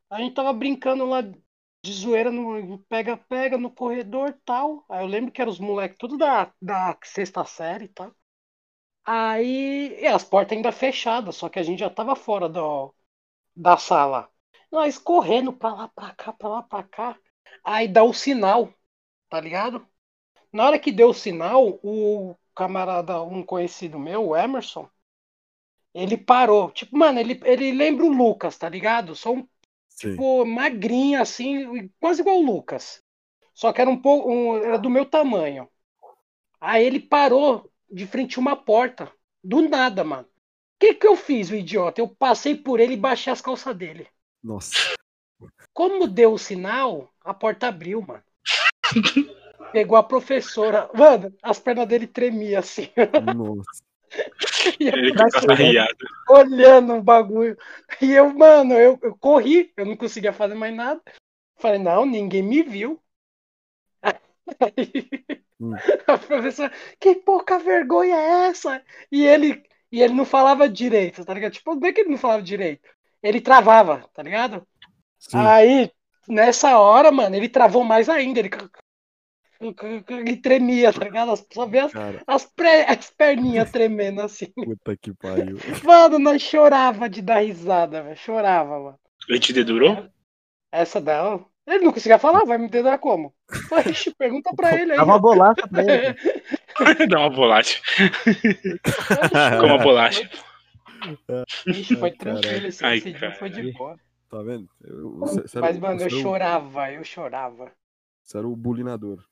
A 0.09 0.19
gente 0.19 0.35
tava 0.35 0.53
brincando 0.53 1.05
lá 1.05 1.21
de 1.21 1.93
zoeira 1.93 2.31
no 2.31 2.79
pega-pega 2.89 3.57
no 3.57 3.71
corredor 3.71 4.39
tal. 4.45 4.85
Aí 4.89 5.03
eu 5.03 5.07
lembro 5.07 5.31
que 5.31 5.41
eram 5.41 5.51
os 5.51 5.59
moleques 5.59 5.97
tudo 5.99 6.17
da, 6.17 6.53
da 6.61 6.97
sexta 7.03 7.45
série 7.45 7.85
e 7.85 7.89
tal. 7.89 8.15
Aí, 9.11 9.99
e 9.99 10.05
as 10.05 10.23
portas 10.23 10.55
ainda 10.55 10.71
fechadas, 10.71 11.35
só 11.35 11.49
que 11.49 11.57
a 11.57 11.63
gente 11.63 11.79
já 11.79 11.89
tava 11.89 12.15
fora 12.15 12.47
do, 12.47 12.93
da 13.55 13.75
sala. 13.75 14.29
Nós 14.71 14.99
correndo 14.99 15.51
pra 15.51 15.73
lá, 15.73 15.87
pra 15.87 16.13
cá, 16.13 16.31
pra 16.31 16.49
lá, 16.49 16.63
pra 16.63 16.83
cá. 16.83 17.19
Aí 17.63 17.87
dá 17.87 18.03
o 18.03 18.13
sinal, 18.13 18.71
tá 19.27 19.41
ligado? 19.41 19.87
Na 20.53 20.65
hora 20.67 20.79
que 20.79 20.91
deu 20.91 21.09
o 21.09 21.13
sinal, 21.15 21.79
o 21.83 22.35
camarada, 22.55 23.23
um 23.23 23.41
conhecido 23.43 23.97
meu, 23.97 24.27
o 24.27 24.37
Emerson, 24.37 24.87
ele 25.91 26.15
parou. 26.15 26.69
Tipo, 26.69 26.95
mano, 26.95 27.19
ele, 27.19 27.41
ele 27.45 27.71
lembra 27.71 28.05
o 28.05 28.13
Lucas, 28.13 28.59
tá 28.59 28.69
ligado? 28.69 29.15
Só 29.15 29.33
um, 29.33 29.47
Sim. 29.89 30.11
tipo, 30.11 30.45
magrinho 30.45 31.19
assim, 31.19 31.89
quase 31.99 32.21
igual 32.21 32.37
o 32.37 32.45
Lucas. 32.45 33.03
Só 33.55 33.73
que 33.73 33.81
era 33.81 33.89
um 33.89 33.99
pouco, 33.99 34.31
um, 34.31 34.57
era 34.57 34.77
do 34.77 34.89
meu 34.89 35.05
tamanho. 35.05 35.67
Aí 36.61 36.85
ele 36.85 36.99
parou 36.99 37.71
de 37.91 38.07
frente 38.07 38.37
a 38.37 38.41
uma 38.41 38.55
porta. 38.55 39.11
Do 39.43 39.67
nada, 39.67 40.03
mano. 40.03 40.23
O 40.23 40.27
que 40.79 40.93
que 40.93 41.07
eu 41.07 41.15
fiz, 41.15 41.49
o 41.49 41.55
idiota? 41.55 42.01
Eu 42.01 42.07
passei 42.07 42.55
por 42.55 42.79
ele 42.79 42.93
e 42.93 42.97
baixei 42.97 43.31
as 43.31 43.41
calças 43.41 43.75
dele. 43.75 44.07
Nossa. 44.43 44.95
Como 45.73 46.07
deu 46.07 46.33
o 46.33 46.39
sinal, 46.39 47.09
a 47.23 47.33
porta 47.33 47.67
abriu, 47.67 48.01
mano. 48.01 48.23
Pegou 49.71 49.97
a 49.97 50.03
professora. 50.03 50.89
Mano, 50.93 51.33
as 51.41 51.59
pernas 51.59 51.87
dele 51.87 52.07
tremiam 52.07 52.59
assim. 52.59 52.89
Nossa. 53.35 53.83
E 54.79 54.87
Ele 54.87 55.13
olhando 56.27 56.95
o 56.95 57.03
bagulho. 57.03 57.57
E 58.01 58.11
eu, 58.11 58.33
mano, 58.33 58.73
eu, 58.73 58.97
eu 59.01 59.15
corri, 59.17 59.71
eu 59.77 59.85
não 59.85 59.95
conseguia 59.95 60.33
fazer 60.33 60.55
mais 60.55 60.75
nada. 60.75 61.01
Falei, 61.57 61.77
não, 61.77 62.05
ninguém 62.05 62.41
me 62.41 62.63
viu. 62.63 63.01
Aí, 64.59 65.43
Hum. 65.59 65.73
a 66.07 66.17
professora, 66.17 66.71
que 66.99 67.15
pouca 67.15 67.59
vergonha 67.59 68.15
é 68.15 68.49
essa? 68.49 68.81
E 69.11 69.25
ele, 69.25 69.61
e 69.91 70.01
ele 70.01 70.13
não 70.13 70.25
falava 70.25 70.69
direito, 70.69 71.25
tá 71.25 71.33
ligado? 71.33 71.53
Tipo, 71.53 71.75
não 71.75 71.87
é 71.87 71.91
que 71.91 72.01
ele 72.01 72.11
não 72.11 72.17
falava 72.17 72.41
direito. 72.41 72.87
Ele 73.21 73.41
travava, 73.41 74.09
tá 74.13 74.23
ligado? 74.23 74.65
Sim. 75.19 75.37
Aí, 75.37 75.91
nessa 76.27 76.79
hora, 76.79 77.11
mano, 77.11 77.35
ele 77.35 77.49
travou 77.49 77.83
mais 77.83 78.07
ainda. 78.07 78.39
Ele, 78.39 78.49
ele 80.07 80.37
tremia, 80.37 80.93
tá 80.93 81.03
ligado? 81.03 81.35
Só 81.51 81.65
vê 81.65 81.79
as, 81.79 81.91
as, 82.25 82.45
pre- 82.45 82.85
as 82.87 83.11
perninhas 83.11 83.69
tremendo 83.71 84.21
assim. 84.21 84.47
puta 84.53 84.95
que 84.95 85.13
pariu. 85.13 85.57
Mano, 85.83 86.17
nós 86.17 86.41
chorava 86.41 87.09
de 87.09 87.21
dar 87.21 87.39
risada, 87.39 88.01
velho. 88.01 88.15
Chorava, 88.15 88.79
mano. 88.79 88.99
Ele 89.27 89.39
te 89.39 89.51
dedurou? 89.51 90.09
Essa 90.71 91.01
dela. 91.01 91.45
Ele 91.69 91.85
não 91.85 91.93
conseguia 91.93 92.17
falar, 92.17 92.43
vai 92.45 92.57
me 92.57 92.67
dedar 92.67 92.97
como? 92.97 93.33
Ixi, 93.87 94.13
pergunta 94.17 94.51
pra 94.55 94.75
ele 94.75 94.93
aí. 94.93 94.97
Dá 94.97 95.03
uma 95.03 95.19
bolacha 95.19 95.67
pra 95.67 95.83
ele. 95.83 96.15
Dá 97.09 97.19
uma 97.19 97.29
bolacha. 97.29 97.81
Com 99.59 99.65
uma 99.67 99.77
bolacha. 99.77 100.29
Ixi, 101.67 101.95
foi 101.95 102.11
tranquilo. 102.11 102.67
Esse, 102.67 102.83
Ai, 102.85 102.97
esse 102.97 103.13
dia 103.13 103.31
foi 103.31 103.49
de 103.49 103.71
boa. 103.73 103.97
Tá 104.29 104.41
vendo? 104.43 104.69
Eu, 104.83 105.17
você, 105.17 105.41
você 105.41 105.57
era 105.57 105.67
Mas, 105.67 105.77
o- 105.77 105.81
mano, 105.81 105.99
eu 105.99 106.05
era 106.05 106.09
chorava, 106.09 106.91
eu 106.91 107.03
chorava. 107.03 107.71
Você 108.23 108.37
era 108.37 108.47
o 108.47 108.55
bulinador. 108.55 109.23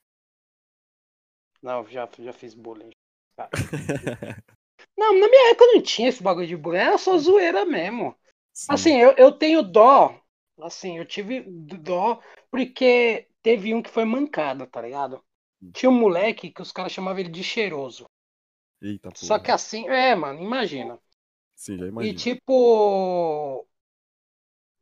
Não, 1.62 1.86
já, 1.86 2.08
já 2.18 2.32
fiz 2.32 2.54
bullying. 2.54 2.90
Tá. 3.36 3.48
Não, 4.96 5.18
na 5.18 5.28
minha 5.28 5.50
época 5.50 5.66
não 5.74 5.82
tinha 5.82 6.08
esse 6.08 6.22
bagulho 6.22 6.46
de 6.46 6.56
bullying, 6.56 6.78
era 6.78 6.98
só 6.98 7.16
zoeira 7.18 7.64
mesmo. 7.64 8.14
Sim. 8.52 8.66
Assim, 8.72 8.96
eu, 9.00 9.12
eu 9.16 9.32
tenho 9.32 9.62
dó. 9.62 10.20
Assim, 10.60 10.98
eu 10.98 11.06
tive 11.06 11.42
dó 11.42 12.20
porque 12.50 13.28
teve 13.42 13.74
um 13.74 13.82
que 13.82 13.90
foi 13.90 14.04
mancada, 14.04 14.66
tá 14.66 14.80
ligado? 14.82 15.24
Tinha 15.72 15.90
um 15.90 15.98
moleque 16.00 16.50
que 16.50 16.62
os 16.62 16.72
caras 16.72 16.92
chamavam 16.92 17.20
ele 17.20 17.30
de 17.30 17.44
cheiroso. 17.44 18.06
Eita, 18.82 19.12
porra. 19.12 19.22
Só 19.26 19.38
que 19.38 19.50
assim, 19.50 19.86
é, 19.88 20.14
mano, 20.14 20.42
imagina. 20.42 20.98
Sim, 21.54 21.76
já 21.78 21.86
E 21.98 22.08
imagino. 22.08 22.22
tipo. 22.22 23.66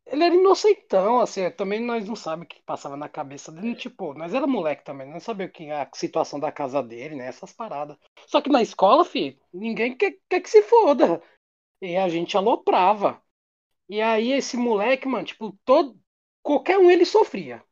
Ele 0.06 0.22
era 0.24 0.34
inocentão, 0.34 1.20
assim, 1.20 1.50
também 1.50 1.80
nós 1.80 2.06
não 2.08 2.14
sabemos 2.14 2.46
o 2.46 2.48
que 2.48 2.62
passava 2.62 2.96
na 2.96 3.08
cabeça 3.08 3.50
dele. 3.50 3.74
Tipo, 3.74 4.14
nós 4.14 4.32
era 4.34 4.46
moleque 4.46 4.84
também, 4.84 5.08
não 5.10 5.18
sabia 5.20 5.46
o 5.46 5.50
que 5.50 5.68
a 5.70 5.88
situação 5.94 6.38
da 6.38 6.52
casa 6.52 6.82
dele, 6.82 7.16
né? 7.16 7.26
Essas 7.26 7.52
paradas. 7.52 7.96
Só 8.26 8.40
que 8.40 8.48
na 8.50 8.62
escola, 8.62 9.04
filho, 9.04 9.36
ninguém 9.52 9.96
quer, 9.96 10.16
quer 10.28 10.40
que 10.40 10.48
se 10.50 10.62
foda. 10.62 11.20
E 11.82 11.96
a 11.96 12.08
gente 12.08 12.36
aloprava. 12.36 13.22
E 13.88 14.00
aí 14.00 14.32
esse 14.32 14.56
moleque, 14.56 15.06
mano, 15.08 15.24
tipo, 15.24 15.56
todo. 15.64 15.98
Qualquer 16.42 16.78
um 16.78 16.90
ele 16.90 17.04
sofria. 17.04 17.62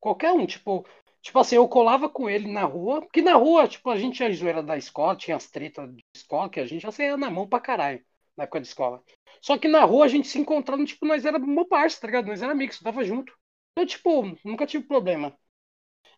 Qualquer 0.00 0.32
um, 0.32 0.46
tipo. 0.46 0.86
Tipo 1.20 1.40
assim, 1.40 1.56
eu 1.56 1.68
colava 1.68 2.08
com 2.08 2.30
ele 2.30 2.50
na 2.50 2.64
rua, 2.64 3.02
porque 3.02 3.20
na 3.20 3.34
rua, 3.34 3.66
tipo, 3.68 3.90
a 3.90 3.98
gente 3.98 4.16
tinha 4.16 4.32
zoeira 4.32 4.62
da 4.62 4.76
escola, 4.76 5.16
tinha 5.16 5.36
as 5.36 5.50
tretas 5.50 5.92
de 5.94 6.04
escola, 6.14 6.48
que 6.48 6.60
a 6.60 6.66
gente 6.66 6.82
já 6.82 6.92
saía 6.92 7.16
na 7.16 7.28
mão 7.30 7.46
pra 7.46 7.60
caralho, 7.60 8.02
na 8.36 8.44
época 8.44 8.60
de 8.60 8.68
escola. 8.68 9.02
Só 9.42 9.58
que 9.58 9.68
na 9.68 9.84
rua 9.84 10.04
a 10.04 10.08
gente 10.08 10.28
se 10.28 10.38
encontrava, 10.38 10.84
tipo, 10.84 11.04
nós 11.06 11.24
era 11.24 11.38
uma 11.38 11.66
parça, 11.66 12.00
tá 12.00 12.06
ligado? 12.06 12.26
Nós 12.26 12.40
era 12.40 12.52
amigos, 12.52 12.78
tava 12.78 13.04
junto. 13.04 13.32
Então, 13.72 13.84
tipo, 13.86 14.36
nunca 14.44 14.66
tive 14.66 14.84
problema. 14.86 15.36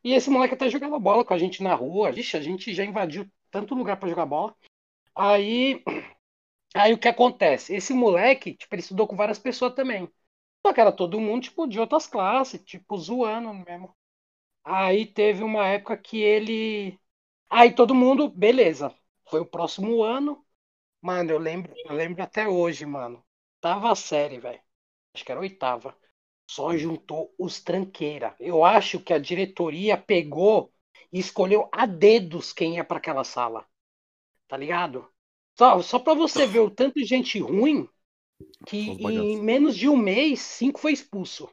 E 0.04 0.12
esse 0.14 0.30
moleque 0.30 0.54
até 0.54 0.68
jogava 0.68 0.98
bola 0.98 1.24
com 1.24 1.34
a 1.34 1.38
gente 1.38 1.62
na 1.62 1.74
rua. 1.74 2.10
Ixi, 2.10 2.36
a 2.36 2.40
gente 2.40 2.72
já 2.74 2.84
invadiu 2.84 3.26
tanto 3.50 3.74
lugar 3.74 3.98
pra 3.98 4.08
jogar 4.08 4.26
bola. 4.26 4.54
Aí, 5.14 5.82
aí 6.74 6.92
o 6.92 6.98
que 6.98 7.08
acontece? 7.08 7.74
Esse 7.74 7.92
moleque, 7.94 8.54
tipo, 8.54 8.74
ele 8.74 8.82
estudou 8.82 9.06
com 9.06 9.16
várias 9.16 9.38
pessoas 9.38 9.74
também. 9.74 10.08
Só 10.66 10.72
que 10.72 10.80
era 10.80 10.92
todo 10.92 11.20
mundo, 11.20 11.44
tipo, 11.44 11.66
de 11.68 11.80
outras 11.80 12.06
classes, 12.06 12.62
tipo, 12.64 12.96
zoando 12.98 13.52
mesmo. 13.54 13.94
Aí 14.64 15.06
teve 15.06 15.44
uma 15.44 15.66
época 15.68 15.96
que 15.96 16.20
ele. 16.22 16.98
Aí 17.50 17.74
todo 17.74 17.94
mundo, 17.94 18.28
beleza. 18.30 18.94
Foi 19.30 19.40
o 19.40 19.46
próximo 19.46 20.02
ano. 20.04 20.44
Mano, 21.02 21.32
eu 21.32 21.38
lembro, 21.38 21.74
eu 21.86 21.94
lembro 21.94 22.22
até 22.22 22.48
hoje, 22.48 22.86
mano. 22.86 23.24
Tava 23.60 23.92
a 23.92 23.94
série, 23.96 24.38
velho. 24.40 24.60
Acho 25.14 25.24
que 25.24 25.32
era 25.32 25.40
oitava. 25.40 25.96
Só 26.50 26.76
juntou 26.76 27.34
os 27.38 27.60
tranqueira. 27.62 28.34
Eu 28.40 28.64
acho 28.64 29.00
que 29.00 29.12
a 29.14 29.18
diretoria 29.18 29.96
pegou 29.98 30.72
e 31.12 31.18
escolheu 31.20 31.68
a 31.72 31.86
dedos 31.86 32.52
quem 32.52 32.76
ia 32.76 32.84
pra 32.84 32.98
aquela 32.98 33.24
sala. 33.24 33.66
Tá 34.48 34.56
ligado? 34.56 35.08
Só, 35.60 35.82
só 35.82 35.98
pra 35.98 36.14
você 36.14 36.46
ver 36.46 36.60
o 36.60 36.70
tanto 36.70 36.94
de 36.94 37.04
gente 37.04 37.38
ruim 37.38 37.86
que 38.66 38.96
em 38.98 39.38
menos 39.42 39.76
de 39.76 39.90
um 39.90 39.96
mês, 39.96 40.40
cinco 40.40 40.80
foi 40.80 40.92
expulso. 40.94 41.50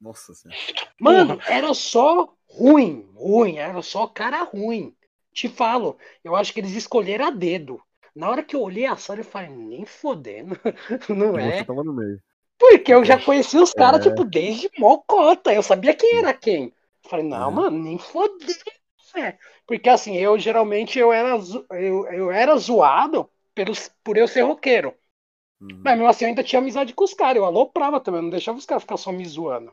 Nossa 0.00 0.34
senhora. 0.34 0.58
Mano, 1.00 1.40
era 1.46 1.72
só 1.72 2.34
ruim, 2.46 3.08
ruim, 3.14 3.56
era 3.56 3.80
só 3.80 4.06
cara 4.06 4.42
ruim. 4.42 4.94
Te 5.32 5.48
falo, 5.48 5.96
eu 6.22 6.36
acho 6.36 6.52
que 6.52 6.60
eles 6.60 6.72
escolheram 6.72 7.26
a 7.28 7.30
dedo. 7.30 7.80
Na 8.14 8.28
hora 8.28 8.42
que 8.42 8.54
eu 8.54 8.60
olhei 8.62 8.84
a 8.84 8.94
sala, 8.96 9.20
eu 9.20 9.24
falei, 9.24 9.48
nem 9.48 9.86
fodendo, 9.86 10.54
não 11.08 11.38
Você 11.38 11.64
é? 11.64 11.64
tava 11.64 11.84
no 11.84 11.92
meio. 11.92 12.20
Porque 12.58 12.92
eu 12.92 13.04
já 13.04 13.18
conhecia 13.18 13.62
os 13.62 13.72
caras, 13.72 14.02
É. 14.02 14.02
tipo, 14.02 14.24
desde 14.24 14.70
mocota. 14.78 15.54
Eu 15.54 15.62
sabia 15.62 15.94
quem 15.94 16.18
era 16.18 16.34
quem. 16.34 16.74
Eu 17.04 17.10
falei, 17.10 17.26
não, 17.26 17.50
É. 17.50 17.52
mano, 17.52 17.78
nem 17.82 17.98
fodendo. 17.98 18.54
Porque 19.66 19.88
assim, 19.88 20.16
eu 20.16 20.38
geralmente 20.38 20.98
eu 20.98 21.12
era, 21.12 21.36
eu, 21.70 22.06
eu 22.12 22.30
era 22.30 22.56
zoado 22.56 23.28
pelos, 23.56 23.90
por 24.04 24.16
eu 24.16 24.28
ser 24.28 24.42
roqueiro. 24.42 24.94
Uhum. 25.60 25.80
Mas 25.84 25.96
mesmo 25.96 26.08
assim 26.08 26.24
eu 26.26 26.28
ainda 26.30 26.44
tinha 26.44 26.60
amizade 26.60 26.94
com 26.94 27.04
os 27.04 27.14
caras, 27.14 27.38
eu 27.38 27.46
aloprava 27.46 28.00
também, 28.00 28.22
não 28.22 28.30
deixava 28.30 28.58
os 28.58 28.66
caras 28.66 28.84
ficar 28.84 28.98
só 28.98 29.12
me 29.12 29.24
zoando. 29.26 29.72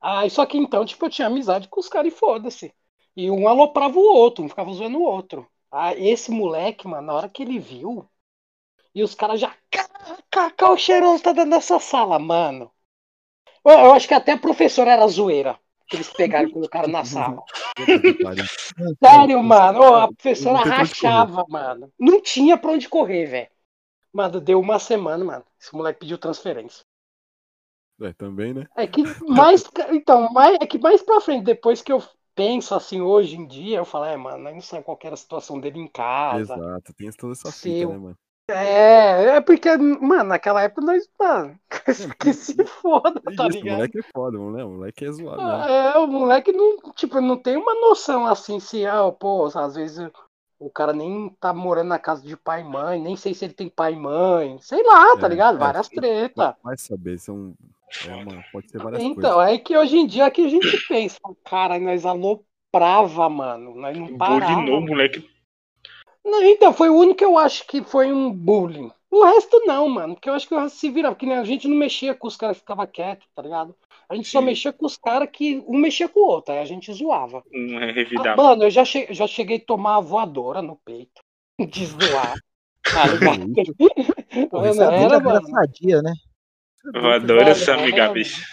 Aí 0.00 0.30
só 0.30 0.44
que 0.46 0.58
então, 0.58 0.84
tipo, 0.84 1.04
eu 1.06 1.10
tinha 1.10 1.26
amizade 1.28 1.68
com 1.68 1.80
os 1.80 1.88
caras 1.88 2.12
e 2.12 2.16
foda-se. 2.16 2.74
E 3.16 3.30
um 3.30 3.48
aloprava 3.48 3.98
o 3.98 4.02
outro, 4.02 4.44
um 4.44 4.48
ficava 4.48 4.72
zoando 4.72 4.98
o 4.98 5.02
outro. 5.02 5.48
Ah, 5.70 5.94
esse 5.94 6.30
moleque, 6.30 6.86
mano, 6.88 7.06
na 7.08 7.14
hora 7.14 7.28
que 7.28 7.42
ele 7.42 7.58
viu, 7.58 8.08
e 8.94 9.02
os 9.02 9.14
caras 9.14 9.40
já. 9.40 9.54
Cacá, 10.30 10.70
o 10.72 10.76
cheiroso 10.78 11.22
tá 11.22 11.32
dentro 11.32 11.50
dessa 11.50 11.78
sala, 11.80 12.18
mano. 12.18 12.70
Eu, 13.64 13.72
eu 13.72 13.94
acho 13.94 14.08
que 14.08 14.14
até 14.14 14.32
a 14.32 14.38
professora 14.38 14.92
era 14.92 15.06
zoeira. 15.08 15.58
Que 15.88 15.96
eles 15.96 16.12
pegaram 16.12 16.48
e 16.48 16.52
colocaram 16.52 16.88
na 16.88 17.04
sala. 17.04 17.42
Sério, 19.02 19.42
mano. 19.42 19.80
Ô, 19.80 19.94
a 19.94 20.08
professora 20.08 20.58
rachava, 20.58 21.44
mano. 21.48 21.90
Não 21.98 22.20
tinha 22.20 22.58
pra 22.58 22.72
onde 22.72 22.88
correr, 22.88 23.26
velho. 23.26 23.48
Mano, 24.12 24.40
deu 24.40 24.60
uma 24.60 24.78
semana, 24.78 25.24
mano. 25.24 25.44
Esse 25.60 25.74
moleque 25.74 26.00
pediu 26.00 26.18
transferência. 26.18 26.84
É, 28.00 28.12
também, 28.12 28.54
né? 28.54 28.66
É 28.76 28.86
que 28.86 29.02
mais. 29.28 29.64
Então, 29.90 30.30
mais, 30.32 30.58
é 30.60 30.66
que 30.66 30.78
mais 30.78 31.02
pra 31.02 31.20
frente, 31.20 31.44
depois 31.44 31.82
que 31.82 31.90
eu 31.90 32.02
penso 32.34 32.74
assim 32.74 33.00
hoje 33.00 33.36
em 33.36 33.46
dia, 33.46 33.78
eu 33.78 33.84
falo, 33.84 34.04
é, 34.04 34.16
mano, 34.16 34.50
não 34.50 34.60
sabe 34.60 34.84
qual 34.84 34.98
era 35.02 35.14
a 35.14 35.16
situação 35.16 35.58
dele 35.58 35.80
em 35.80 35.88
casa. 35.88 36.54
Exato, 36.54 36.94
tem 36.94 37.10
toda 37.10 37.32
essa 37.32 37.50
fita, 37.50 37.88
né, 37.88 37.98
mano? 37.98 38.18
É, 38.50 39.36
é 39.36 39.40
porque, 39.42 39.76
mano, 39.76 40.24
naquela 40.30 40.62
época 40.62 40.80
nós, 40.82 41.08
mano, 41.18 41.58
que 42.18 42.32
se 42.32 42.54
foda, 42.64 43.20
tá 43.36 43.46
Isso, 43.48 43.64
o 43.64 43.68
ligado? 43.68 43.68
moleque 43.68 43.98
é 43.98 44.02
foda, 44.02 44.38
né? 44.38 44.64
O 44.64 44.70
moleque 44.70 45.04
é 45.04 45.12
zoado, 45.12 45.52
né? 45.52 45.68
É, 45.68 45.98
o 45.98 46.06
moleque 46.06 46.52
não, 46.52 46.76
tipo, 46.94 47.20
não 47.20 47.36
tem 47.36 47.56
uma 47.56 47.74
noção 47.74 48.26
assim, 48.26 48.58
se, 48.60 48.84
ah, 48.86 49.10
pô, 49.12 49.46
às 49.46 49.74
vezes 49.74 50.10
o 50.58 50.68
cara 50.70 50.92
nem 50.92 51.28
tá 51.40 51.52
morando 51.54 51.88
na 51.88 51.98
casa 51.98 52.22
de 52.26 52.36
pai 52.36 52.60
e 52.62 52.64
mãe, 52.64 53.00
nem 53.00 53.16
sei 53.16 53.32
se 53.34 53.44
ele 53.44 53.54
tem 53.54 53.68
pai 53.68 53.92
e 53.94 53.96
mãe, 53.96 54.58
sei 54.60 54.82
lá, 54.82 55.16
tá 55.16 55.28
É, 55.28 55.28
ligado? 55.28 55.58
é, 55.58 55.58
Várias 55.58 55.88
sim. 55.88 56.02
treta. 56.32 56.56
Vai 56.62 56.76
saber, 56.76 57.18
são. 57.18 57.54
É 58.00 58.14
uma, 58.14 58.42
pode 58.52 58.70
ser 58.70 58.78
várias 58.80 59.06
coisas. 59.08 59.34
Então, 59.34 59.40
é 59.40 59.58
que 59.58 59.76
hoje 59.76 59.96
em 59.96 60.06
dia 60.06 60.24
é 60.24 60.30
que 60.30 60.42
a 60.44 60.48
gente 60.48 60.76
pensa, 60.78 61.18
cara, 61.44 61.78
nós 61.78 62.04
aloprava, 62.04 63.28
mano, 63.28 63.74
nós 63.74 63.96
não 63.98 64.08
parava. 64.10 64.62
novo, 64.62 64.86
moleque. 64.86 65.28
Não, 66.28 66.42
então, 66.42 66.72
foi 66.72 66.90
o 66.90 66.96
único 66.96 67.16
que 67.16 67.24
eu 67.24 67.38
acho 67.38 67.66
que 67.66 67.82
foi 67.82 68.12
um 68.12 68.30
bullying. 68.30 68.90
O 69.10 69.24
resto 69.24 69.62
não, 69.64 69.88
mano, 69.88 70.14
porque 70.14 70.28
eu 70.28 70.34
acho 70.34 70.46
que 70.46 70.54
o 70.54 70.60
resto 70.60 70.78
se 70.78 70.90
virava, 70.90 71.14
porque 71.14 71.26
né, 71.26 71.38
a 71.38 71.44
gente 71.44 71.66
não 71.66 71.76
mexia 71.76 72.14
com 72.14 72.28
os 72.28 72.36
caras 72.36 72.56
que 72.56 72.60
ficavam 72.60 72.86
quietos, 72.86 73.26
tá 73.34 73.40
ligado? 73.40 73.74
A 74.08 74.14
gente 74.14 74.28
só 74.28 74.40
Sim. 74.40 74.46
mexia 74.46 74.72
com 74.72 74.84
os 74.84 74.98
caras 74.98 75.28
que 75.32 75.62
um 75.66 75.78
mexia 75.78 76.08
com 76.08 76.20
o 76.20 76.26
outro, 76.26 76.52
aí 76.52 76.60
a 76.60 76.64
gente 76.66 76.92
zoava. 76.92 77.42
Um 77.52 77.78
é 77.80 77.92
Ah, 78.26 78.36
mano, 78.36 78.64
eu 78.64 78.70
já, 78.70 78.84
che 78.84 79.06
já 79.10 79.26
cheguei 79.26 79.56
a 79.56 79.64
tomar 79.64 79.96
a 79.96 80.00
voadora 80.00 80.60
no 80.60 80.76
peito. 80.76 81.22
De 81.58 81.86
zoar. 81.86 82.34
Tá 82.82 83.06
ligado? 83.06 83.46
Porra, 84.50 84.70
isso 84.70 84.80
Mano, 84.80 84.92
é 84.92 85.02
era, 85.04 85.20
mano. 85.20 85.46
sadia, 85.48 86.02
né? 86.02 86.12
Voadoras 86.92 87.66
Mano, 87.66 87.80
amigáveis. 87.80 88.44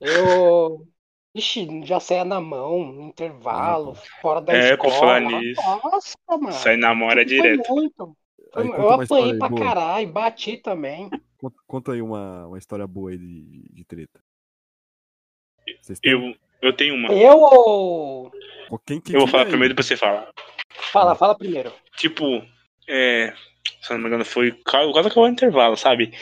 Eu. 0.00 0.86
Ixi, 1.34 1.82
já 1.84 1.98
saía 1.98 2.24
na 2.24 2.40
mão, 2.40 2.84
no 2.92 3.02
intervalo, 3.08 3.96
fora 4.22 4.40
da 4.40 4.52
É, 4.52 4.76
por 4.76 4.86
escola. 4.86 4.94
falar 4.94 5.20
nisso. 5.20 5.60
Nossa, 5.82 6.16
mano. 6.28 6.52
Sai 6.52 6.76
namora 6.76 7.16
Foi 7.16 7.24
direto. 7.24 7.68
muito. 7.74 8.16
Aí, 8.54 8.68
eu 8.68 8.90
apanhei 8.92 9.32
aí 9.32 9.38
pra 9.38 9.48
boa. 9.48 9.60
caralho, 9.60 10.12
bati 10.12 10.56
também. 10.58 11.10
Conta, 11.36 11.56
conta 11.66 11.92
aí 11.92 12.00
uma, 12.00 12.46
uma 12.46 12.58
história 12.58 12.86
boa 12.86 13.10
aí 13.10 13.18
de, 13.18 13.68
de 13.72 13.84
treta. 13.84 14.20
Eu, 16.04 16.36
eu 16.62 16.72
tenho 16.76 16.94
uma. 16.94 17.12
Eu 17.12 17.38
ou. 17.40 18.30
Quem 18.86 19.00
que 19.00 19.14
Eu 19.14 19.20
vou 19.20 19.28
falar 19.28 19.42
aí? 19.42 19.48
primeiro 19.48 19.74
depois 19.74 19.86
você 19.86 19.96
fala. 19.96 20.30
Fala, 20.92 21.16
fala 21.16 21.36
primeiro. 21.36 21.72
Tipo, 21.96 22.24
é. 22.88 23.34
Se 23.82 23.92
eu 23.92 23.96
não 23.96 24.02
me 24.02 24.08
engano, 24.08 24.24
foi 24.24 24.52
quase 24.52 24.88
acabou 24.90 25.24
o 25.24 25.28
intervalo, 25.28 25.76
sabe? 25.76 26.12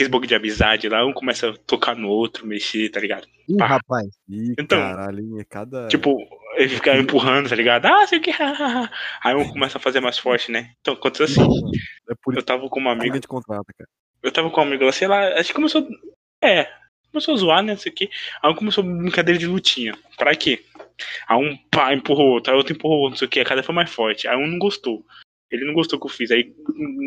Aqueles 0.00 0.10
bagulho 0.10 0.28
de 0.28 0.34
amizade 0.34 0.88
lá, 0.88 1.04
um 1.04 1.12
começa 1.12 1.50
a 1.50 1.56
tocar 1.66 1.94
no 1.94 2.08
outro, 2.08 2.46
mexer, 2.46 2.88
tá 2.88 2.98
ligado? 2.98 3.26
Ih, 3.46 3.56
Pá. 3.58 3.66
rapaz. 3.66 4.08
Ih, 4.26 4.54
Então, 4.58 4.78
caralho? 4.80 5.38
É 5.38 5.44
cada. 5.44 5.88
Tipo, 5.88 6.16
ele 6.56 6.70
fica 6.70 6.96
empurrando, 6.96 7.50
tá 7.50 7.54
ligado? 7.54 7.84
Ah, 7.84 8.06
sei 8.06 8.18
o 8.18 8.22
que. 8.22 8.30
Aí 9.22 9.34
um 9.34 9.46
começa 9.50 9.76
a 9.76 9.80
fazer 9.80 10.00
mais 10.00 10.16
forte, 10.16 10.50
né? 10.50 10.72
Então, 10.80 10.94
aconteceu 10.94 11.26
assim. 11.26 11.42
é 12.08 12.14
por 12.22 12.34
Eu 12.34 12.42
tava 12.42 12.66
com 12.70 12.80
uma 12.80 12.92
amiga. 12.92 13.20
te 13.20 13.28
contrata, 13.28 13.70
cara. 13.76 13.90
Eu 14.22 14.32
tava 14.32 14.48
com 14.48 14.60
uma 14.62 14.66
amiga, 14.68 14.86
lá, 14.86 14.92
sei 14.92 15.06
lá, 15.06 15.38
acho 15.38 15.48
que 15.50 15.54
começou. 15.54 15.86
É, 16.42 16.66
começou 17.12 17.34
a 17.34 17.36
zoar, 17.36 17.62
né? 17.62 17.74
Isso 17.74 17.88
aqui. 17.88 18.08
Aí 18.42 18.50
um 18.50 18.54
começou 18.54 18.82
brincadeira 18.82 19.38
de 19.38 19.46
lutinha. 19.46 19.94
Pra 20.16 20.34
quê? 20.34 20.64
Aí 21.28 21.36
um 21.36 21.58
pá, 21.70 21.92
empurrou 21.92 22.28
outro, 22.28 22.52
aí 22.52 22.56
outro 22.56 22.72
empurrou 22.74 23.00
outro, 23.00 23.10
não 23.10 23.18
sei 23.18 23.28
o 23.28 23.30
que, 23.30 23.40
a 23.40 23.44
cada 23.44 23.62
foi 23.62 23.74
mais 23.74 23.90
forte. 23.90 24.26
Aí 24.26 24.36
um 24.36 24.46
não 24.46 24.58
gostou. 24.58 25.04
Ele 25.50 25.64
não 25.64 25.74
gostou 25.74 25.98
que 25.98 26.06
eu 26.06 26.10
fiz, 26.10 26.30
aí 26.30 26.54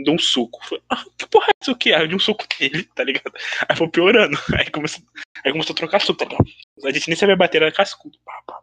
deu 0.04 0.14
um 0.14 0.20
soco. 0.20 0.60
Falei, 0.66 0.84
ah, 0.90 1.04
que 1.18 1.28
porra 1.28 1.48
é 1.48 1.52
isso 1.62 1.72
aqui? 1.72 1.94
Aí 1.94 2.02
eu 2.02 2.08
dei 2.08 2.16
um 2.16 2.20
soco 2.20 2.46
nele, 2.60 2.84
tá 2.96 3.04
ligado? 3.04 3.34
Aí 3.68 3.76
foi 3.76 3.88
piorando. 3.88 4.38
Aí 4.58 4.70
começou, 4.70 5.04
aí 5.46 5.52
começou 5.52 5.74
a 5.74 5.78
trocar 5.78 6.02
soco, 6.02 6.20
tá 6.20 6.26
ligado? 6.26 6.48
A 6.84 6.92
gente 6.92 7.08
nem 7.08 7.16
sabia 7.16 7.36
bater, 7.36 7.62
era 7.62 7.72
cascudo. 7.72 8.18
Pá, 8.26 8.42
pá. 8.46 8.60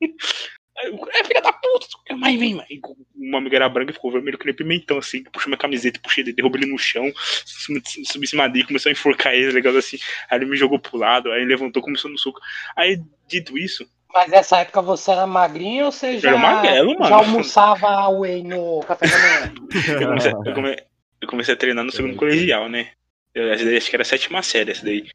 Eu, 0.84 0.96
é 1.12 1.24
filha 1.24 1.42
da 1.42 1.52
puta, 1.52 1.86
mas 2.16 2.38
vem, 2.38 2.54
mas 2.54 2.68
uma 3.16 3.38
amiga 3.38 3.56
era 3.56 3.68
branca 3.68 3.92
ficou 3.92 4.12
vermelho 4.12 4.38
que 4.38 4.44
nem 4.44 4.54
pimentão, 4.54 4.98
assim, 4.98 5.24
puxou 5.24 5.50
minha 5.50 5.58
camiseta, 5.58 5.98
puxei 6.00 6.22
ele, 6.22 6.32
derrubei 6.32 6.62
ele 6.62 6.70
no 6.70 6.78
chão, 6.78 7.10
subi, 7.44 7.82
em 7.98 8.26
cima 8.26 8.48
dele, 8.48 8.66
começou 8.66 8.88
a 8.88 8.92
enforcar 8.92 9.34
ele, 9.34 9.50
legal 9.50 9.76
assim, 9.76 9.98
aí 10.30 10.38
ele 10.38 10.46
me 10.46 10.56
jogou 10.56 10.78
pro 10.78 10.96
lado, 10.96 11.32
aí 11.32 11.44
levantou, 11.44 11.82
começou 11.82 12.10
no 12.10 12.18
soco. 12.18 12.40
Aí, 12.76 13.00
dito 13.26 13.58
isso, 13.58 13.88
Mas 14.12 14.30
nessa 14.30 14.58
época 14.58 14.80
você 14.82 15.10
era 15.12 15.26
magrinho 15.26 15.86
ou 15.86 15.92
você 15.92 16.18
já, 16.18 16.36
magrelo, 16.36 16.94
mano. 16.98 17.06
já 17.06 17.16
almoçava 17.16 18.08
whey 18.08 18.42
no 18.42 18.80
café 18.80 19.06
da 19.06 19.18
manhã? 19.18 19.52
eu, 20.00 20.08
comecei, 20.08 20.32
eu, 20.32 20.54
come- 20.54 20.76
eu 21.20 21.28
comecei 21.28 21.54
a 21.54 21.56
treinar 21.56 21.84
no 21.84 21.92
segundo 21.92 22.16
colegial, 22.16 22.68
né? 22.68 22.90
Eu, 23.34 23.52
essa 23.52 23.64
daí, 23.64 23.76
acho 23.76 23.90
que 23.90 23.96
era 23.96 24.02
a 24.02 24.06
sétima 24.06 24.42
série, 24.42 24.72
essa 24.72 24.84
daí. 24.84 25.08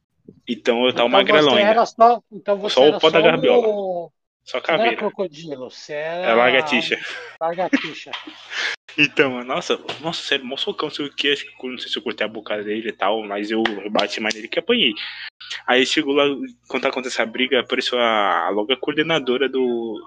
Então 0.48 0.86
eu 0.86 0.94
tava 0.94 1.08
então 1.08 1.10
magrelão 1.10 1.52
você 1.52 1.58
ainda, 1.60 1.72
era 1.72 1.86
só, 1.86 2.22
então 2.32 2.58
você 2.58 2.76
Só 2.76 2.90
o 2.90 3.00
pó 3.00 3.10
da 3.10 3.22
garbiola. 3.22 3.68
o- 3.68 4.12
só 4.44 4.60
Você 4.60 4.68
não 4.68 4.74
era 4.74 4.78
caveira. 4.78 4.98
crocodilo, 4.98 5.70
você 5.70 5.94
era. 5.94 6.28
É 6.28 6.34
lagartixa. 6.34 7.00
Lagartixa. 7.40 8.12
Então, 8.96 9.44
nossa, 9.44 9.80
nossa, 10.02 10.22
sério, 10.22 10.46
mó 10.46 10.56
socão, 10.56 10.88
não 10.88 10.94
sei 10.94 11.08
o 11.08 11.12
que, 11.12 11.32
acho 11.32 11.46
que 11.46 11.68
não 11.68 11.80
sei 11.80 11.90
se 11.90 11.98
eu 11.98 12.04
cortei 12.04 12.24
a 12.26 12.30
boca 12.30 12.62
dele 12.64 12.90
e 12.90 12.92
tal, 12.92 13.24
mas 13.24 13.50
eu 13.50 13.64
bati 13.90 14.20
mais 14.20 14.36
nele 14.36 14.48
que 14.48 14.60
apanhei. 14.60 14.94
Aí 15.66 15.84
chegou 15.84 16.14
lá, 16.14 16.26
quando 16.68 16.86
acontecendo 16.86 17.24
essa 17.24 17.26
briga, 17.26 17.60
apareceu 17.62 17.98
a, 18.00 18.50
logo 18.50 18.72
a 18.72 18.78
coordenadora 18.78 19.50
do. 19.50 20.00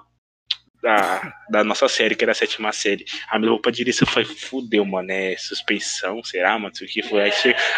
Da, 0.81 1.33
da 1.49 1.63
nossa 1.65 1.89
série, 1.89 2.15
que 2.15 2.23
era 2.23 2.31
a 2.31 2.35
sétima 2.35 2.71
série. 2.71 3.03
A 3.29 3.37
minha 3.37 3.51
roupa 3.51 3.71
direita 3.73 4.05
falei, 4.05 4.23
fudeu, 4.29 4.85
mano, 4.85 5.11
é 5.11 5.35
suspensão, 5.35 6.23
será, 6.23 6.51
mano? 6.53 6.67
Não 6.69 6.75
sei 6.75 6.87
o 6.87 6.89
que 6.89 7.03
foi. 7.03 7.23
Aí, 7.23 7.31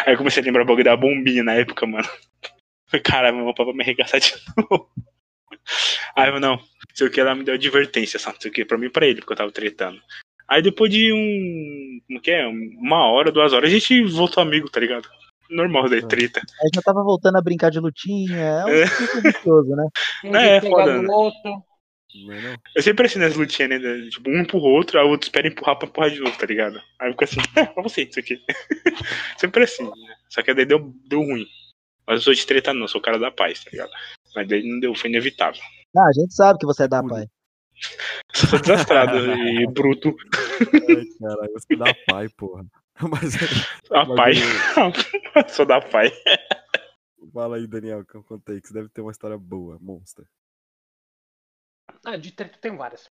aí 0.06 0.14
eu 0.14 0.16
comecei 0.16 0.40
a 0.40 0.46
lembrar 0.46 0.62
o 0.62 0.66
bagulho 0.66 0.84
da 0.84 0.96
bombinha 0.96 1.42
na 1.42 1.54
época, 1.54 1.86
mano. 1.88 2.08
Cara, 3.02 3.32
meu 3.32 3.46
roupa 3.46 3.64
vai 3.64 3.74
me 3.74 3.82
arregaçar 3.82 4.20
de 4.20 4.32
novo. 4.70 4.88
Aí 6.16 6.28
eu, 6.28 6.40
não, 6.40 6.56
não 6.56 6.62
sei 6.94 7.06
o 7.06 7.10
que, 7.10 7.20
ela 7.20 7.34
me 7.34 7.44
deu 7.44 7.54
advertência, 7.54 8.18
sabe? 8.18 8.36
Não 8.36 8.42
sei 8.42 8.50
o 8.50 8.54
que, 8.54 8.64
pra 8.64 8.78
mim 8.78 8.86
e 8.86 8.90
pra 8.90 9.06
ele, 9.06 9.20
porque 9.20 9.32
eu 9.32 9.36
tava 9.36 9.52
tretando. 9.52 10.00
Aí 10.48 10.60
depois 10.62 10.90
de 10.90 11.12
um. 11.12 12.00
Como 12.08 12.20
que 12.20 12.30
é? 12.30 12.46
Uma 12.46 13.06
hora, 13.06 13.30
duas 13.30 13.52
horas, 13.52 13.70
a 13.70 13.72
gente 13.72 14.02
voltou 14.04 14.42
amigo, 14.42 14.68
tá 14.68 14.80
ligado? 14.80 15.08
Normal 15.48 15.88
da 15.88 16.00
treta. 16.02 16.40
Aí 16.62 16.70
já 16.74 16.82
tava 16.82 17.02
voltando 17.02 17.38
a 17.38 17.42
brincar 17.42 17.70
de 17.70 17.80
lutinha. 17.80 18.40
É 18.40 18.64
um 18.64 18.68
É. 18.68 18.84
vicioso, 19.22 19.76
né? 19.76 19.86
Um 20.24 20.36
É, 20.36 20.54
de 20.54 20.60
pegar 20.60 20.76
foda, 20.76 21.02
né? 21.02 21.08
outro. 21.08 21.64
É? 22.12 22.56
Eu 22.74 22.82
sempre 22.82 23.06
assim 23.06 23.20
nas 23.20 23.36
lutinhas, 23.36 23.80
né? 23.80 24.08
Tipo, 24.10 24.30
um 24.30 24.40
empurra 24.40 24.66
o 24.66 24.72
outro, 24.72 24.98
aí 24.98 25.06
o 25.06 25.10
outro 25.10 25.26
espera 25.28 25.46
empurrar 25.46 25.76
pra 25.76 25.88
empurrar 25.88 26.10
de 26.10 26.18
novo, 26.18 26.36
tá 26.36 26.46
ligado? 26.46 26.80
Aí 26.98 27.12
fica 27.12 27.24
assim, 27.24 27.36
é, 27.56 27.66
pra 27.66 27.82
você, 27.82 28.02
isso 28.02 28.18
aqui. 28.18 28.40
sempre 29.38 29.64
assim, 29.64 29.84
né? 29.84 30.16
Só 30.28 30.42
que 30.42 30.52
daí 30.52 30.64
deu, 30.64 30.92
deu 31.06 31.20
ruim. 31.20 31.46
Mas 32.06 32.16
eu 32.16 32.22
sou 32.22 32.34
de 32.34 32.44
treta 32.44 32.74
não, 32.74 32.88
sou 32.88 33.00
o 33.00 33.04
cara 33.04 33.18
da 33.18 33.30
paz, 33.30 33.62
tá 33.62 33.70
ligado? 33.70 33.90
Mas 34.34 34.48
daí 34.48 34.62
não 34.68 34.80
deu, 34.80 34.94
foi 34.94 35.10
inevitável. 35.10 35.60
Ah, 35.96 36.06
a 36.08 36.12
gente 36.12 36.34
sabe 36.34 36.58
que 36.58 36.66
você 36.66 36.84
é 36.84 36.88
da 36.88 37.02
pai. 37.02 37.26
Sou 38.34 38.58
desastrado 38.60 39.16
e 39.34 39.66
bruto. 39.66 40.14
Ai, 40.88 41.04
caralho, 41.18 41.52
você 41.52 41.76
dá 41.76 41.94
pai, 42.06 42.28
porra. 42.30 42.64
Mas, 43.00 43.34
A 43.90 44.04
mas 44.04 44.16
pai. 44.16 44.32
eu- 44.34 45.48
sou 45.48 45.64
da 45.64 45.80
pai. 45.80 46.10
fala 47.32 47.56
aí, 47.56 47.66
Daniel, 47.66 48.04
que 48.04 48.14
eu 48.14 48.22
contei 48.22 48.60
que 48.60 48.68
você 48.68 48.74
deve 48.74 48.88
ter 48.90 49.00
uma 49.00 49.10
história 49.10 49.38
boa, 49.38 49.78
monstro. 49.80 50.26
Ah, 52.04 52.16
de 52.16 52.32
treta 52.32 52.58
tem 52.60 52.76
várias. 52.76 53.10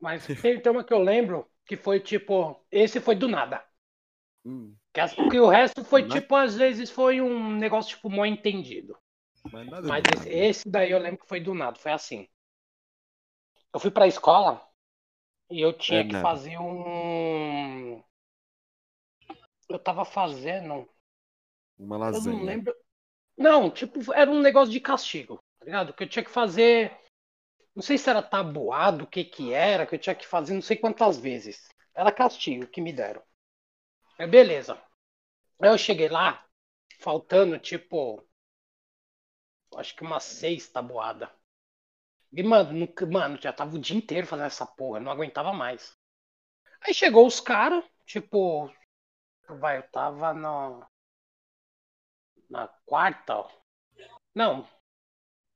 Mas 0.00 0.26
tem, 0.26 0.60
tem 0.60 0.72
uma 0.72 0.84
que 0.84 0.92
eu 0.92 0.98
lembro 0.98 1.48
que 1.66 1.76
foi 1.76 2.00
tipo. 2.00 2.60
Esse 2.70 3.00
foi 3.00 3.14
do 3.14 3.28
nada. 3.28 3.64
Hum, 4.44 4.74
Que, 4.92 5.00
as- 5.00 5.14
que 5.14 5.38
o 5.40 5.48
resto 5.48 5.84
foi 5.84 6.02
Nada. 6.02 6.20
tipo, 6.20 6.34
às 6.36 6.54
vezes 6.54 6.90
foi 6.90 7.20
um 7.20 7.50
negócio 7.56 7.96
tipo 7.96 8.08
mal 8.10 8.26
entendido. 8.26 8.96
Mas 9.86 10.06
esse, 10.08 10.28
esse 10.28 10.68
daí 10.68 10.90
eu 10.90 10.98
lembro 10.98 11.20
que 11.20 11.28
foi 11.28 11.40
do 11.40 11.54
nada, 11.54 11.78
foi 11.78 11.92
assim. 11.92 12.28
Eu 13.74 13.78
fui 13.80 13.90
pra 13.90 14.06
escola 14.06 14.66
e 15.50 15.60
eu 15.60 15.72
tinha 15.72 16.00
É 16.00 16.04
que 16.04 16.14
nada. 16.14 16.22
fazer 16.22 16.58
um. 16.58 18.02
Eu 19.68 19.78
tava 19.78 20.04
fazendo. 20.06 20.88
Uma 21.78 21.96
Eu 22.10 22.20
lasanha. 22.20 22.36
não 22.36 22.44
lembro. 22.44 22.74
Não, 23.36 23.70
tipo, 23.70 24.12
era 24.14 24.30
um 24.30 24.40
negócio 24.40 24.72
de 24.72 24.80
castigo, 24.80 25.38
tá 25.58 25.64
ligado? 25.66 25.94
Que 25.94 26.04
eu 26.04 26.08
tinha 26.08 26.24
que 26.24 26.30
fazer. 26.30 26.96
Não 27.74 27.82
sei 27.82 27.98
se 27.98 28.10
era 28.10 28.22
tabuado, 28.22 29.04
o 29.04 29.08
que 29.08 29.24
que 29.24 29.52
era, 29.52 29.86
que 29.86 29.94
eu 29.96 29.98
tinha 29.98 30.14
que 30.16 30.26
fazer 30.26 30.54
não 30.54 30.62
sei 30.62 30.76
quantas 30.76 31.18
vezes. 31.18 31.68
Era 31.94 32.12
castigo 32.12 32.66
que 32.68 32.80
me 32.82 32.92
deram. 32.92 33.22
Aí 34.18 34.26
beleza. 34.28 34.74
Aí 35.60 35.70
eu 35.70 35.78
cheguei 35.78 36.08
lá, 36.08 36.44
faltando 37.00 37.58
tipo. 37.58 38.22
Acho 39.76 39.94
que 39.96 40.02
umas 40.02 40.24
seis 40.24 40.68
tabuadas. 40.68 41.28
E, 42.32 42.42
mano, 42.42 42.72
nunca- 42.72 43.06
mano, 43.06 43.38
já 43.40 43.50
tava 43.52 43.76
o 43.76 43.78
dia 43.78 43.96
inteiro 43.96 44.26
fazendo 44.26 44.46
essa 44.46 44.66
porra, 44.66 45.00
não 45.00 45.10
aguentava 45.12 45.52
mais. 45.54 45.96
Aí 46.82 46.94
chegou 46.94 47.26
os 47.26 47.40
caras, 47.40 47.84
tipo. 48.06 48.70
Vai, 49.48 49.78
eu 49.78 49.84
tava 49.90 50.34
no 50.34 50.86
na 52.48 52.66
quarta, 52.86 53.36
ó. 53.36 53.50
Não. 54.34 54.66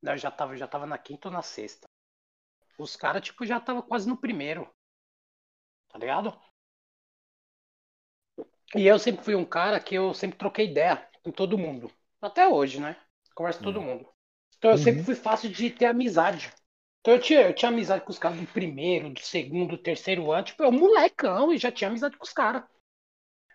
Eu 0.03 0.17
já 0.19 0.31
tava, 0.31 0.57
já 0.57 0.69
tava 0.69 0.87
na 0.87 0.99
quinta 0.99 1.29
ou 1.29 1.35
na 1.35 1.43
sexta. 1.43 1.89
os 2.79 2.97
caras, 2.97 3.23
tipo, 3.23 3.47
já 3.47 3.61
tava 3.61 3.83
quase 3.83 4.09
no 4.09 4.17
primeiro. 4.17 4.69
Tá 5.89 5.99
ligado? 5.99 6.39
E 8.75 8.87
eu 8.87 8.99
sempre 8.99 9.23
fui 9.25 9.35
um 9.35 9.45
cara 9.45 9.79
que 9.81 9.95
eu 9.95 10.15
sempre 10.15 10.39
troquei 10.39 10.67
ideia 10.71 11.07
com 11.23 11.31
todo 11.31 11.59
mundo. 11.59 11.91
Até 12.21 12.49
hoje, 12.49 12.81
né? 12.81 12.97
Converso 13.39 13.61
com 13.61 13.67
todo 13.67 13.81
mundo. 13.81 14.05
Então 14.59 14.73
eu 14.73 14.77
Uhum. 14.77 14.83
sempre 14.83 15.05
fui 15.05 15.15
fácil 15.15 15.49
de 15.49 15.71
ter 15.71 15.87
amizade. 15.87 16.53
Então 17.01 17.15
eu 17.15 17.21
tinha, 17.21 17.43
eu 17.43 17.55
tinha 17.55 17.69
amizade 17.69 18.05
com 18.05 18.11
os 18.11 18.19
caras 18.19 18.37
do 18.41 18.47
primeiro, 18.49 19.11
do 19.11 19.21
segundo, 19.21 19.77
do 19.77 19.79
terceiro 19.79 20.33
ano. 20.33 20.43
Tipo, 20.45 20.65
eu 20.65 20.73
molecão 20.73 21.53
e 21.53 21.57
já 21.57 21.71
tinha 21.71 21.89
amizade 21.89 22.17
com 22.17 22.25
os 22.25 22.33
caras. 22.33 22.65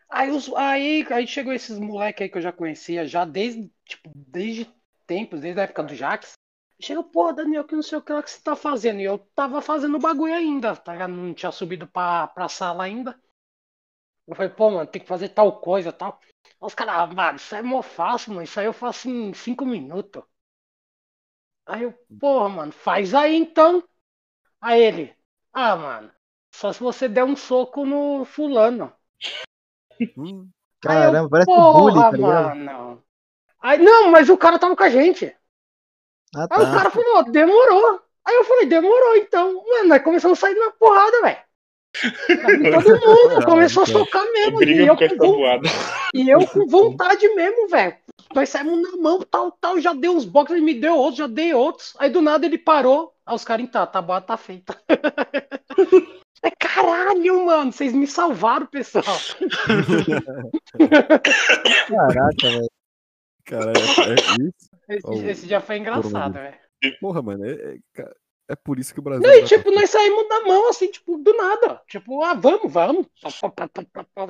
Aí, 0.09 0.31
os, 0.31 0.47
aí, 0.55 1.05
aí 1.11 1.27
chegou 1.27 1.51
esses 1.51 1.77
moleques 1.77 2.21
aí 2.21 2.29
que 2.29 2.37
eu 2.37 2.41
já 2.41 2.53
conhecia 2.53 3.05
já 3.05 3.25
desde, 3.25 3.69
tipo, 3.83 4.09
desde 4.15 4.73
tempos, 5.05 5.41
desde 5.41 5.59
a 5.59 5.63
época 5.63 5.83
do 5.83 5.93
Jax. 5.95 6.31
Chega, 6.79 7.03
pô, 7.03 7.33
Daniel, 7.33 7.65
que 7.65 7.75
não 7.75 7.83
sei 7.83 7.97
o 7.97 8.01
que 8.01 8.13
lá 8.13 8.23
que 8.23 8.31
você 8.31 8.41
tá 8.41 8.55
fazendo. 8.55 9.01
E 9.01 9.03
eu 9.03 9.19
tava 9.35 9.61
fazendo 9.61 9.97
o 9.97 9.99
bagulho 9.99 10.33
ainda, 10.33 10.77
tá 10.77 10.93
ligado? 10.93 11.11
Não 11.11 11.33
tinha 11.33 11.51
subido 11.51 11.85
pra, 11.87 12.27
pra 12.27 12.47
sala 12.47 12.85
ainda. 12.85 13.19
Eu 14.25 14.33
falei, 14.33 14.49
pô, 14.49 14.71
mano, 14.71 14.87
tem 14.87 15.01
que 15.01 15.07
fazer 15.07 15.27
tal 15.29 15.59
coisa 15.59 15.91
tal. 15.91 16.21
Os 16.67 16.73
caras, 16.75 16.95
ah, 16.95 17.07
mano, 17.07 17.37
isso 17.37 17.53
é 17.55 17.61
mó 17.61 17.81
fácil, 17.83 18.31
mano. 18.33 18.43
Isso 18.43 18.59
aí 18.59 18.65
eu 18.65 18.73
faço 18.73 19.07
em 19.09 19.33
cinco 19.35 19.65
minutos. 19.65 20.23
Aí 21.65 21.83
eu, 21.83 21.93
porra, 22.19 22.47
mano, 22.49 22.71
faz 22.71 23.13
aí 23.13 23.35
então. 23.35 23.83
Aí 24.61 24.81
ele, 24.81 25.15
ah, 25.53 25.75
mano, 25.77 26.11
só 26.53 26.73
se 26.73 26.81
você 26.81 27.09
der 27.09 27.23
um 27.25 27.35
soco 27.35 27.85
no 27.85 28.25
fulano. 28.25 28.93
Hum, 30.15 30.49
Caramba, 30.81 31.29
parece 31.29 31.51
um 31.55 31.61
Porra, 31.61 31.71
bullying, 31.71 32.03
tá 32.09 32.17
ligado? 32.17 32.53
mano. 32.55 33.03
Aí, 33.61 33.79
não, 33.79 34.11
mas 34.11 34.29
o 34.29 34.37
cara 34.37 34.59
tava 34.59 34.75
com 34.75 34.83
a 34.83 34.89
gente. 34.89 35.35
Ah, 36.35 36.47
Aí 36.49 36.59
o 36.61 36.67
tá. 36.67 36.71
cara 36.71 36.89
falou, 36.89 37.23
demorou. 37.31 38.01
Aí 38.25 38.35
eu 38.35 38.45
falei, 38.45 38.65
demorou 38.65 39.15
então. 39.17 39.53
Mano, 39.65 39.89
nós 39.89 40.03
começamos 40.03 40.37
a 40.37 40.41
sair 40.41 40.55
na 40.55 40.71
porrada, 40.71 41.21
velho. 41.21 41.41
Todo 42.83 42.99
mundo 42.99 43.45
começou 43.45 43.83
a 43.83 43.85
socar 43.85 44.23
mesmo. 44.33 44.61
E 44.61 44.65
Briga 44.65 44.83
eu, 44.83 44.95
porque 44.97 45.15
com 45.15 45.41
tá 45.41 45.59
e 46.13 46.29
eu 46.29 46.47
com 46.47 46.65
vontade 46.67 47.27
mesmo, 47.35 47.67
velho. 47.67 47.95
Nós 48.33 48.49
saímos 48.49 48.81
na 48.81 48.97
mão, 48.97 49.19
tal, 49.21 49.51
tal. 49.51 49.79
Já 49.79 49.93
deu 49.93 50.15
uns 50.15 50.25
boxes, 50.25 50.57
ele 50.57 50.65
me 50.65 50.73
deu 50.73 50.95
outros, 50.95 51.17
já 51.17 51.27
dei 51.27 51.53
outros. 51.53 51.93
Aí 51.99 52.09
do 52.09 52.21
nada 52.21 52.45
ele 52.45 52.57
parou. 52.57 53.13
Aí 53.25 53.35
os 53.35 53.43
caras, 53.43 53.69
tá, 53.69 53.85
tá 53.85 54.01
boa, 54.01 54.21
tá 54.21 54.37
feita. 54.37 54.79
É 56.45 56.51
caralho, 56.51 57.45
mano. 57.45 57.71
Vocês 57.71 57.93
me 57.93 58.05
salvaram, 58.05 58.65
pessoal. 58.65 59.05
Caraca, 61.87 62.49
velho. 62.49 62.69
cara, 63.45 63.71
é, 63.71 64.11
é 64.11 64.15
isso. 64.43 64.73
Esse, 64.89 65.07
Oh, 65.07 65.13
esse 65.29 65.47
dia 65.47 65.61
foi 65.61 65.77
engraçado, 65.77 66.33
velho. 66.33 66.57
Porra, 66.99 67.21
mano, 67.21 67.45
é, 67.45 67.77
é, 67.97 68.13
é 68.49 68.55
por 68.55 68.77
isso 68.79 68.93
que 68.93 68.99
o 68.99 69.03
Brasil. 69.03 69.25
Não, 69.27 69.33
e 69.35 69.43
tipo, 69.45 69.71
nós 69.71 69.89
saímos 69.89 70.27
na 70.27 70.41
mão, 70.41 70.69
assim, 70.69 70.89
tipo, 70.91 71.17
do 71.17 71.33
nada. 71.35 71.81
Tipo, 71.87 72.21
ah, 72.23 72.33
vamos, 72.33 72.71
vamos. 72.71 73.07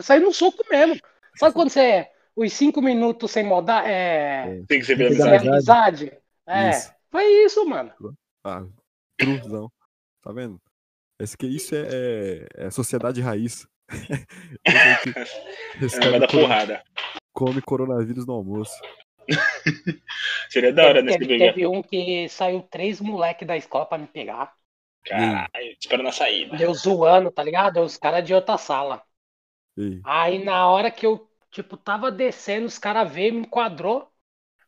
Saí 0.01 0.19
no 0.19 0.33
soco 0.33 0.63
mesmo. 0.69 0.99
Sabe 1.35 1.53
quando 1.53 1.69
você 1.69 1.79
é 1.81 2.11
os 2.35 2.51
cinco 2.53 2.81
minutos 2.81 3.31
sem 3.31 3.43
modar, 3.43 3.83
é. 3.87 4.63
Tem 4.67 4.79
que 4.79 4.85
ser 4.85 4.95
bem 4.95 5.07
amizade. 5.07 5.47
amizade? 5.49 6.17
É. 6.47 6.69
Isso. 6.71 6.91
Foi 7.11 7.25
isso, 7.45 7.65
mano. 7.65 7.91
Ah, 8.43 8.63
cruzão. 9.19 9.71
Tá 10.21 10.31
vendo? 10.31 10.59
Esse 11.19 11.37
que 11.37 11.45
isso 11.45 11.75
é, 11.75 11.87
é, 11.91 12.47
é 12.67 12.71
sociedade 12.71 13.21
raiz. 13.21 13.67
Esse 15.81 15.97
É, 15.97 16.09
vai 16.09 16.19
dar 16.19 16.27
coro- 16.27 16.43
porrada. 16.43 16.83
come 17.31 17.61
coronavírus 17.61 18.25
no 18.25 18.33
almoço. 18.33 18.73
Seria 20.49 20.73
da 20.73 20.85
hora 20.85 21.01
nesse 21.01 21.19
teve, 21.19 21.37
teve 21.37 21.67
um 21.67 21.81
que 21.81 22.27
saiu 22.29 22.61
três 22.63 22.99
moleque 22.99 23.45
da 23.45 23.57
escola 23.57 23.85
pra 23.85 23.97
me 23.97 24.07
pegar. 24.07 24.55
Caralho, 25.03 25.75
espera 25.79 26.01
na 26.01 26.11
saída. 26.11 26.57
Deu 26.57 26.73
zoando, 26.73 27.31
tá 27.31 27.43
ligado? 27.43 27.81
Os 27.81 27.97
caras 27.97 28.25
de 28.25 28.33
outra 28.33 28.57
sala. 28.57 29.03
Ei, 29.77 30.01
Aí 30.03 30.43
na 30.43 30.67
hora 30.67 30.91
que 30.91 31.05
eu, 31.05 31.29
tipo, 31.51 31.77
tava 31.77 32.11
descendo, 32.11 32.65
os 32.67 32.77
caras 32.77 33.11
veio, 33.11 33.33
me 33.33 33.39
enquadrou. 33.41 34.11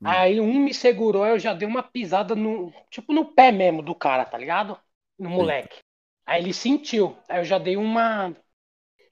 Hum. 0.01 0.07
Aí 0.07 0.39
um 0.39 0.59
me 0.59 0.73
segurou, 0.73 1.23
aí 1.23 1.31
eu 1.31 1.39
já 1.39 1.53
dei 1.53 1.67
uma 1.67 1.83
pisada 1.83 2.35
no, 2.35 2.71
tipo, 2.89 3.13
no 3.13 3.25
pé 3.33 3.51
mesmo 3.51 3.81
do 3.81 3.95
cara, 3.95 4.25
tá 4.25 4.37
ligado? 4.37 4.79
No 5.17 5.29
moleque. 5.29 5.79
Aí 6.25 6.41
ele 6.41 6.53
sentiu. 6.53 7.17
Aí 7.29 7.39
eu 7.39 7.45
já 7.45 7.57
dei 7.57 7.77
uma, 7.77 8.35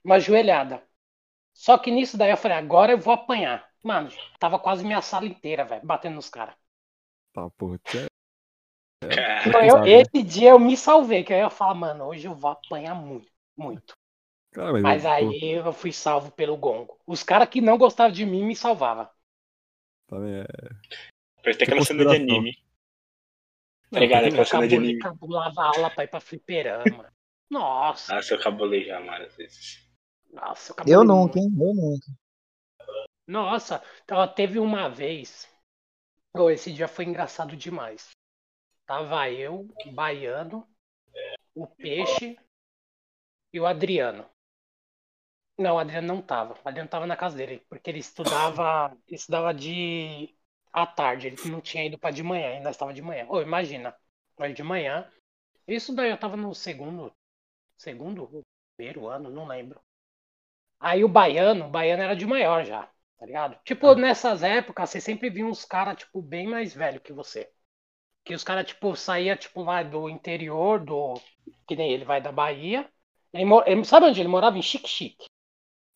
uma 0.04 0.20
joelhada. 0.20 0.82
Só 1.54 1.78
que 1.78 1.90
nisso 1.90 2.18
daí 2.18 2.30
eu 2.30 2.36
falei, 2.36 2.58
agora 2.58 2.92
eu 2.92 2.98
vou 2.98 3.14
apanhar. 3.14 3.68
Mano, 3.84 4.10
tava 4.40 4.58
quase 4.58 4.84
minha 4.84 5.00
sala 5.00 5.26
inteira, 5.26 5.64
velho, 5.64 5.86
batendo 5.86 6.16
nos 6.16 6.28
caras. 6.28 6.56
tá, 7.32 7.50
porra. 7.50 7.78
que 7.78 7.98
é- 7.98 8.06
Então, 9.46 9.62
eu- 9.62 9.80
né? 9.88 10.02
esse 10.02 10.22
dia 10.22 10.50
eu 10.50 10.58
me 10.58 10.76
salvei, 10.76 11.22
que 11.24 11.32
aí 11.32 11.40
eu 11.40 11.50
falo, 11.50 11.74
mano, 11.74 12.04
hoje 12.06 12.26
eu 12.26 12.34
vou 12.34 12.50
apanhar 12.50 12.94
muito, 12.94 13.30
muito. 13.56 13.96
Cara, 14.52 14.72
mas, 14.72 14.84
Mas 14.84 15.04
aí 15.06 15.52
eu 15.54 15.72
fui 15.72 15.92
salvo 15.92 16.32
pelo 16.32 16.56
gongo. 16.56 17.00
Os 17.06 17.22
caras 17.24 17.48
que 17.48 17.60
não 17.60 17.78
gostavam 17.78 18.12
de 18.12 18.26
mim 18.26 18.44
me 18.44 18.56
salvavam. 18.56 19.08
tá 20.06 20.18
vendo? 20.18 20.42
É, 20.44 20.46
parece 21.42 21.58
ter 21.60 21.64
aquela 21.66 21.82
cena 21.82 22.06
de 22.06 22.16
anime. 22.16 22.52
Tá 23.92 23.98
Não, 23.98 24.00
ligado? 24.00 24.26
Aquela 24.26 24.44
cena 24.44 24.68
de 24.68 24.74
Acabou, 24.74 24.80
anime. 24.80 25.04
cabulava 25.04 25.62
a 25.62 25.66
aula 25.68 25.90
pra 25.90 26.04
ir 26.04 26.08
pra 26.08 26.20
fliperama. 26.20 27.12
Nossa, 27.50 28.14
Nossa, 28.14 28.32
eu 28.32 28.40
cabulei 28.40 28.86
já 28.86 28.98
várias 29.00 29.36
vezes. 29.36 29.86
nossa, 30.32 30.70
eu 30.72 30.76
Eu 30.86 31.02
cabulei 31.02 31.06
nunca, 31.06 31.38
muito. 31.38 31.40
hein? 31.40 31.50
Eu 31.58 31.74
nunca. 31.74 32.06
Nossa, 33.26 33.82
então, 34.04 34.26
teve 34.34 34.58
uma 34.58 34.88
vez. 34.88 35.46
Oh, 36.34 36.50
esse 36.50 36.72
dia 36.72 36.88
foi 36.88 37.04
engraçado 37.06 37.56
demais. 37.56 38.10
Tava 38.86 39.30
eu, 39.30 39.68
o 39.86 39.92
Baiano, 39.92 40.66
o 41.54 41.66
Peixe 41.66 42.38
e 43.54 43.58
o 43.60 43.66
Adriano. 43.66 44.24
Não, 45.58 45.76
o 45.76 45.78
Adriano 45.78 46.08
não 46.08 46.20
tava. 46.22 46.54
O 46.64 46.68
Adriano 46.68 46.88
tava 46.90 47.06
na 47.06 47.16
casa 47.16 47.36
dele, 47.36 47.60
porque 47.68 47.90
ele 47.90 48.00
estudava, 48.00 48.96
ele 49.06 49.16
estudava 49.16 49.54
de 49.54 50.34
à 50.72 50.84
tarde, 50.86 51.28
ele 51.28 51.36
não 51.50 51.60
tinha 51.60 51.84
ido 51.86 51.96
pra 51.98 52.10
de 52.10 52.22
manhã, 52.22 52.48
ainda 52.48 52.70
estava 52.70 52.92
de 52.92 53.00
manhã. 53.02 53.26
Ô, 53.28 53.40
imagina, 53.40 53.94
nós 54.38 54.54
de 54.54 54.62
manhã. 54.62 55.08
Isso 55.68 55.94
daí 55.94 56.10
eu 56.10 56.18
tava 56.18 56.36
no 56.36 56.54
segundo, 56.54 57.12
segundo, 57.78 58.44
primeiro 58.76 59.08
ano, 59.08 59.30
não 59.30 59.46
lembro. 59.46 59.80
Aí 60.80 61.02
o 61.04 61.08
baiano, 61.08 61.66
o 61.66 61.70
baiano 61.70 62.02
era 62.04 62.14
de 62.16 62.26
maior 62.26 62.64
já, 62.64 62.88
tá 63.18 63.26
ligado? 63.26 63.58
Tipo, 63.64 63.94
nessas 63.94 64.42
épocas, 64.42 64.90
você 64.90 65.00
sempre 65.00 65.30
via 65.30 65.46
uns 65.46 65.64
caras, 65.64 65.98
tipo, 65.98 66.22
bem 66.22 66.46
mais 66.46 66.74
velho 66.74 67.00
que 67.00 67.12
você. 67.12 67.50
Que 68.24 68.34
os 68.34 68.44
caras, 68.44 68.66
tipo, 68.66 68.96
saía, 68.96 69.36
tipo, 69.36 69.62
lá 69.62 69.82
do 69.82 70.08
interior, 70.10 70.80
do. 70.84 71.14
Que 71.68 71.76
nem 71.76 71.92
ele 71.92 72.04
vai 72.04 72.20
da 72.22 72.32
Bahia. 72.32 72.88
Ele, 73.32 73.44
mo- 73.46 73.64
ele- 73.66 73.84
sabe 73.84 74.06
onde 74.06 74.20
ele 74.20 74.28
morava? 74.28 74.58
Em 74.58 74.62
Chique 74.62 74.88
Chique. 74.88 75.26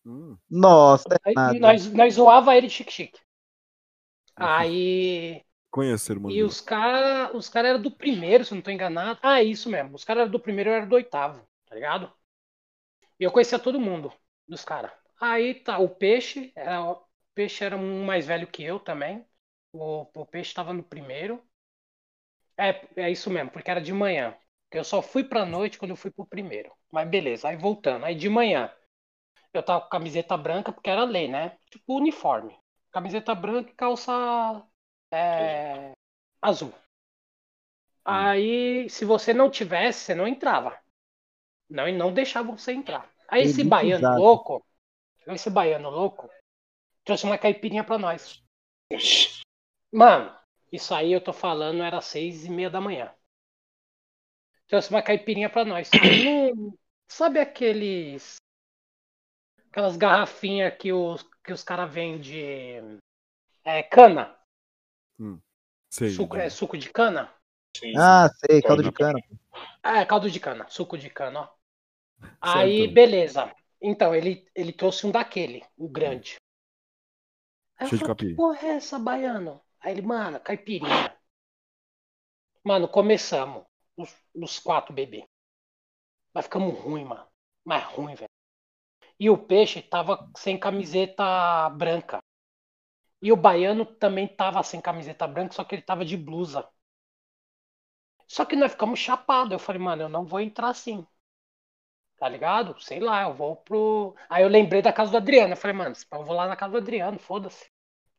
hum, 0.05 0.37
Nossa, 0.49 1.19
é 1.25 1.35
nada. 1.35 1.59
nós, 1.59 1.91
nós 1.93 2.15
zoava 2.15 2.55
ele 2.55 2.67
de 2.67 2.73
Chique 2.73 2.91
Chique. 2.93 3.19
Aí. 4.35 5.43
conhecer 5.71 6.17
o 6.17 6.21
E 6.27 6.43
os 6.43 6.61
caras 6.61 7.31
os 7.35 7.49
cara 7.49 7.69
eram 7.69 7.81
do 7.81 7.91
primeiro, 7.91 8.45
se 8.45 8.53
eu 8.53 8.57
não 8.57 8.63
tô 8.63 8.71
enganado. 8.71 9.19
Ah, 9.23 9.39
é 9.41 9.43
isso 9.43 9.69
mesmo. 9.69 9.95
Os 9.95 10.03
caras 10.05 10.23
eram 10.23 10.31
do 10.31 10.39
primeiro, 10.39 10.69
eu 10.71 10.75
era 10.75 10.85
do 10.87 10.95
oitavo, 10.95 11.47
tá 11.67 11.75
ligado? 11.75 12.11
E 13.19 13.23
eu 13.23 13.31
conhecia 13.31 13.59
todo 13.59 13.79
mundo 13.79 14.11
dos 14.47 14.63
caras. 14.65 14.91
Aí 15.21 15.53
tá, 15.55 15.77
o 15.79 15.89
peixe, 15.89 16.51
era, 16.55 16.81
peixe 17.39 17.63
era 17.63 17.77
um 17.77 18.03
mais 18.03 18.27
velho 18.27 18.45
que 18.45 18.61
eu 18.61 18.81
também. 18.81 19.25
O, 19.71 20.05
o 20.13 20.25
peixe 20.25 20.53
tava 20.53 20.73
no 20.73 20.83
primeiro. 20.83 21.41
É, 22.57 22.85
é 22.97 23.09
isso 23.09 23.29
mesmo, 23.29 23.49
porque 23.49 23.71
era 23.71 23.79
de 23.79 23.93
manhã. 23.93 24.35
Eu 24.69 24.83
só 24.83 25.01
fui 25.01 25.23
pra 25.23 25.45
noite 25.45 25.77
quando 25.77 25.91
eu 25.91 25.95
fui 25.95 26.11
pro 26.11 26.25
primeiro. 26.25 26.69
Mas 26.91 27.07
beleza, 27.07 27.47
aí 27.47 27.55
voltando. 27.55 28.03
Aí 28.03 28.13
de 28.13 28.27
manhã, 28.27 28.69
eu 29.53 29.63
tava 29.63 29.79
com 29.79 29.89
camiseta 29.89 30.35
branca, 30.35 30.73
porque 30.73 30.89
era 30.89 31.05
lei, 31.05 31.29
né? 31.29 31.57
Tipo 31.71 31.95
uniforme. 31.95 32.59
Camiseta 32.91 33.33
branca 33.33 33.71
e 33.71 33.75
calça 33.75 34.11
é, 35.09 35.93
azul. 36.41 36.73
Aí, 38.03 38.89
se 38.89 39.05
você 39.05 39.33
não 39.33 39.49
tivesse, 39.49 39.99
você 40.01 40.13
não 40.13 40.27
entrava. 40.27 40.77
Não, 41.69 41.87
e 41.87 41.93
não 41.93 42.11
deixavam 42.11 42.57
você 42.57 42.73
entrar. 42.73 43.09
Aí 43.29 43.43
esse 43.43 43.63
baiano 43.63 44.17
louco, 44.17 44.65
esse 45.27 45.49
baiano 45.49 45.89
louco, 45.89 46.29
trouxe 47.09 47.25
uma 47.25 47.39
caipirinha 47.39 47.83
pra 47.83 47.97
nós. 47.97 48.43
Mano, 49.91 50.37
isso 50.71 50.93
aí 50.93 51.11
eu 51.11 51.19
tô 51.19 51.33
falando 51.33 51.81
era 51.81 51.99
seis 52.01 52.45
e 52.45 52.51
meia 52.51 52.69
da 52.69 52.79
manhã. 52.79 53.11
Trouxe 54.67 54.91
uma 54.91 55.01
caipirinha 55.01 55.49
pra 55.49 55.65
nós. 55.65 55.89
Não- 55.91 56.77
sabe 57.09 57.39
aqueles. 57.39 58.35
Aquelas 59.71 59.97
garrafinhas 59.97 60.77
que 60.77 60.93
os, 60.93 61.23
que 61.43 61.51
os 61.51 61.63
caras 61.63 61.91
vendem. 61.91 62.99
É, 63.63 63.81
cana? 63.81 64.37
Sei, 65.89 66.11
Suco, 66.11 66.37
é 66.37 66.47
suco 66.47 66.77
de 66.77 66.91
cana? 66.91 67.33
Sim, 67.75 67.93
Ah, 67.97 68.29
sei, 68.29 68.61
caldo 68.61 68.83
de 68.83 68.91
cana. 68.91 69.19
Ah, 69.81 70.01
é 70.01 70.05
caldo 70.05 70.29
de 70.29 70.39
cana, 70.39 70.67
suco 70.69 70.95
de 70.95 71.09
cana, 71.09 71.41
ó. 71.41 71.49
Aí, 72.39 72.87
beleza. 72.87 73.51
Então, 73.81 74.13
ele, 74.13 74.47
ele 74.53 74.71
trouxe 74.71 75.07
um 75.07 75.11
daquele, 75.11 75.65
o 75.75 75.89
grande. 75.89 76.38
Aí 77.79 77.87
eu 77.87 77.89
Cheio 77.89 77.99
de 77.99 78.05
falei, 78.05 78.15
que 78.15 78.25
porra 78.35 78.59
é 78.67 78.69
essa, 78.75 78.99
baiano? 78.99 79.61
Aí 79.79 79.93
ele, 79.93 80.01
mano, 80.03 80.39
caipirinha. 80.39 81.17
Mano, 82.63 82.87
começamos. 82.87 83.65
os, 83.97 84.15
os 84.33 84.59
quatro 84.59 84.93
bebês. 84.93 85.25
Nós 86.33 86.45
ficamos 86.45 86.77
ruim, 86.79 87.03
mano. 87.05 87.27
Mas 87.65 87.83
ruim, 87.83 88.15
velho. 88.15 88.29
E 89.19 89.29
o 89.29 89.37
peixe 89.37 89.81
tava 89.81 90.29
sem 90.37 90.59
camiseta 90.59 91.69
branca. 91.71 92.21
E 93.21 93.31
o 93.31 93.35
baiano 93.37 93.85
também 93.85 94.27
tava 94.27 94.63
sem 94.63 94.81
camiseta 94.81 95.27
branca, 95.27 95.53
só 95.53 95.63
que 95.63 95.75
ele 95.75 95.81
tava 95.81 96.05
de 96.05 96.15
blusa. 96.17 96.67
Só 98.27 98.45
que 98.45 98.55
nós 98.55 98.71
ficamos 98.71 98.99
chapados. 98.99 99.51
Eu 99.51 99.59
falei, 99.59 99.81
mano, 99.81 100.03
eu 100.03 100.09
não 100.09 100.25
vou 100.25 100.39
entrar 100.39 100.69
assim. 100.69 101.05
Tá 102.19 102.27
ligado? 102.27 102.79
Sei 102.81 102.99
lá, 102.99 103.23
eu 103.23 103.33
vou 103.33 103.55
pro. 103.55 104.15
Aí 104.29 104.43
eu 104.43 104.49
lembrei 104.49 104.81
da 104.81 104.91
casa 104.93 105.11
do 105.11 105.17
Adriano. 105.17 105.53
Eu 105.53 105.57
falei, 105.57 105.75
mano, 105.75 105.95
eu 106.11 106.23
vou 106.23 106.35
lá 106.35 106.47
na 106.47 106.55
casa 106.55 106.73
do 106.73 106.77
Adriano, 106.77 107.17
foda-se. 107.19 107.69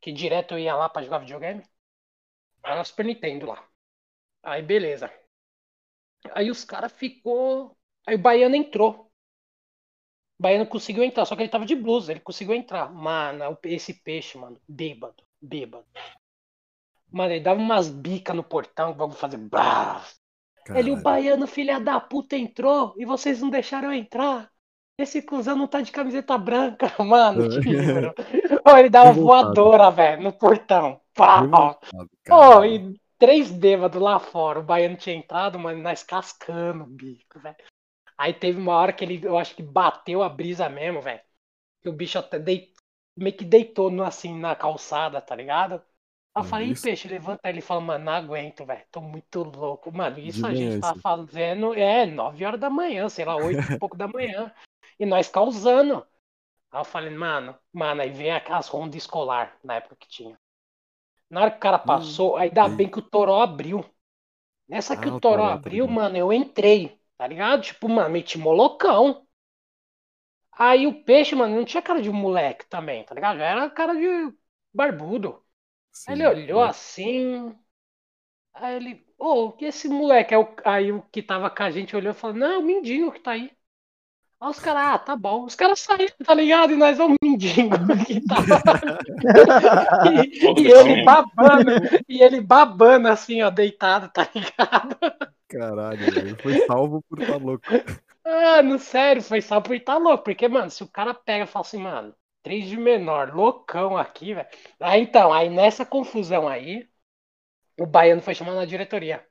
Que 0.00 0.10
direto 0.12 0.54
eu 0.54 0.58
ia 0.58 0.74
lá 0.74 0.88
pra 0.88 1.02
jogar 1.02 1.18
videogame. 1.18 1.62
Era 2.64 2.82
Super 2.84 3.04
Nintendo 3.04 3.46
lá. 3.46 3.62
Aí 4.42 4.62
beleza. 4.62 5.12
Aí 6.32 6.50
os 6.50 6.64
caras 6.64 6.92
ficou. 6.92 7.76
Aí 8.06 8.14
o 8.14 8.18
baiano 8.18 8.56
entrou. 8.56 9.10
O 10.38 10.42
baiano 10.42 10.66
conseguiu 10.66 11.04
entrar, 11.04 11.26
só 11.26 11.36
que 11.36 11.42
ele 11.42 11.50
tava 11.50 11.66
de 11.66 11.76
blusa, 11.76 12.12
ele 12.12 12.20
conseguiu 12.20 12.54
entrar. 12.54 12.90
Mano, 12.90 13.58
esse 13.64 13.92
peixe, 13.92 14.38
mano, 14.38 14.58
bêbado, 14.66 15.22
bêbado. 15.40 15.86
Mano, 17.12 17.32
ele 17.32 17.44
dava 17.44 17.60
umas 17.60 17.88
bicas 17.90 18.34
no 18.34 18.42
portão, 18.42 18.94
vamos 18.94 19.18
fazer. 19.18 19.36
Bah. 19.36 20.02
Ele, 20.68 20.90
o 20.90 21.02
baiano, 21.02 21.46
filha 21.46 21.80
da 21.80 21.98
puta, 21.98 22.36
entrou 22.36 22.94
e 22.96 23.04
vocês 23.04 23.40
não 23.40 23.50
deixaram 23.50 23.92
eu 23.92 23.98
entrar. 23.98 24.50
Esse 24.98 25.22
cuzão 25.22 25.56
não 25.56 25.66
tá 25.66 25.80
de 25.80 25.90
camiseta 25.90 26.36
branca, 26.36 26.92
mano. 27.02 27.48
Oh, 28.64 28.76
ele 28.76 28.90
dá 28.90 29.04
uma 29.04 29.12
voadora, 29.12 29.90
velho, 29.90 30.22
no 30.22 30.32
portão. 30.32 31.00
Pau. 31.14 31.80
Oh, 32.30 32.64
e 32.64 32.94
três 33.18 33.50
bêbados 33.50 34.00
lá 34.00 34.18
fora. 34.18 34.60
O 34.60 34.64
baiano 34.64 34.96
tinha 34.96 35.16
entrado, 35.16 35.58
mano, 35.58 35.82
nós 35.82 36.02
cascando 36.02 36.84
o 36.84 36.86
bico, 36.86 37.40
velho. 37.40 37.56
Aí 38.18 38.34
teve 38.34 38.58
uma 38.58 38.74
hora 38.74 38.92
que 38.92 39.02
ele, 39.02 39.24
eu 39.24 39.38
acho 39.38 39.56
que 39.56 39.62
bateu 39.62 40.22
a 40.22 40.28
brisa 40.28 40.68
mesmo, 40.68 41.00
velho. 41.00 41.20
Que 41.80 41.88
o 41.88 41.92
bicho 41.92 42.18
até 42.18 42.38
deit... 42.38 42.74
meio 43.16 43.34
que 43.34 43.44
deitou 43.44 43.90
no, 43.90 44.04
assim 44.04 44.38
na 44.38 44.54
calçada, 44.54 45.20
tá 45.22 45.34
ligado? 45.34 45.82
Eu 46.36 46.44
falei, 46.44 46.74
peixe, 46.74 47.08
levanta 47.08 47.48
ele 47.48 47.58
e 47.58 47.62
fala, 47.62 47.80
mano, 47.80 48.04
não 48.04 48.12
aguento, 48.12 48.64
velho. 48.64 48.84
Tô 48.90 49.00
muito 49.00 49.42
louco. 49.42 49.90
Mano, 49.92 50.18
isso 50.18 50.46
a 50.46 50.54
gente 50.54 50.80
tá 50.80 50.94
fazendo 50.94 51.74
é 51.74 52.06
9 52.06 52.44
horas 52.44 52.60
da 52.60 52.70
manhã, 52.70 53.08
sei 53.08 53.24
lá, 53.24 53.36
8 53.36 53.72
e 53.72 53.78
pouco 53.78 53.96
da 53.96 54.06
manhã. 54.06 54.52
E 54.98 55.04
nós 55.04 55.28
causando. 55.28 56.06
Aí 56.70 56.80
eu 56.80 56.84
falei, 56.84 57.10
mano, 57.10 57.58
mano, 57.72 58.02
aí 58.02 58.10
vem 58.10 58.30
as 58.30 58.68
rondas 58.68 58.94
escolar 58.96 59.56
na 59.64 59.74
época 59.74 59.96
que 59.96 60.08
tinha. 60.08 60.38
Na 61.28 61.42
hora 61.42 61.50
que 61.50 61.56
o 61.56 61.60
cara 61.60 61.78
hum, 61.78 61.86
passou, 61.86 62.36
aí 62.36 62.48
ainda 62.48 62.68
bem 62.68 62.88
que 62.88 62.98
o 63.00 63.02
Toró 63.02 63.42
abriu. 63.42 63.84
Nessa 64.68 64.96
que 64.96 65.08
ah, 65.08 65.14
o 65.14 65.20
Toró 65.20 65.48
tá 65.48 65.54
abriu, 65.54 65.86
tá 65.86 65.92
mano, 65.92 66.16
eu 66.16 66.32
entrei, 66.32 67.00
tá 67.16 67.26
ligado? 67.26 67.62
Tipo, 67.62 67.88
mano, 67.88 68.10
meti 68.10 68.38
molocão. 68.38 69.26
Aí 70.52 70.86
o 70.86 71.02
peixe, 71.02 71.34
mano, 71.34 71.56
não 71.56 71.64
tinha 71.64 71.82
cara 71.82 72.00
de 72.00 72.10
moleque 72.10 72.66
também, 72.66 73.02
tá 73.04 73.14
ligado? 73.14 73.38
Já 73.38 73.46
era 73.46 73.70
cara 73.70 73.94
de 73.94 74.32
barbudo. 74.72 75.42
Sim, 75.92 76.12
ele 76.12 76.26
olhou 76.26 76.64
é. 76.64 76.68
assim. 76.68 77.54
Aí 78.54 78.76
ele, 78.76 79.06
ô, 79.18 79.46
oh, 79.46 79.52
que 79.52 79.66
esse 79.66 79.88
moleque? 79.88 80.34
Aí 80.34 80.40
o, 80.40 80.56
aí 80.64 80.92
o 80.92 81.02
que 81.02 81.22
tava 81.22 81.50
com 81.50 81.62
a 81.62 81.70
gente 81.70 81.96
olhou 81.96 82.12
e 82.12 82.16
falou: 82.16 82.36
Não, 82.36 82.46
é 82.52 82.58
o 82.58 82.62
mendigo 82.62 83.12
que 83.12 83.20
tá 83.20 83.32
aí. 83.32 83.50
Aí 84.40 84.48
os 84.48 84.58
caras, 84.58 84.82
ah, 84.82 84.98
tá 84.98 85.14
bom. 85.14 85.44
Os 85.44 85.54
caras 85.54 85.80
saíram, 85.80 86.14
tá 86.24 86.32
ligado? 86.32 86.72
E 86.72 86.76
nós 86.76 86.96
vamos 86.96 87.18
mendigo 87.22 87.76
que 88.06 88.20
tava. 88.26 88.62
e, 90.14 90.62
e 90.62 90.72
ele 90.72 91.04
babando, 91.04 91.70
e 92.08 92.22
ele 92.22 92.40
babando 92.40 93.08
assim, 93.08 93.42
ó, 93.42 93.50
deitado, 93.50 94.08
tá 94.08 94.28
ligado? 94.34 94.96
Caralho, 95.46 96.18
ele 96.18 96.34
foi 96.36 96.64
salvo 96.66 97.02
por 97.02 97.20
estar 97.20 97.38
tá 97.38 97.44
louco. 97.44 97.66
Ah, 98.24 98.62
no 98.62 98.78
sério, 98.78 99.22
foi 99.22 99.42
salvo 99.42 99.66
por 99.66 99.76
estar 99.76 99.94
tá 99.94 99.98
louco. 99.98 100.24
Porque, 100.24 100.48
mano, 100.48 100.70
se 100.70 100.82
o 100.82 100.88
cara 100.88 101.12
pega 101.12 101.44
e 101.44 101.46
fala 101.46 101.64
assim, 101.66 101.78
mano, 101.78 102.14
três 102.42 102.68
de 102.68 102.76
menor, 102.76 103.34
loucão 103.34 103.96
aqui, 103.96 104.34
velho. 104.34 104.48
Aí 104.80 105.02
então, 105.02 105.32
aí 105.32 105.48
nessa 105.48 105.84
confusão 105.84 106.48
aí, 106.48 106.88
o 107.78 107.86
baiano 107.86 108.22
foi 108.22 108.34
chamado 108.34 108.56
na 108.56 108.64
diretoria. 108.64 109.26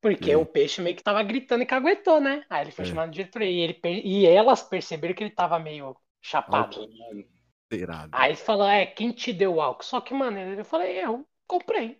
Porque 0.00 0.34
o 0.34 0.46
peixe 0.46 0.80
meio 0.80 0.96
que 0.96 1.02
tava 1.02 1.22
gritando 1.22 1.62
e 1.62 1.66
caguetou, 1.66 2.20
né? 2.20 2.44
Aí 2.48 2.64
ele 2.64 2.72
foi 2.72 2.86
é. 2.86 2.88
chamado 2.88 3.08
na 3.08 3.12
diretoria. 3.12 3.50
E, 3.50 3.60
ele, 3.60 3.80
e 4.02 4.26
elas 4.26 4.62
perceberam 4.62 5.14
que 5.14 5.22
ele 5.22 5.30
tava 5.30 5.58
meio 5.58 5.94
chapado. 6.22 6.80
Alterado. 7.70 8.10
Aí 8.12 8.34
falou, 8.34 8.66
é, 8.66 8.86
quem 8.86 9.12
te 9.12 9.32
deu 9.32 9.60
álcool? 9.60 9.84
Só 9.84 10.00
que, 10.00 10.14
mano, 10.14 10.38
eu 10.38 10.64
falei, 10.64 11.04
eu 11.04 11.26
comprei. 11.46 11.98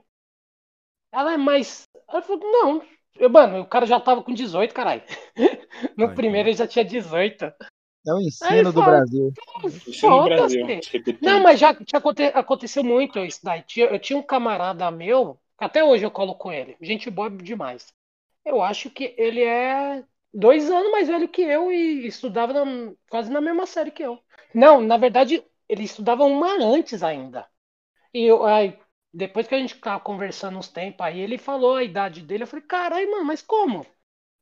Ela 1.13 1.35
é 1.35 1.37
mais. 1.37 1.87
Ela 2.09 2.23
falou, 2.23 2.41
não. 2.41 2.83
Eu, 3.17 3.29
mano, 3.29 3.61
o 3.61 3.67
cara 3.67 3.85
já 3.85 4.01
tava 4.01 4.23
com 4.23 4.33
18, 4.33 4.73
caralho. 4.75 5.03
No 5.97 6.09
Ai, 6.09 6.15
primeiro 6.15 6.49
ele 6.49 6.57
já 6.57 6.67
tinha 6.67 6.85
18. 6.85 7.53
É 8.07 8.13
o 8.13 8.21
ensino 8.21 8.73
do 8.73 8.83
Brasil. 8.83 9.33
Ensino 9.87 10.11
do 10.11 10.23
Brasil. 10.23 10.67
Não, 11.21 11.41
mas 11.41 11.61
já, 11.61 11.73
já 11.87 11.99
aconte, 11.99 12.23
aconteceu 12.25 12.83
muito 12.85 13.19
isso 13.21 13.41
daí. 13.43 13.65
Eu 13.77 13.99
tinha 13.99 14.19
um 14.19 14.23
camarada 14.23 14.91
meu, 14.91 15.39
até 15.59 15.85
hoje 15.85 16.05
eu 16.05 16.11
colo 16.11 16.35
com 16.35 16.53
ele. 16.53 16.77
Gente 16.81 17.11
boa 17.11 17.31
demais. 17.31 17.93
Eu 18.45 18.63
acho 18.63 18.91
que 18.91 19.15
ele 19.19 19.43
é 19.43 20.05
dois 20.33 20.71
anos 20.71 20.91
mais 20.93 21.09
velho 21.09 21.29
que 21.29 21.43
eu 21.43 21.71
e 21.73 22.07
estudava 22.07 22.53
na, 22.53 22.93
quase 23.11 23.31
na 23.31 23.41
mesma 23.41 23.67
série 23.67 23.91
que 23.91 24.03
eu. 24.03 24.19
Não, 24.55 24.81
na 24.81 24.97
verdade, 24.97 25.45
ele 25.69 25.85
estudava 25.85 26.25
uma 26.25 26.53
antes 26.63 27.03
ainda. 27.03 27.47
E 28.15 28.25
eu, 28.25 28.45
aí, 28.47 28.79
depois 29.13 29.47
que 29.49 29.55
a 29.55 29.59
gente 29.59 29.79
tava 29.81 30.01
conversando 30.01 30.59
uns 30.59 30.69
tempos 30.69 31.07
aí, 31.07 31.21
ele 31.21 31.39
falou 31.39 31.77
a 31.77 31.85
idade 31.85 32.23
dele. 32.23 32.45
Eu 32.45 32.47
falei, 32.47 32.65
caralho, 32.67 33.11
mano, 33.11 33.25
mas 33.25 33.43
como? 33.43 33.87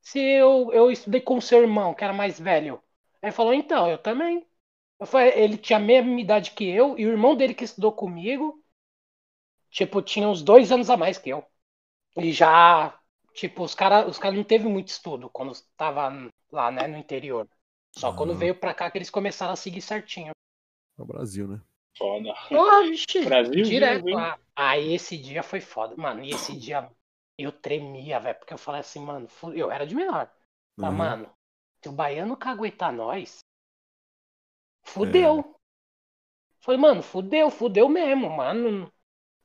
Se 0.01 0.19
eu, 0.19 0.71
eu 0.73 0.91
estudei 0.91 1.21
com 1.21 1.37
o 1.37 1.41
seu 1.41 1.61
irmão, 1.61 1.93
que 1.93 2.03
era 2.03 2.13
mais 2.13 2.39
velho. 2.39 2.81
Aí 3.21 3.31
falou, 3.31 3.53
então, 3.53 3.89
eu 3.89 3.97
também. 3.97 4.47
Eu 4.99 5.05
falei, 5.05 5.31
ele 5.35 5.57
tinha 5.57 5.77
a 5.77 5.81
mesma 5.81 6.19
idade 6.19 6.51
que 6.51 6.67
eu, 6.67 6.97
e 6.97 7.05
o 7.05 7.09
irmão 7.09 7.35
dele 7.35 7.53
que 7.53 7.63
estudou 7.63 7.91
comigo, 7.91 8.63
tipo, 9.69 10.01
tinha 10.01 10.27
uns 10.27 10.41
dois 10.41 10.71
anos 10.71 10.89
a 10.89 10.97
mais 10.97 11.17
que 11.17 11.29
eu. 11.29 11.45
E 12.17 12.31
já, 12.31 12.99
tipo, 13.33 13.63
os 13.63 13.73
caras 13.73 14.07
os 14.07 14.17
cara 14.17 14.35
não 14.35 14.43
teve 14.43 14.67
muito 14.67 14.89
estudo 14.89 15.29
quando 15.29 15.51
estava 15.51 16.11
lá, 16.51 16.71
né, 16.71 16.87
no 16.87 16.97
interior. 16.97 17.47
Só 17.91 18.13
quando 18.13 18.35
veio 18.35 18.55
pra 18.55 18.73
cá 18.73 18.89
que 18.91 18.97
eles 18.97 19.09
começaram 19.09 19.53
a 19.53 19.57
seguir 19.57 19.81
certinho. 19.81 20.31
É 20.97 21.01
o 21.01 21.05
Brasil, 21.05 21.47
né? 21.47 21.61
Foda. 21.97 22.33
Porra, 22.47 22.83
vixe, 22.83 23.25
Brasil, 23.25 23.63
direto. 23.63 24.05
Viu? 24.05 24.17
Aí 24.55 24.93
esse 24.93 25.17
dia 25.17 25.43
foi 25.43 25.59
foda, 25.59 25.95
mano. 25.97 26.23
E 26.23 26.31
esse 26.31 26.57
dia 26.57 26.89
eu 27.37 27.51
tremia, 27.51 28.19
velho, 28.19 28.37
porque 28.37 28.53
eu 28.53 28.57
falei 28.57 28.81
assim, 28.81 28.99
mano, 28.99 29.27
eu 29.53 29.71
era 29.71 29.85
de 29.85 29.95
menor. 29.95 30.31
Tá, 30.77 30.89
uhum. 30.89 30.95
mano, 30.95 31.29
se 31.81 31.89
o 31.89 31.91
baiano 31.91 32.35
caguetar 32.35 32.91
nós, 32.91 33.39
fudeu. 34.83 35.39
É. 35.39 35.59
Falei, 36.61 36.79
mano, 36.79 37.01
fudeu, 37.01 37.49
fudeu 37.49 37.87
mesmo, 37.87 38.29
mano. 38.29 38.91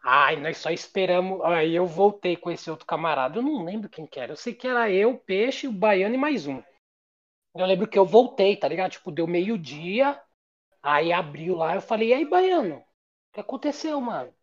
Ai, 0.03 0.37
nós 0.37 0.59
só 0.59 0.71
esperamos. 0.71 1.41
Aí 1.43 1.75
eu 1.75 1.87
voltei 1.87 2.37
com 2.37 2.51
esse 2.51 2.71
outro 2.71 2.87
camarada. 2.87 3.39
Eu 3.39 3.43
não 3.43 3.65
lembro 3.65 3.89
quem 3.89 4.07
que 4.07 4.21
era. 4.21 4.33
Eu 4.33 4.37
sei 4.37 4.55
que 4.55 4.67
era 4.67 4.91
eu, 4.91 5.13
o 5.13 5.19
peixe, 5.19 5.67
o 5.69 5.73
baiano 5.73 6.15
e 6.15 6.19
mais 6.19 6.47
um. 6.47 6.63
Eu 7.55 7.67
lembro 7.67 7.89
que 7.89 7.99
eu 7.99 8.05
voltei, 8.05 8.57
tá 8.57 8.69
ligado? 8.69 8.93
Tipo, 8.93 9.13
deu 9.13 9.27
meio-dia. 9.27 10.21
Aí 10.83 11.13
abriu 11.13 11.57
lá. 11.57 11.75
Eu 11.77 11.81
falei, 11.81 12.11
e 12.11 12.15
aí, 12.15 12.25
baiano? 12.25 12.77
O 12.79 12.85
que 13.33 13.41
aconteceu, 13.41 14.01
mano? 14.01 14.35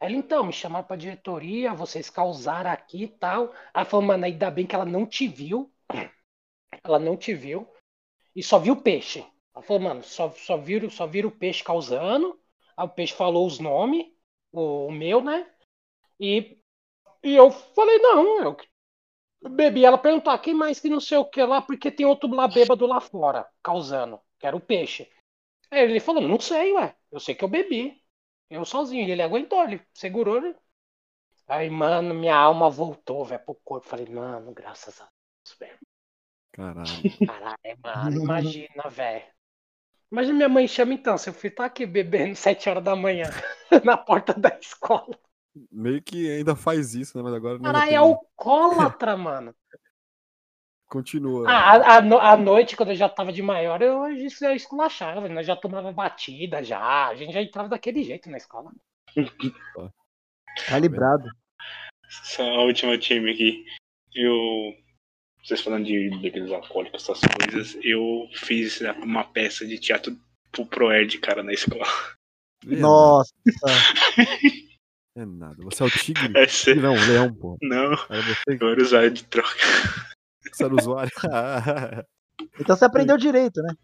Ela, 0.00 0.12
então, 0.12 0.44
me 0.44 0.52
chamaram 0.52 0.86
pra 0.86 0.96
diretoria, 0.96 1.74
vocês 1.74 2.08
causaram 2.10 2.70
aqui 2.70 3.04
e 3.04 3.08
tal. 3.08 3.52
Aí 3.74 3.84
falou, 3.84 4.06
mano, 4.06 4.24
ainda 4.24 4.50
bem 4.50 4.66
que 4.66 4.74
ela 4.74 4.84
não 4.84 5.06
te 5.06 5.26
viu. 5.28 5.72
Ela 6.84 6.98
não 6.98 7.16
te 7.16 7.34
viu. 7.34 7.68
E 8.34 8.42
só 8.42 8.58
viu 8.58 8.74
o 8.74 8.82
peixe. 8.82 9.26
Ela 9.54 9.64
falou, 9.64 9.82
mano, 9.82 10.02
só, 10.02 10.30
só, 10.30 10.56
viram, 10.56 10.90
só 10.90 11.06
viram 11.06 11.28
o 11.28 11.36
peixe 11.36 11.64
causando. 11.64 12.38
Aí 12.76 12.86
o 12.86 12.90
peixe 12.90 13.14
falou 13.14 13.46
os 13.46 13.58
nomes, 13.58 14.06
o, 14.52 14.86
o 14.86 14.92
meu, 14.92 15.22
né? 15.22 15.50
E, 16.20 16.58
e 17.24 17.36
eu 17.36 17.50
falei, 17.50 17.98
não, 17.98 18.42
eu 18.42 18.56
bebi. 19.50 19.84
Ela 19.84 19.98
perguntou, 19.98 20.32
ah, 20.32 20.38
quem 20.38 20.54
mais 20.54 20.80
que 20.80 20.88
não 20.88 21.00
sei 21.00 21.18
o 21.18 21.24
que 21.24 21.42
lá, 21.42 21.62
porque 21.62 21.90
tem 21.90 22.06
outro 22.06 22.28
lá 22.34 22.48
bêbado 22.48 22.86
lá 22.86 23.00
fora, 23.00 23.48
causando, 23.62 24.20
que 24.38 24.46
era 24.46 24.56
o 24.56 24.60
peixe. 24.60 25.10
Aí 25.70 25.82
ele 25.82 26.00
falou, 26.00 26.22
não 26.22 26.40
sei, 26.40 26.72
ué, 26.74 26.96
eu 27.10 27.20
sei 27.20 27.34
que 27.34 27.44
eu 27.44 27.48
bebi. 27.48 28.02
Eu 28.50 28.64
sozinho. 28.64 29.06
E 29.08 29.10
ele 29.10 29.22
aguentou, 29.22 29.62
ele 29.64 29.80
segurou, 29.94 30.40
né? 30.40 30.54
Aí, 31.48 31.70
mano, 31.70 32.14
minha 32.14 32.36
alma 32.36 32.70
voltou, 32.70 33.24
velho, 33.24 33.44
pro 33.44 33.54
corpo. 33.64 33.88
Falei, 33.88 34.06
mano, 34.06 34.52
graças 34.52 35.00
a 35.00 35.04
Deus, 35.04 35.58
velho. 35.58 35.85
Caralho. 36.56 36.88
Caralho, 37.26 37.76
mano, 37.82 38.22
imagina, 38.22 38.88
velho. 38.88 39.24
Imagina 40.10 40.34
minha 40.34 40.48
mãe 40.48 40.66
chama 40.66 40.94
então, 40.94 41.18
seu 41.18 41.34
filho 41.34 41.54
tá 41.54 41.66
aqui 41.66 41.84
bebendo 41.84 42.34
7 42.36 42.70
horas 42.70 42.82
da 42.82 42.96
manhã 42.96 43.28
na 43.84 43.96
porta 43.96 44.32
da 44.32 44.56
escola. 44.58 45.18
Meio 45.70 46.02
que 46.02 46.30
ainda 46.30 46.56
faz 46.56 46.94
isso, 46.94 47.16
né? 47.16 47.22
Mas 47.22 47.34
agora. 47.34 47.60
Caralho, 47.60 47.92
é 47.92 47.96
alcoólatra, 47.96 49.16
mano. 49.16 49.54
Continua. 50.86 51.50
Ah, 51.50 51.96
a, 51.96 52.32
a, 52.32 52.36
noite, 52.36 52.76
quando 52.76 52.90
eu 52.90 52.94
já 52.94 53.08
tava 53.08 53.32
de 53.32 53.42
maior, 53.42 53.82
eu, 53.82 54.04
eu 54.06 54.54
esculachava. 54.54 55.28
Nós 55.28 55.46
já 55.46 55.56
tomava 55.56 55.92
batida, 55.92 56.62
já. 56.62 57.08
A 57.08 57.14
gente 57.14 57.32
já 57.32 57.42
entrava 57.42 57.68
daquele 57.68 58.04
jeito 58.04 58.30
na 58.30 58.36
escola. 58.36 58.70
Calibrado. 60.68 61.28
Só 62.08 62.42
a 62.42 62.62
última 62.62 62.96
time 62.96 63.32
aqui. 63.32 63.64
eu. 64.14 64.85
Vocês 65.46 65.60
falando 65.60 65.84
de 65.84 66.10
bebidas 66.20 66.50
alcoólicas, 66.50 67.08
essas 67.08 67.20
coisas, 67.20 67.78
eu 67.80 68.28
fiz 68.34 68.80
uma 69.00 69.22
peça 69.22 69.64
de 69.64 69.78
teatro 69.78 70.18
pro 70.50 70.66
Proerd, 70.66 71.18
cara, 71.18 71.40
na 71.40 71.52
escola. 71.52 71.86
É 72.68 72.74
Nossa. 72.74 73.32
É 75.16 75.24
nada. 75.24 75.54
Você 75.62 75.84
é 75.84 75.86
o 75.86 75.90
tigre? 75.90 76.36
É 76.36 76.48
sério. 76.48 76.82
Não, 76.82 76.94
o 76.94 77.06
leão, 77.06 77.32
pô. 77.32 77.56
Não, 77.62 77.92
Era 78.10 78.22
você 78.22 78.58
que 78.58 78.64
eu 78.64 78.70
era 78.70 78.82
usuário 78.82 79.10
de 79.12 79.24
troca. 79.24 79.56
era 80.60 80.74
o 80.74 80.78
usuário. 80.78 81.12
Então 82.60 82.76
você 82.76 82.84
aprendeu 82.84 83.16
direito, 83.16 83.62
né? 83.62 83.74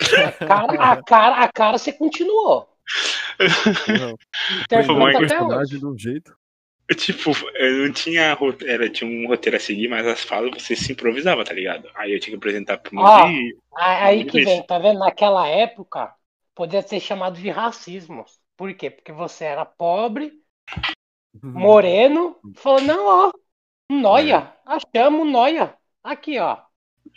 A 0.00 0.32
cara, 0.32 0.92
a 0.92 1.02
cara, 1.02 1.44
a 1.44 1.52
cara 1.52 1.78
você 1.78 1.92
continuou. 1.92 2.66
Não, 4.00 4.16
até 4.62 4.80
hoje. 4.80 5.18
personagem 5.18 5.78
de 5.78 5.86
um 5.86 5.98
jeito. 5.98 6.37
Tipo, 6.96 7.32
eu 7.56 7.86
não 7.86 7.92
tinha 7.92 8.32
roteiro, 8.34 8.88
tinha 8.90 9.10
um 9.10 9.26
roteiro 9.28 9.56
a 9.56 9.60
seguir, 9.60 9.88
mas 9.88 10.06
as 10.06 10.22
falas 10.22 10.50
você 10.62 10.74
se 10.76 10.92
improvisava, 10.92 11.44
tá 11.44 11.52
ligado? 11.52 11.88
Aí 11.94 12.12
eu 12.12 12.20
tinha 12.20 12.32
que 12.32 12.36
apresentar 12.38 12.78
pro 12.78 12.96
Ó. 12.96 13.10
e 13.18 13.56
Aí 13.74 14.24
que 14.26 14.40
vem, 14.40 14.62
tá 14.66 14.78
vendo? 14.78 14.98
Naquela 14.98 15.46
época, 15.48 16.14
podia 16.54 16.82
ser 16.82 17.00
chamado 17.00 17.40
de 17.40 17.48
racismo. 17.50 18.24
Por 18.56 18.74
quê? 18.74 18.90
Porque 18.90 19.12
você 19.12 19.44
era 19.44 19.64
pobre, 19.64 20.32
Uhum. 21.42 21.82
moreno, 21.82 22.36
falou, 22.54 22.80
não, 22.80 23.06
ó, 23.06 23.32
noia, 23.90 24.54
achamos 24.66 25.26
noia. 25.30 25.78
Aqui, 26.04 26.38
ó. 26.40 26.58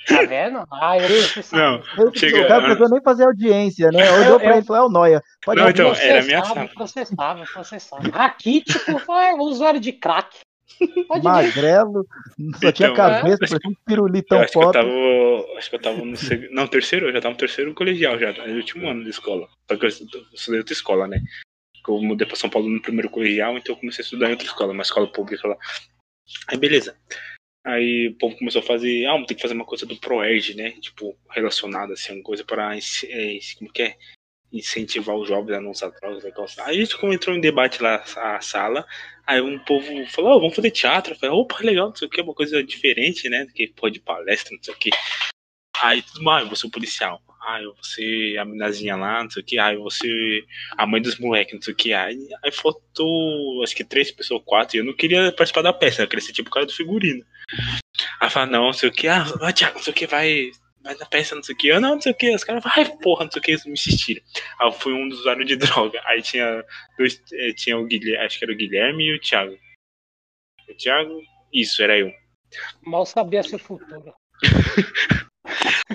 Tá 0.07 0.23
vendo? 0.23 0.63
Ah, 0.71 0.97
eu. 0.97 1.07
Não, 1.51 1.83
Eu, 1.97 2.15
Chega- 2.15 2.41
o 2.41 2.47
cara 2.47 2.61
não 2.61 2.65
precisou 2.75 2.89
nem 2.89 3.01
fazer 3.03 3.23
audiência, 3.25 3.89
né? 3.91 4.11
Olhou 4.13 4.39
pra 4.39 4.49
eu- 4.49 4.53
ele 4.53 4.61
e 4.61 4.65
falou, 4.65 4.81
é 4.83 4.85
o 4.85 4.89
Noia. 4.89 5.23
Pode 5.45 5.61
Não, 5.61 5.69
então, 5.69 5.93
era 5.95 6.21
a 6.21 6.23
minha 6.23 6.41
processável, 6.41 6.73
processável, 6.73 7.45
processável. 7.53 8.11
Raquítico 8.11 8.97
foi 8.99 9.33
usuário 9.39 9.79
de 9.79 9.91
crack. 9.93 10.39
Pode. 11.07 11.23
Magrelo, 11.23 12.07
só 12.61 12.71
tinha 12.71 12.89
Então, 12.89 12.95
cabeça, 12.95 13.35
é. 13.35 13.47
parecia 13.47 13.69
um 13.69 13.73
pirulitão 13.85 14.39
acho 14.41 14.59
eu 14.59 14.71
tava. 14.71 14.89
Acho 15.57 15.69
que 15.69 15.75
eu 15.75 15.81
tava 15.81 15.97
no 15.97 16.15
segundo. 16.17 16.49
Não, 16.51 16.65
terceiro, 16.65 17.07
eu 17.09 17.13
já 17.13 17.21
tava 17.21 17.33
no 17.33 17.37
terceiro 17.37 17.73
colegial 17.75 18.17
já, 18.17 18.31
no 18.31 18.55
último 18.55 18.89
ano 18.89 19.03
de 19.03 19.09
escola. 19.11 19.47
Só 19.69 19.77
que 19.77 19.85
eu 19.85 19.89
estu- 19.89 20.25
estudei 20.33 20.57
em 20.57 20.61
outra 20.61 20.73
escola, 20.73 21.07
né? 21.07 21.21
Eu 21.87 22.01
mudei 22.01 22.25
pra 22.25 22.35
São 22.35 22.49
Paulo 22.49 22.69
no 22.69 22.81
primeiro 22.81 23.09
colegial, 23.09 23.57
então 23.57 23.75
eu 23.75 23.79
comecei 23.79 24.01
a 24.01 24.05
estudar 24.05 24.27
em 24.27 24.31
outra 24.31 24.47
escola, 24.47 24.71
uma 24.73 24.81
escola 24.81 25.11
pública 25.11 25.47
lá. 25.47 25.57
Aí 26.47 26.57
beleza. 26.57 26.95
Aí 27.63 28.07
o 28.07 28.17
povo 28.17 28.37
começou 28.37 28.61
a 28.61 28.65
fazer, 28.65 29.05
ah, 29.05 29.15
tem 29.25 29.35
que 29.35 29.41
fazer 29.41 29.53
uma 29.53 29.65
coisa 29.65 29.85
do 29.85 29.95
ProErd, 29.95 30.55
né? 30.55 30.71
Tipo, 30.71 31.15
relacionada 31.29 31.93
assim, 31.93 32.13
uma 32.13 32.23
coisa 32.23 32.43
para 32.43 32.71
como 33.57 33.71
que 33.71 33.83
é? 33.83 33.97
Incentivar 34.51 35.15
os 35.15 35.27
jovens 35.27 35.55
a 35.55 35.61
não 35.61 35.71
usar 35.71 35.89
drogas, 35.89 36.23
negócio. 36.23 36.61
Aí 36.63 36.81
a 36.81 36.85
gente 36.85 37.05
entrou 37.05 37.35
em 37.35 37.39
debate 37.39 37.81
lá, 37.81 38.03
a 38.17 38.41
sala, 38.41 38.85
aí 39.25 39.39
um 39.39 39.59
povo 39.59 39.87
falou, 40.07 40.37
oh, 40.37 40.39
vamos 40.39 40.55
fazer 40.55 40.71
teatro. 40.71 41.13
Eu 41.13 41.19
falei, 41.19 41.35
opa, 41.35 41.59
legal, 41.61 41.89
não 41.89 41.95
sei 41.95 42.07
o 42.07 42.11
que, 42.11 42.21
uma 42.21 42.33
coisa 42.33 42.63
diferente, 42.63 43.29
né? 43.29 43.45
Que 43.53 43.67
pode 43.67 43.99
palestra, 43.99 44.55
não 44.55 44.63
sei 44.63 44.73
o 44.73 44.77
que. 44.77 44.89
Aí 45.81 46.01
tudo 46.01 46.23
mais, 46.23 46.43
eu 46.43 46.47
vou 46.47 46.55
ser 46.55 46.67
o 46.67 46.71
policial. 46.71 47.21
Ah, 47.43 47.59
eu 47.59 47.73
vou 47.73 47.83
ser 47.83 48.37
a 48.37 48.45
minazinha 48.45 48.95
lá, 48.95 49.23
não 49.23 49.29
sei 49.29 49.41
o 49.41 49.45
que. 49.45 49.57
Ah, 49.57 49.73
eu 49.73 49.81
vou 49.81 49.89
ser 49.89 50.45
a 50.77 50.85
mãe 50.85 51.01
dos 51.01 51.17
moleques, 51.17 51.55
não 51.55 51.61
sei 51.61 51.73
o 51.73 51.77
que. 51.77 51.91
Aí, 51.91 52.19
aí 52.43 52.51
faltou, 52.51 53.63
acho 53.63 53.75
que 53.75 53.83
três 53.83 54.11
pessoas, 54.11 54.43
quatro. 54.45 54.77
E 54.77 54.79
eu 54.79 54.85
não 54.85 54.93
queria 54.93 55.31
participar 55.31 55.63
da 55.63 55.73
peça, 55.73 56.03
eu 56.03 56.07
queria 56.07 56.23
ser 56.23 56.33
tipo 56.33 56.49
o 56.49 56.53
cara 56.53 56.67
do 56.67 56.73
figurino. 56.73 57.25
Aí 58.19 58.29
fala, 58.29 58.45
não, 58.45 58.65
não 58.65 58.73
sei 58.73 58.89
o 58.89 58.91
que. 58.91 59.07
Ah, 59.07 59.23
vai, 59.23 59.51
Thiago, 59.53 59.75
não 59.75 59.83
sei 59.83 59.91
o 59.91 59.95
que, 59.95 60.07
vai. 60.07 60.51
Vai 60.83 60.95
na 60.95 61.05
peça, 61.05 61.35
não 61.35 61.43
sei 61.43 61.53
o 61.53 61.57
que. 61.57 61.67
Eu 61.67 61.81
não, 61.81 61.95
não 61.95 62.01
sei 62.01 62.11
o 62.11 62.15
que. 62.15 62.33
Os 62.33 62.43
caras, 62.43 62.63
vai, 62.63 62.85
porra, 62.97 63.25
não 63.25 63.31
sei 63.31 63.39
o 63.39 63.43
que. 63.43 63.51
Eles 63.51 63.65
me 63.65 63.73
insistiram. 63.73 64.21
Aí 64.59 64.67
eu 64.67 64.71
fui 64.71 64.93
um 64.93 65.09
dos 65.09 65.19
usuários 65.19 65.47
de 65.47 65.55
droga. 65.57 66.01
Aí 66.05 66.21
tinha 66.21 66.63
dois, 66.97 67.21
eh, 67.33 67.53
tinha 67.53 67.77
o 67.77 67.85
Guilherme, 67.85 68.25
acho 68.25 68.37
que 68.37 68.45
era 68.45 68.53
o 68.53 68.57
Guilherme 68.57 69.03
e 69.03 69.15
o 69.15 69.19
Thiago. 69.19 69.57
O 70.69 70.73
Thiago, 70.75 71.21
isso, 71.53 71.81
era 71.81 71.97
eu. 71.97 72.11
Mal 72.83 73.05
sabia 73.05 73.43
seu 73.43 73.59
futuro. 73.59 74.13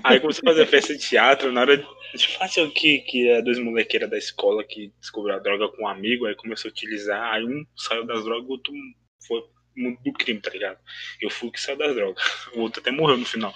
Aí 0.04 0.20
comecei 0.20 0.42
a 0.44 0.52
fazer 0.52 0.66
festa 0.66 0.94
de 0.94 1.00
teatro, 1.00 1.52
na 1.52 1.62
hora 1.62 1.76
de 1.76 2.28
fazer 2.38 2.62
o 2.62 2.70
que, 2.70 2.98
que 3.00 3.28
é 3.28 3.42
dois 3.42 3.58
molequeiros 3.58 4.08
da 4.08 4.18
escola 4.18 4.64
que 4.64 4.92
descobriu 5.00 5.34
a 5.34 5.38
droga 5.38 5.68
com 5.68 5.82
um 5.84 5.88
amigo, 5.88 6.26
aí 6.26 6.34
começou 6.34 6.68
a 6.68 6.72
utilizar, 6.72 7.32
aí 7.32 7.44
um 7.44 7.64
saiu 7.76 8.06
das 8.06 8.24
drogas, 8.24 8.48
o 8.48 8.52
outro 8.52 8.72
foi 9.26 9.42
mundo 9.76 9.98
do 10.04 10.12
crime, 10.12 10.40
tá 10.40 10.50
ligado? 10.50 10.78
Eu 11.20 11.30
fui 11.30 11.48
o 11.48 11.52
que 11.52 11.60
saiu 11.60 11.76
das 11.76 11.94
drogas. 11.94 12.22
O 12.54 12.60
outro 12.60 12.80
até 12.80 12.90
morreu 12.90 13.18
no 13.18 13.26
final. 13.26 13.54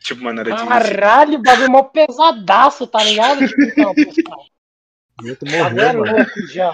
Tipo, 0.00 0.22
mas 0.22 0.34
na 0.34 0.42
hora 0.42 0.52
de. 0.52 0.66
Caralho, 0.66 1.38
o 1.38 1.42
bagulho 1.42 1.64
é 1.64 1.68
mó 1.68 1.82
pesadaço, 1.84 2.86
tá 2.86 3.02
ligado? 3.02 3.46
Tipo, 3.46 3.62
Então, 3.62 3.94
pessoal. 3.94 4.46
É 5.22 5.50
morreu, 5.50 6.00
mano. 6.00 6.16
louco 6.16 6.46
já. 6.48 6.70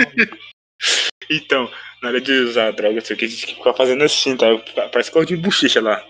Então, 1.28 1.70
na 2.03 2.09
hora 2.09 2.20
de 2.20 2.32
usar 2.32 2.68
a 2.68 2.70
droga, 2.70 3.01
sei 3.03 3.14
o 3.14 3.18
que, 3.18 3.26
a 3.26 3.28
gente 3.28 3.46
fica 3.46 3.74
fazendo 3.74 4.03
assim, 4.05 4.36
tá? 4.36 4.46
Parece 4.90 5.11
que 5.11 5.18
eu 5.18 5.24
de 5.24 5.36
bochecha 5.36 5.82
lá. 5.82 6.03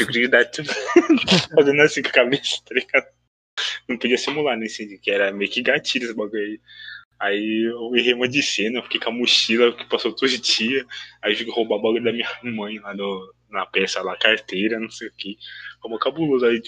Tipo, 0.00 0.12
de 0.12 0.24
idade, 0.24 0.50
tipo, 0.50 0.70
fazendo 1.54 1.82
assim 1.82 2.00
com 2.00 2.08
a 2.08 2.12
cabeça, 2.12 2.56
tá 2.64 2.74
ligado? 2.74 3.06
Não 3.86 3.98
podia 3.98 4.16
simular, 4.16 4.56
né? 4.56 4.64
Assim, 4.64 4.96
que 4.98 5.10
era 5.10 5.30
meio 5.30 5.50
que 5.50 5.60
gatilho 5.60 6.06
esse 6.06 6.14
bagulho 6.14 6.42
aí. 6.42 6.60
Aí 7.20 7.70
eu 7.70 7.94
errei 7.94 8.14
uma 8.14 8.26
de 8.26 8.42
cena, 8.42 8.82
fiquei 8.82 8.98
com 8.98 9.10
a 9.10 9.12
mochila 9.12 9.76
que 9.76 9.84
passou 9.90 10.14
todos 10.14 10.32
os 10.32 10.40
dias. 10.40 10.86
Aí 11.20 11.38
eu 11.38 11.52
roubar 11.52 11.76
o 11.76 11.82
bagulho 11.82 12.04
da 12.04 12.12
minha 12.12 12.28
mãe 12.42 12.78
lá 12.78 12.94
no, 12.94 13.34
na 13.50 13.66
peça 13.66 14.00
lá, 14.00 14.16
carteira, 14.16 14.80
não 14.80 14.90
sei 14.90 15.08
o 15.08 15.12
que. 15.12 15.36
Como 15.80 15.98
cabuloso. 15.98 16.46
Aí, 16.46 16.62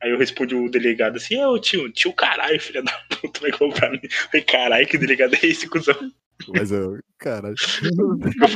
aí 0.00 0.10
eu 0.10 0.18
respondi 0.18 0.54
o 0.54 0.70
delegado 0.70 1.16
assim, 1.16 1.36
é 1.36 1.46
o 1.46 1.58
tio, 1.58 1.92
tio 1.92 2.14
caralho, 2.14 2.58
filha 2.58 2.82
da 2.82 2.92
puta, 3.10 3.40
vai 3.40 3.52
comprar 3.52 3.90
mim. 3.90 4.00
Falei, 4.08 4.42
caralho, 4.42 4.88
que 4.88 4.96
delegado 4.96 5.34
é 5.34 5.46
esse, 5.46 5.68
cuzão? 5.68 6.10
Mas 6.48 6.72
eu, 6.72 6.98
cara, 7.18 7.48
Eu 7.48 8.06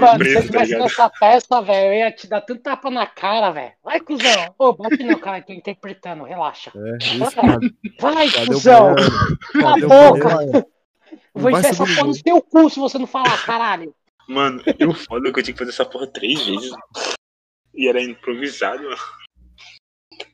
Mano, 0.01 0.25
se 0.25 0.35
eu 0.35 0.43
tivesse 0.43 0.77
nessa 0.77 1.11
peça, 1.11 1.63
velho, 1.63 1.93
eu 1.93 1.99
ia 1.99 2.13
te 2.13 2.27
dar 2.27 2.41
tanto 2.41 2.63
tapa 2.63 2.91
na 2.91 3.07
cara, 3.07 3.51
velho. 3.51 3.73
Vai, 3.83 4.01
cuzão. 4.01 4.55
Ô, 4.59 4.73
bate 4.73 5.03
não, 5.03 5.19
cara, 5.19 5.43
tô 5.43 5.53
interpretando, 5.53 6.25
relaxa. 6.25 6.73
é 6.75 6.97
isso, 6.99 7.35
cara. 7.35 7.59
Vai, 8.01 8.31
Cadê 8.31 8.45
o 8.45 8.55
cuzão. 8.55 8.95
Cala 9.53 9.77
a 9.77 9.89
boca. 9.89 10.67
Vou 11.35 11.51
vai 11.51 11.61
enfiar 11.61 11.71
essa 11.71 11.85
porra 11.85 12.05
no 12.05 12.15
seu 12.15 12.43
cu 12.43 12.71
se 12.71 12.79
você 12.79 12.99
não 12.99 13.07
falar, 13.07 13.45
caralho. 13.45 13.95
Mano, 14.29 14.63
eu 14.79 14.95
foda 14.95 15.33
que 15.33 15.39
eu 15.39 15.43
tinha 15.43 15.53
que 15.53 15.59
fazer 15.59 15.71
essa 15.71 15.85
porra 15.85 16.07
três 16.07 16.47
vezes. 16.47 16.71
E 17.75 17.89
era 17.89 18.03
improvisado, 18.03 18.83
mano. 18.83 18.97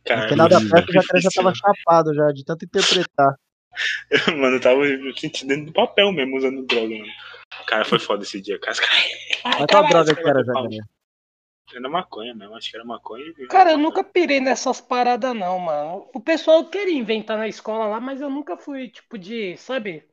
No 0.09 0.29
final 0.29 0.49
da 0.49 0.61
Caralho, 0.61 0.71
peça 0.71 0.93
já, 0.93 1.01
o 1.01 1.07
cara 1.07 1.21
já 1.21 1.31
tava 1.35 1.53
chapado 1.55 2.15
já, 2.15 2.27
de 2.33 2.45
tanto 2.45 2.65
interpretar. 2.65 3.35
Mano, 4.37 4.57
eu 4.57 4.61
tava 4.61 4.81
me 4.81 5.19
sentindo 5.19 5.49
dentro 5.49 5.67
do 5.67 5.73
papel 5.73 6.13
mesmo, 6.13 6.37
usando 6.37 6.65
droga, 6.67 6.89
mano. 6.89 7.13
Cara, 7.67 7.85
foi 7.85 7.99
foda 7.99 8.23
esse 8.23 8.41
dia. 8.41 8.59
Cara, 8.59 8.77
Mas 9.45 9.67
qual 9.67 9.89
droga 9.89 10.15
que 10.15 10.29
era, 10.29 10.45
Jacaré? 10.45 10.79
Era 11.73 11.89
maconha 11.89 12.35
mesmo, 12.35 12.57
acho 12.57 12.71
que 12.71 12.77
era 12.77 12.85
maconha. 12.85 13.25
e- 13.39 13.47
Cara, 13.47 13.73
eu 13.73 13.79
nunca 13.79 14.03
pirei 14.03 14.41
nessas 14.41 14.81
paradas, 14.81 15.35
não, 15.35 15.59
mano. 15.59 16.09
O 16.13 16.21
pessoal 16.21 16.65
queria 16.69 16.99
inventar 16.99 17.39
na 17.39 17.47
escola 17.47 17.87
lá, 17.87 18.01
mas 18.01 18.21
eu 18.21 18.29
nunca 18.29 18.57
fui, 18.57 18.89
tipo, 18.89 19.17
de, 19.17 19.57
sabe? 19.57 20.05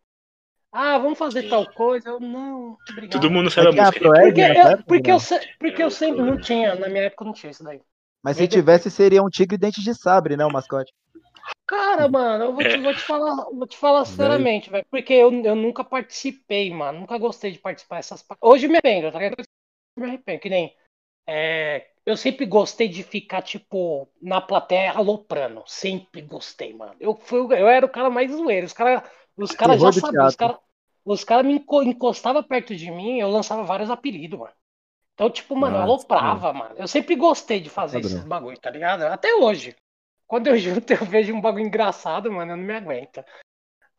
Ah, 0.72 0.97
vamos 0.99 1.18
fazer 1.18 1.49
tal 1.49 1.66
coisa. 1.66 2.10
Eu, 2.10 2.20
não, 2.20 2.78
obrigado. 2.91 3.22
Todo 3.22 3.32
mundo 3.32 3.49
sabe 3.49 3.70
a 3.70 3.72
música. 3.72 3.99
Proerd 3.99 4.28
Porque, 4.28 4.41
eu, 4.41 4.68
época, 4.68 4.84
porque, 4.88 5.12
não? 5.12 5.18
eu, 5.18 5.47
porque 5.60 5.84
eu 5.84 5.91
sempre 5.91 6.22
não 6.22 6.39
tinha, 6.39 6.76
na 6.76 6.88
minha 6.88 7.03
época 7.05 7.26
não 7.26 7.34
tinha 7.34 7.49
isso 7.51 7.64
daí. 7.64 7.82
Mas 8.24 8.38
se 8.38 8.47
tivesse, 8.47 8.91
seria 8.91 9.24
um 9.24 9.30
tigre 9.30 9.58
dente 9.58 9.82
de 9.82 9.93
sabre, 9.95 10.36
né, 10.36 10.45
o 10.45 10.51
mascote. 10.51 10.91
Cara, 11.66 12.08
mano, 12.08 12.45
eu 12.45 12.54
vou 12.54 12.64
te, 12.64 12.70
É. 12.70 12.78
vou 12.78 12.93
te 12.93 13.04
falar, 13.04 13.43
vou 13.52 13.68
te 13.68 13.78
falar 13.78 14.06
sinceramente, 14.06 14.70
velho. 14.70 14.86
Porque 14.89 15.14
eu, 15.14 15.32
eu 15.43 15.56
nunca 15.56 15.84
participei, 15.84 16.72
mano. 16.72 17.02
Nunca 17.02 17.18
gostei 17.18 17.52
de 17.52 17.60
participar 17.60 17.98
dessas 17.98 18.26
Hoje 18.41 18.66
eu 18.66 18.70
me 18.70 18.78
arrependo, 18.78 19.12
tá 19.12 19.20
ligado? 19.20 19.43
Me 19.98 20.06
arrependo, 20.06 20.39
que 20.39 20.50
nem. 20.50 20.76
é, 21.28 21.88
eu 22.06 22.16
sempre 22.16 22.45
gostei 22.45 22.88
de 22.88 23.04
ficar, 23.04 23.41
tipo, 23.41 24.08
na 24.22 24.39
plateia 24.39 24.93
aloprando. 24.93 25.62
Sempre 25.66 26.22
gostei, 26.22 26.74
mano. 26.74 26.95
Eu, 27.00 27.16
fui, 27.16 27.39
eu 27.39 27.68
era 27.68 27.86
o 27.86 27.89
cara 27.89 28.10
mais 28.10 28.32
zoeiro. 28.32 28.66
Os 28.66 28.74
caras 28.74 29.04
os 29.36 29.52
cara 29.52 29.78
já 29.78 29.91
sabiam. 29.91 30.26
Os 30.26 30.36
caras 30.36 30.58
os 31.04 31.24
cara 31.24 31.43
me 31.43 31.54
enco- 31.54 31.84
encostavam 31.84 32.43
perto 32.43 32.76
de 32.76 32.91
mim 32.91 33.20
eu 33.20 33.30
lançava 33.30 33.64
vários 33.64 33.89
apelidos, 33.89 34.39
mano. 34.39 34.54
Então, 35.14 35.30
tipo, 35.30 35.56
mano, 35.56 35.76
eu 35.76 35.80
Ah, 35.80 35.84
aloprava, 35.84 36.54
mano. 36.54 36.76
Eu 36.78 36.88
sempre 36.88 37.16
gostei 37.16 37.60
de 37.60 37.70
fazer 37.70 37.98
Padrão. 37.98 38.12
esses 38.18 38.28
bagulho, 38.28 38.60
tá 38.60 38.70
ligado? 38.70 39.02
Até 39.04 39.34
hoje. 39.36 39.76
Quando 40.28 40.48
eu 40.48 40.58
junto, 40.60 40.92
eu 40.92 41.06
vejo 41.06 41.34
um 41.34 41.42
bagulho 41.42 41.66
engraçado, 41.66 42.32
mano, 42.32 42.54
eu 42.54 42.58
não 42.58 42.64
me 42.64 42.74
aguento. 42.76 43.24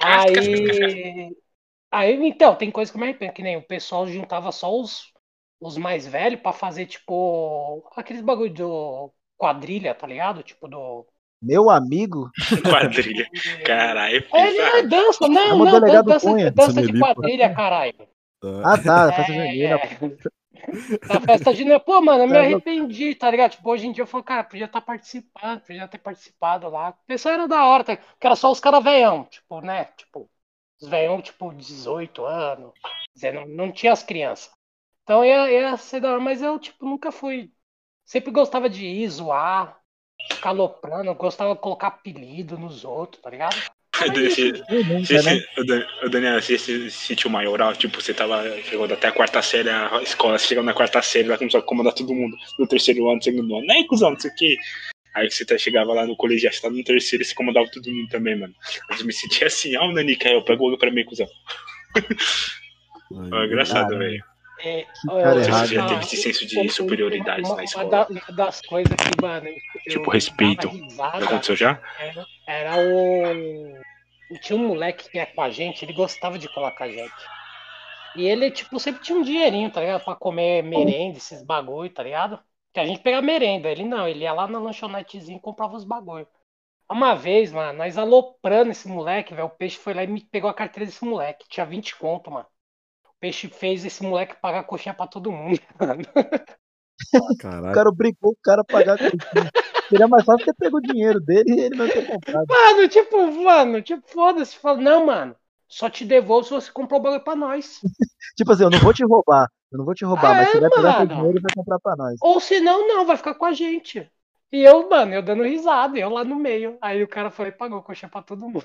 Aí. 0.00 1.36
Aí, 1.90 2.14
então, 2.28 2.54
tem 2.54 2.70
coisa 2.70 2.92
que 2.92 2.98
eu 2.98 3.00
me 3.00 3.06
arrependo, 3.08 3.32
que 3.32 3.42
nem 3.42 3.56
o 3.56 3.62
pessoal 3.62 4.06
juntava 4.06 4.52
só 4.52 4.70
os, 4.78 5.10
os 5.58 5.78
mais 5.78 6.06
velhos 6.06 6.40
pra 6.40 6.52
fazer, 6.52 6.84
tipo, 6.86 7.82
aqueles 7.96 8.20
bagulho 8.22 8.52
do 8.52 9.12
quadrilha, 9.38 9.94
tá 9.94 10.06
ligado? 10.06 10.42
Tipo, 10.42 10.68
do. 10.68 11.06
Meu 11.40 11.70
amigo, 11.70 12.30
Quadrilha. 12.68 13.26
Caralho, 13.64 14.16
é 14.16 14.38
É, 14.38 14.52
não, 14.52 14.76
é 14.76 14.82
dança, 14.82 15.28
É 15.28 15.28
não, 15.28 15.58
o 15.58 15.64
não, 15.64 15.80
dança, 16.04 16.30
Cunha. 16.30 16.52
dança 16.54 16.82
de 16.82 16.92
quadrilha, 16.92 17.48
caralho. 17.54 17.94
Tá. 18.40 18.62
ah 18.64 18.78
tá, 18.78 19.12
festa 19.12 19.32
É, 19.32 19.46
junina. 19.46 20.28
É. 20.62 20.68
Na 21.08 21.20
festa 21.20 21.52
de 21.54 21.64
Pô, 21.80 22.00
mano, 22.00 22.24
eu 22.24 22.28
me 22.28 22.36
Tá 22.36 22.42
louco. 22.42 22.66
arrependi, 22.66 23.14
tá 23.14 23.30
ligado? 23.30 23.52
Tipo, 23.52 23.70
hoje 23.70 23.86
em 23.86 23.92
dia 23.92 24.02
eu 24.02 24.06
falo, 24.06 24.24
cara, 24.24 24.44
podia 24.44 24.66
estar 24.66 24.80
participando, 24.80 25.60
podia 25.60 25.88
ter 25.88 25.98
participado 25.98 26.68
lá. 26.68 26.90
O 26.90 27.06
pessoal 27.06 27.34
era 27.34 27.48
da 27.48 27.64
hora, 27.66 27.84
tá? 27.84 27.96
que 27.96 28.26
era 28.26 28.36
só 28.36 28.50
os 28.50 28.60
caras 28.60 28.82
veião, 28.82 29.24
tipo, 29.24 29.60
né? 29.60 29.86
Tipo, 29.96 30.30
os 30.80 30.88
veião, 30.88 31.20
tipo, 31.22 31.52
18 31.54 32.24
anos. 32.24 32.72
Quer 32.82 33.14
dizer, 33.14 33.32
não, 33.34 33.46
não 33.46 33.72
tinha 33.72 33.92
as 33.92 34.02
crianças. 34.02 34.50
Então 35.04 35.24
ia, 35.24 35.50
ia 35.50 35.76
ser 35.76 36.00
da 36.00 36.10
hora, 36.10 36.20
mas 36.20 36.42
eu, 36.42 36.58
tipo, 36.58 36.84
nunca 36.84 37.10
fui. 37.10 37.52
Sempre 38.04 38.30
gostava 38.30 38.68
de 38.70 38.86
ir, 38.86 39.08
zoar, 39.08 39.80
ficar 40.30 40.50
aloprando, 40.50 41.14
gostava 41.14 41.54
de 41.54 41.60
colocar 41.60 41.88
apelido 41.88 42.58
nos 42.58 42.84
outros, 42.84 43.22
tá 43.22 43.30
ligado? 43.30 43.56
Eu 44.06 45.04
Se, 45.04 45.14
né? 45.14 45.20
se, 45.22 45.46
o 46.02 46.06
o 46.06 46.10
Daniel, 46.10 46.40
se 46.42 46.54
esse 46.54 46.90
sítio 46.90 47.28
maioral, 47.30 47.74
tipo, 47.74 48.00
você 48.00 48.14
tava. 48.14 48.42
Chegou 48.62 48.84
até 48.86 49.08
a 49.08 49.12
quarta 49.12 49.42
série, 49.42 49.68
a 49.70 50.00
escola, 50.02 50.38
você 50.38 50.46
chegou 50.48 50.62
na 50.64 50.72
quarta 50.74 51.00
série, 51.02 51.28
vai 51.28 51.38
começar 51.38 51.58
a 51.58 51.62
comandar 51.62 51.92
todo 51.94 52.14
mundo. 52.14 52.36
No 52.58 52.66
terceiro 52.66 53.10
ano, 53.10 53.22
segundo 53.22 53.56
ano. 53.56 53.66
Aí, 53.70 53.86
cuzão, 53.86 54.10
não 54.12 54.20
sei 54.20 54.30
o 54.30 54.34
quê. 54.34 54.56
Aí 55.14 55.30
você 55.30 55.44
tá- 55.44 55.58
chegava 55.58 55.92
lá 55.92 56.06
no 56.06 56.14
colegial, 56.16 56.52
você 56.52 56.60
tava 56.60 56.74
no 56.74 56.84
terceiro 56.84 57.22
e 57.22 57.26
você 57.26 57.34
comandava 57.34 57.66
todo 57.72 57.90
mundo 57.90 58.08
também, 58.08 58.38
mano. 58.38 58.54
Eu 58.98 59.04
me 59.04 59.12
sentia 59.12 59.46
assim, 59.48 59.74
ah, 59.74 59.82
o 59.84 59.92
Nanica, 59.92 60.28
eu 60.28 60.42
pego 60.42 60.64
o 60.64 60.68
olho 60.68 60.78
pra 60.78 60.90
mim, 60.92 61.04
cuzão. 61.04 61.26
É 63.32 63.44
engraçado, 63.46 63.96
velho. 63.98 64.22
É, 64.60 64.84
cara 65.06 65.36
eu- 65.36 65.40
errado, 65.44 65.66
Você 65.68 65.74
já 65.76 65.82
né? 65.82 65.88
teve 65.88 66.00
esse 66.04 66.16
senso 66.16 66.46
de 66.46 66.58
uma- 66.58 66.68
superioridade 66.70 67.40
uma, 67.42 67.48
na 67.50 67.54
uma 67.54 67.64
escola. 67.64 67.90
da- 67.90 68.06
uma 68.08 68.20
das 68.36 68.60
coisas 68.62 68.92
que, 68.96 69.22
mano, 69.22 69.48
eu 69.48 69.92
Tipo, 69.92 70.10
respeito. 70.10 70.68
risada 70.68 71.20
Já 71.20 71.26
aconteceu 71.26 71.56
já? 71.56 71.80
era, 72.00 72.26
era 72.46 72.76
o. 72.76 73.78
Tinha 74.36 74.58
um 74.58 74.68
moleque 74.68 75.08
que 75.08 75.16
ia 75.16 75.26
com 75.26 75.40
a 75.40 75.50
gente, 75.50 75.84
ele 75.84 75.92
gostava 75.92 76.38
de 76.38 76.48
a 76.48 76.88
gente. 76.88 77.12
E 78.16 78.26
ele, 78.26 78.50
tipo, 78.50 78.78
sempre 78.80 79.02
tinha 79.02 79.16
um 79.16 79.22
dinheirinho, 79.22 79.70
tá 79.70 79.80
ligado? 79.80 80.04
Pra 80.04 80.14
comer 80.16 80.62
merenda, 80.62 81.18
esses 81.18 81.42
bagulho, 81.42 81.92
tá 81.92 82.02
ligado? 82.02 82.38
Que 82.72 82.80
a 82.80 82.86
gente 82.86 83.00
pegava 83.00 83.24
merenda. 83.24 83.68
Ele 83.68 83.84
não, 83.84 84.08
ele 84.08 84.20
ia 84.20 84.32
lá 84.32 84.46
na 84.46 84.58
lanchonetezinha 84.58 85.38
e 85.38 85.40
comprava 85.40 85.76
os 85.76 85.84
bagulho. 85.84 86.26
Uma 86.90 87.14
vez, 87.14 87.52
mano, 87.52 87.78
nós 87.78 87.98
aloprando 87.98 88.70
esse 88.70 88.88
moleque, 88.88 89.34
velho. 89.34 89.46
O 89.46 89.50
peixe 89.50 89.76
foi 89.76 89.94
lá 89.94 90.02
e 90.02 90.06
me 90.06 90.22
pegou 90.24 90.48
a 90.48 90.54
carteira 90.54 90.86
desse 90.86 91.04
moleque. 91.04 91.46
Tinha 91.48 91.66
20 91.66 91.96
conto, 91.96 92.30
mano. 92.30 92.46
O 93.04 93.12
peixe 93.20 93.48
fez 93.48 93.84
esse 93.84 94.02
moleque 94.02 94.40
pagar 94.40 94.64
coxinha 94.64 94.94
pra 94.94 95.06
todo 95.06 95.30
mundo, 95.30 95.60
mano. 95.78 96.02
O 97.14 97.36
Caralho. 97.36 97.74
cara 97.74 97.88
obrigou 97.88 98.32
o 98.32 98.38
cara 98.42 98.62
a 98.62 98.64
pagar 98.64 98.98
coxinha. 98.98 99.50
Seria 99.88 100.08
mais 100.08 100.24
fácil 100.24 100.44
ter 100.44 100.54
pego 100.54 100.78
o 100.78 100.82
dinheiro 100.82 101.20
dele 101.20 101.50
e 101.50 101.60
ele 101.60 101.76
não 101.76 101.88
ter 101.88 102.06
comprado. 102.06 102.46
Mano, 102.48 102.88
tipo, 102.88 103.32
mano, 103.42 103.82
tipo, 103.82 104.06
foda-se. 104.08 104.56
Fala, 104.56 104.80
não, 104.80 105.06
mano, 105.06 105.34
só 105.66 105.88
te 105.88 106.04
devolvo 106.04 106.44
se 106.44 106.50
você 106.50 106.70
comprou 106.70 107.00
o 107.00 107.02
bagulho 107.02 107.24
pra 107.24 107.36
nós. 107.36 107.80
Tipo 108.36 108.52
assim, 108.52 108.62
eu 108.62 108.70
não 108.70 108.78
vou 108.78 108.94
te 108.94 109.04
roubar. 109.04 109.48
Eu 109.72 109.78
não 109.78 109.84
vou 109.84 109.94
te 109.94 110.04
roubar, 110.04 110.36
mas 110.36 110.48
É, 110.48 110.52
você 110.52 110.60
vai 110.60 110.70
pegar 110.70 110.98
mano. 110.98 111.08
dinheiro 111.08 111.38
e 111.38 111.42
vai 111.42 111.52
comprar 111.54 111.78
pra 111.80 111.96
nós. 111.96 112.16
Ou 112.20 112.38
se 112.40 112.60
não, 112.60 112.86
não, 112.86 113.04
vai 113.04 113.16
ficar 113.16 113.34
com 113.34 113.44
a 113.44 113.52
gente. 113.52 114.08
E 114.52 114.62
eu, 114.62 114.88
mano, 114.88 115.12
eu 115.12 115.22
dando 115.22 115.42
risada, 115.42 115.98
eu 115.98 116.08
lá 116.08 116.24
no 116.24 116.36
meio. 116.36 116.78
Aí 116.80 117.02
o 117.02 117.08
cara 117.08 117.30
foi 117.30 117.48
e 117.48 117.52
pagou 117.52 117.82
coxinha 117.82 118.08
pra 118.08 118.22
todo 118.22 118.40
mundo. 118.40 118.64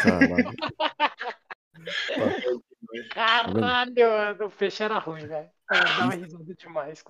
Caralho. 0.00 0.52
Caralho, 3.12 4.10
mano, 4.10 4.46
o 4.46 4.50
peixe 4.50 4.82
era 4.82 4.98
ruim, 4.98 5.26
velho. 5.26 5.48
Eu 5.70 5.84
dava 5.84 6.14
risada 6.14 6.54
demais. 6.54 7.04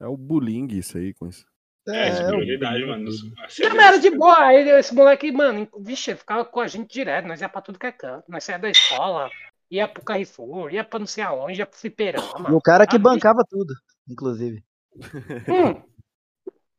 É 0.00 0.06
o 0.06 0.16
bullying 0.16 0.68
isso 0.72 0.98
aí 0.98 1.12
com 1.14 1.26
isso. 1.26 1.46
É, 1.88 2.10
o- 2.10 2.16
superioridade, 2.16 2.84
mano. 2.86 3.10
A 3.44 3.48
série 3.48 3.68
Não, 3.70 3.76
mas 3.76 3.86
era 3.86 3.98
de 3.98 4.10
boa. 4.10 4.38
Aí 4.38 4.68
esse 4.70 4.94
moleque, 4.94 5.32
mano, 5.32 5.68
vixe, 5.80 6.10
ele 6.12 6.18
ficava 6.18 6.44
com 6.44 6.60
a 6.60 6.66
gente 6.68 6.92
direto. 6.92 7.26
Nós 7.26 7.40
ia 7.40 7.48
pra 7.48 7.60
tudo 7.60 7.78
que 7.78 7.86
é 7.86 7.92
canto. 7.92 8.24
Nós 8.30 8.44
saía 8.44 8.58
da 8.58 8.70
escola, 8.70 9.28
ia 9.70 9.88
pro 9.88 10.04
Carrefour, 10.04 10.72
ia 10.72 10.84
pra 10.84 10.98
não 11.00 11.06
sei 11.06 11.24
aonde, 11.24 11.58
ia 11.60 11.66
pro 11.66 11.76
E 11.76 11.80
fliperama. 11.80 12.54
o 12.54 12.60
cara 12.60 12.86
que 12.86 12.96
Ah, 12.96 13.00
bancava 13.00 13.42
tudo, 13.48 13.74
inclusive. 14.08 14.62
Hum. 14.96 15.82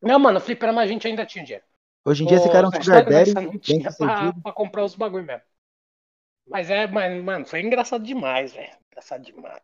Não, 0.02 0.20
mano, 0.20 0.40
fliperama 0.40 0.82
a 0.82 0.88
gente 0.88 1.08
ainda 1.08 1.26
tinha 1.26 1.44
dinheiro. 1.44 1.66
Hoje 2.06 2.24
em 2.24 2.28
dia 2.28 2.38
esse 2.38 2.50
cara 2.52 2.66
é 2.66 2.70
um 2.70 2.84
sugar 2.84 3.06
daddy, 3.06 3.34
não 3.34 3.58
tinha 3.58 3.90
pra, 3.94 4.34
comprar 4.54 4.84
os 4.84 4.96
bagulho 4.96 5.26
mesmo. 5.26 5.42
Mas 6.48 6.70
é, 6.70 6.86
mas, 6.88 7.24
mano, 7.24 7.46
foi 7.46 7.62
engraçado 7.62 8.04
demais, 8.04 8.54
velho. 8.54 8.72
Engraçado 8.92 9.24
demais. 9.24 9.62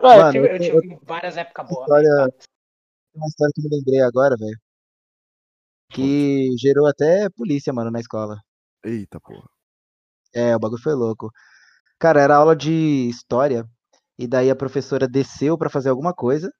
Mano, 0.00 0.36
eu 0.46 0.58
tive, 0.58 0.68
eu 0.70 0.74
eu 0.76 0.80
tive 0.82 0.98
várias 1.02 1.36
épocas 1.36 1.68
boas. 1.68 1.82
História- 1.82 2.28
Tem 2.38 3.20
uma 3.20 3.26
história 3.26 3.52
que 3.54 3.60
eu 3.60 3.64
me 3.70 3.76
lembrei 3.76 4.00
agora, 4.00 4.36
velho. 4.36 4.56
Que 5.90 6.48
gerou 6.58 6.86
até 6.86 7.28
polícia, 7.30 7.72
mano, 7.72 7.90
na 7.90 8.00
escola. 8.00 8.36
Eita 8.84 9.20
porra. 9.20 9.48
É, 10.32 10.54
o 10.54 10.58
bagulho 10.58 10.82
foi 10.82 10.94
louco. 10.94 11.30
Cara, 11.98 12.20
era 12.20 12.36
aula 12.36 12.56
de 12.56 13.08
história. 13.08 13.66
E 14.18 14.26
daí 14.26 14.50
a 14.50 14.56
professora 14.56 15.08
desceu 15.08 15.56
pra 15.58 15.70
fazer 15.70 15.90
alguma 15.90 16.14
coisa. 16.14 16.50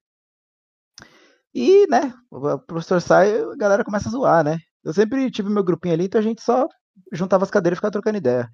E, 1.55 1.87
né, 1.89 2.12
o 2.31 2.59
professor 2.59 3.01
sai 3.01 3.39
a 3.41 3.57
galera 3.57 3.85
começa 3.85 4.09
a 4.09 4.12
zoar, 4.12 4.45
né? 4.45 4.59
Eu 4.85 4.93
sempre 4.95 5.31
tive 5.31 5.51
meu 5.51 5.64
grupinho 5.64 5.95
ali, 5.95 6.05
então 6.05 6.20
a 6.20 6.22
gente 6.22 6.43
só 6.43 6.66
juntava 7.12 7.45
as 7.45 7.51
cadeiras 7.51 7.76
e 7.76 7.78
ficava 7.78 7.93
trocando 7.93 8.18
ideia. 8.18 8.49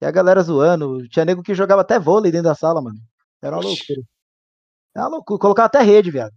E 0.00 0.06
a 0.06 0.10
galera 0.10 0.42
zoando. 0.42 1.08
Tinha 1.08 1.24
nego 1.24 1.42
que 1.42 1.54
jogava 1.54 1.82
até 1.82 1.98
vôlei 1.98 2.30
dentro 2.30 2.48
da 2.48 2.54
sala, 2.54 2.80
mano. 2.80 2.98
Era 3.42 3.56
uma 3.56 3.60
Oxi. 3.60 3.94
loucura. 3.94 4.08
Era 4.94 5.04
uma 5.04 5.16
loucura. 5.16 5.38
Colocava 5.40 5.66
até 5.66 5.82
rede, 5.82 6.10
viado. 6.10 6.32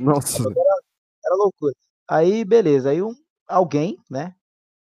Nossa. 0.00 0.42
Era 0.42 1.34
loucura. 1.36 1.74
Aí, 2.08 2.44
beleza. 2.44 2.90
Aí 2.90 3.02
um, 3.02 3.12
alguém, 3.48 3.96
né? 4.10 4.34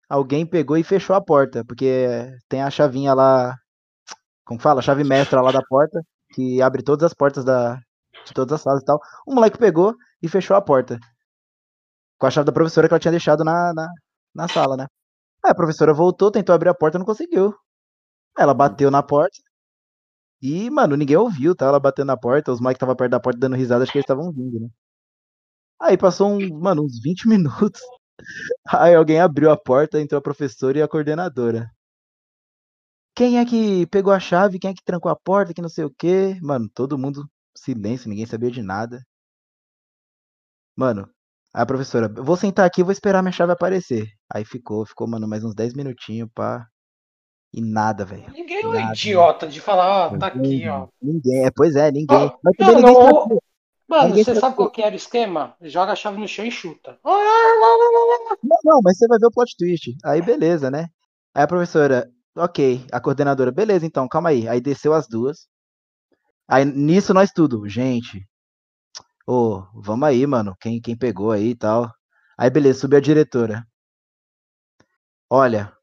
Alguém 0.10 0.46
pegou 0.46 0.78
e 0.78 0.84
fechou 0.84 1.16
a 1.16 1.22
porta, 1.22 1.66
porque 1.66 2.08
tem 2.50 2.62
a 2.64 2.72
chavinha 2.72 3.14
lá, 3.14 3.58
como 4.46 4.60
fala? 4.62 4.80
A 4.80 4.84
chave 4.84 5.04
mestra 5.04 5.42
lá 5.42 5.52
da 5.52 5.62
porta, 5.64 6.02
que 6.34 6.62
abre 6.62 6.84
todas 6.84 7.06
as 7.06 7.14
portas 7.14 7.46
da, 7.46 7.76
de 8.26 8.34
todas 8.34 8.54
as 8.56 8.62
salas 8.62 8.82
e 8.84 8.86
tal. 8.86 9.00
O 9.28 9.34
moleque 9.36 9.58
pegou 9.58 9.96
e 10.22 10.28
fechou 10.30 10.56
a 10.58 10.62
porta. 10.62 11.00
Com 12.20 12.28
a 12.28 12.32
chave 12.32 12.46
da 12.46 12.52
professora 12.58 12.88
que 12.88 12.94
ela 12.94 13.00
tinha 13.00 13.12
deixado 13.12 13.44
na, 13.44 13.74
na, 13.74 13.88
na 14.36 14.48
sala, 14.48 14.78
né? 14.78 14.86
Aí 15.46 15.52
a 15.52 15.56
professora 15.56 15.94
voltou, 15.94 16.32
tentou 16.32 16.56
abrir 16.56 16.70
a 16.70 16.76
porta, 16.76 17.00
não 17.00 17.06
conseguiu. 17.06 17.56
Ela 18.38 18.54
bateu 18.54 18.92
na 18.92 19.04
porta. 19.04 19.38
E, 20.42 20.70
mano, 20.70 20.96
ninguém 20.98 21.18
ouviu, 21.18 21.56
tá? 21.56 21.66
Ela 21.68 21.80
batendo 21.80 22.08
na 22.08 22.18
porta, 22.18 22.52
os 22.52 22.60
moleques 22.60 22.78
estavam 22.78 22.96
perto 22.96 23.12
da 23.12 23.20
porta 23.20 23.40
dando 23.40 23.56
risada, 23.56 23.84
acho 23.84 23.92
que 23.92 23.98
eles 24.00 24.04
estavam 24.06 24.32
vindo, 24.32 24.60
né? 24.60 24.68
Aí 25.82 25.98
passou 25.98 26.30
um, 26.30 26.60
mano, 26.60 26.84
uns 26.84 27.02
20 27.02 27.28
minutos. 27.28 27.82
Aí 28.70 28.94
alguém 28.94 29.20
abriu 29.20 29.50
a 29.50 29.58
porta, 29.58 30.00
entrou 30.00 30.20
a 30.20 30.22
professora 30.22 30.78
e 30.78 30.82
a 30.82 30.88
coordenadora. 30.88 31.72
Quem 33.16 33.40
é 33.40 33.46
que 33.46 33.88
pegou 33.88 34.14
a 34.14 34.20
chave? 34.20 34.60
Quem 34.60 34.70
é 34.70 34.74
que 34.74 34.84
trancou 34.84 35.12
a 35.12 35.16
porta? 35.16 35.54
Que 35.54 35.62
não 35.62 35.68
sei 35.70 35.84
o 35.84 35.94
quê. 35.98 36.38
Mano, 36.42 36.70
todo 36.74 36.98
mundo 36.98 37.28
silêncio, 37.58 38.10
ninguém 38.10 38.26
sabia 38.26 38.52
de 38.52 38.62
nada. 38.62 39.02
Mano, 40.76 41.10
a 41.54 41.66
professora, 41.66 42.14
eu 42.16 42.24
vou 42.24 42.38
sentar 42.38 42.66
aqui 42.66 42.82
e 42.82 42.84
vou 42.84 42.94
esperar 42.94 43.22
minha 43.22 43.32
chave 43.32 43.52
aparecer. 43.52 44.08
Aí 44.34 44.46
ficou, 44.46 44.86
ficou, 44.86 45.08
mano, 45.08 45.28
mais 45.28 45.44
uns 45.44 45.54
10 45.56 45.74
minutinhos, 45.74 46.30
pá. 46.34 46.66
E 47.54 47.60
nada, 47.60 48.06
velho. 48.06 48.32
Ninguém 48.32 48.62
é 48.62 48.68
um 48.68 48.72
Nada. 48.72 48.94
idiota 48.94 49.46
de 49.46 49.60
falar, 49.60 50.14
ó, 50.14 50.18
tá 50.18 50.28
aqui, 50.28 50.70
ó. 50.70 50.88
Ninguém, 51.02 51.46
é, 51.46 51.52
pois 51.54 51.76
é, 51.76 51.92
ninguém. 51.92 52.18
Ó, 52.18 52.38
Mas 52.42 52.56
também 52.56 52.82
não, 52.82 52.94
ninguém 52.94 53.14
não. 53.30 53.42
Mano, 53.92 54.16
você 54.16 54.34
sabe 54.36 54.56
por- 54.56 54.64
qual 54.64 54.72
que 54.72 54.82
era 54.82 54.94
o 54.94 54.98
esquema? 54.98 55.56
Joga 55.62 55.92
a 55.92 55.96
chave 55.96 56.18
no 56.18 56.28
chão 56.28 56.46
e 56.46 56.52
chuta. 56.52 56.98
Não, 58.44 58.58
não, 58.64 58.82
mas 58.84 58.98
você 58.98 59.08
vai 59.08 59.20
ver 59.20 59.28
o 59.28 59.32
plot 59.32 59.56
twist. 59.58 59.96
Aí 60.04 60.22
beleza, 60.22 60.72
né? 60.72 60.88
Aí 61.36 61.44
a 61.44 61.48
professora, 61.48 62.10
ok, 62.36 62.86
a 62.92 63.00
coordenadora, 63.00 63.52
beleza, 63.52 63.86
então, 63.86 64.08
calma 64.08 64.30
aí. 64.30 64.48
Aí 64.48 64.60
desceu 64.62 64.94
as 64.94 65.08
duas. 65.08 65.48
Aí 66.48 66.66
nisso 66.66 67.14
nós 67.14 67.32
tudo, 67.32 67.68
gente. 67.68 68.28
Ô, 69.28 69.64
vamos 69.74 70.08
aí, 70.08 70.26
mano. 70.28 70.56
Quem, 70.60 70.80
quem 70.82 70.96
pegou 70.98 71.32
aí 71.32 71.50
e 71.52 71.56
tal. 71.56 71.92
Aí 72.38 72.50
beleza, 72.50 72.80
subiu 72.80 72.98
a 72.98 73.02
diretora. 73.02 73.66
Olha, 75.30 75.76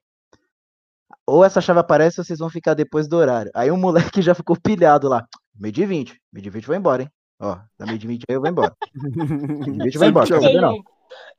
ou 1.26 1.44
essa 1.44 1.60
chave 1.60 1.78
aparece 1.80 2.20
ou 2.20 2.24
vocês 2.24 2.38
vão 2.38 2.50
ficar 2.50 2.74
depois 2.74 3.08
do 3.08 3.16
horário. 3.16 3.50
Aí 3.54 3.70
o 3.70 3.76
moleque 3.76 4.20
já 4.22 4.34
ficou 4.34 4.56
pilhado 4.60 5.08
lá. 5.08 5.26
Meio 5.54 5.72
de 5.72 5.86
20. 5.86 6.20
Meio 6.32 6.42
de 6.44 6.50
20 6.50 6.64
eu 6.64 6.68
vou 6.68 6.76
embora, 6.76 7.02
hein? 7.02 7.10
Ó, 7.40 7.58
dá 7.78 7.86
meio 7.86 7.98
de 7.98 8.06
20 8.06 8.24
aí 8.28 8.36
eu 8.36 8.40
vou 8.40 8.50
embora. 8.50 8.74
De 8.94 9.80
20 9.84 9.94
eu 9.94 10.00
vou 10.00 10.08
embora, 10.08 10.26
Tem 10.40 10.60
não? 10.60 10.74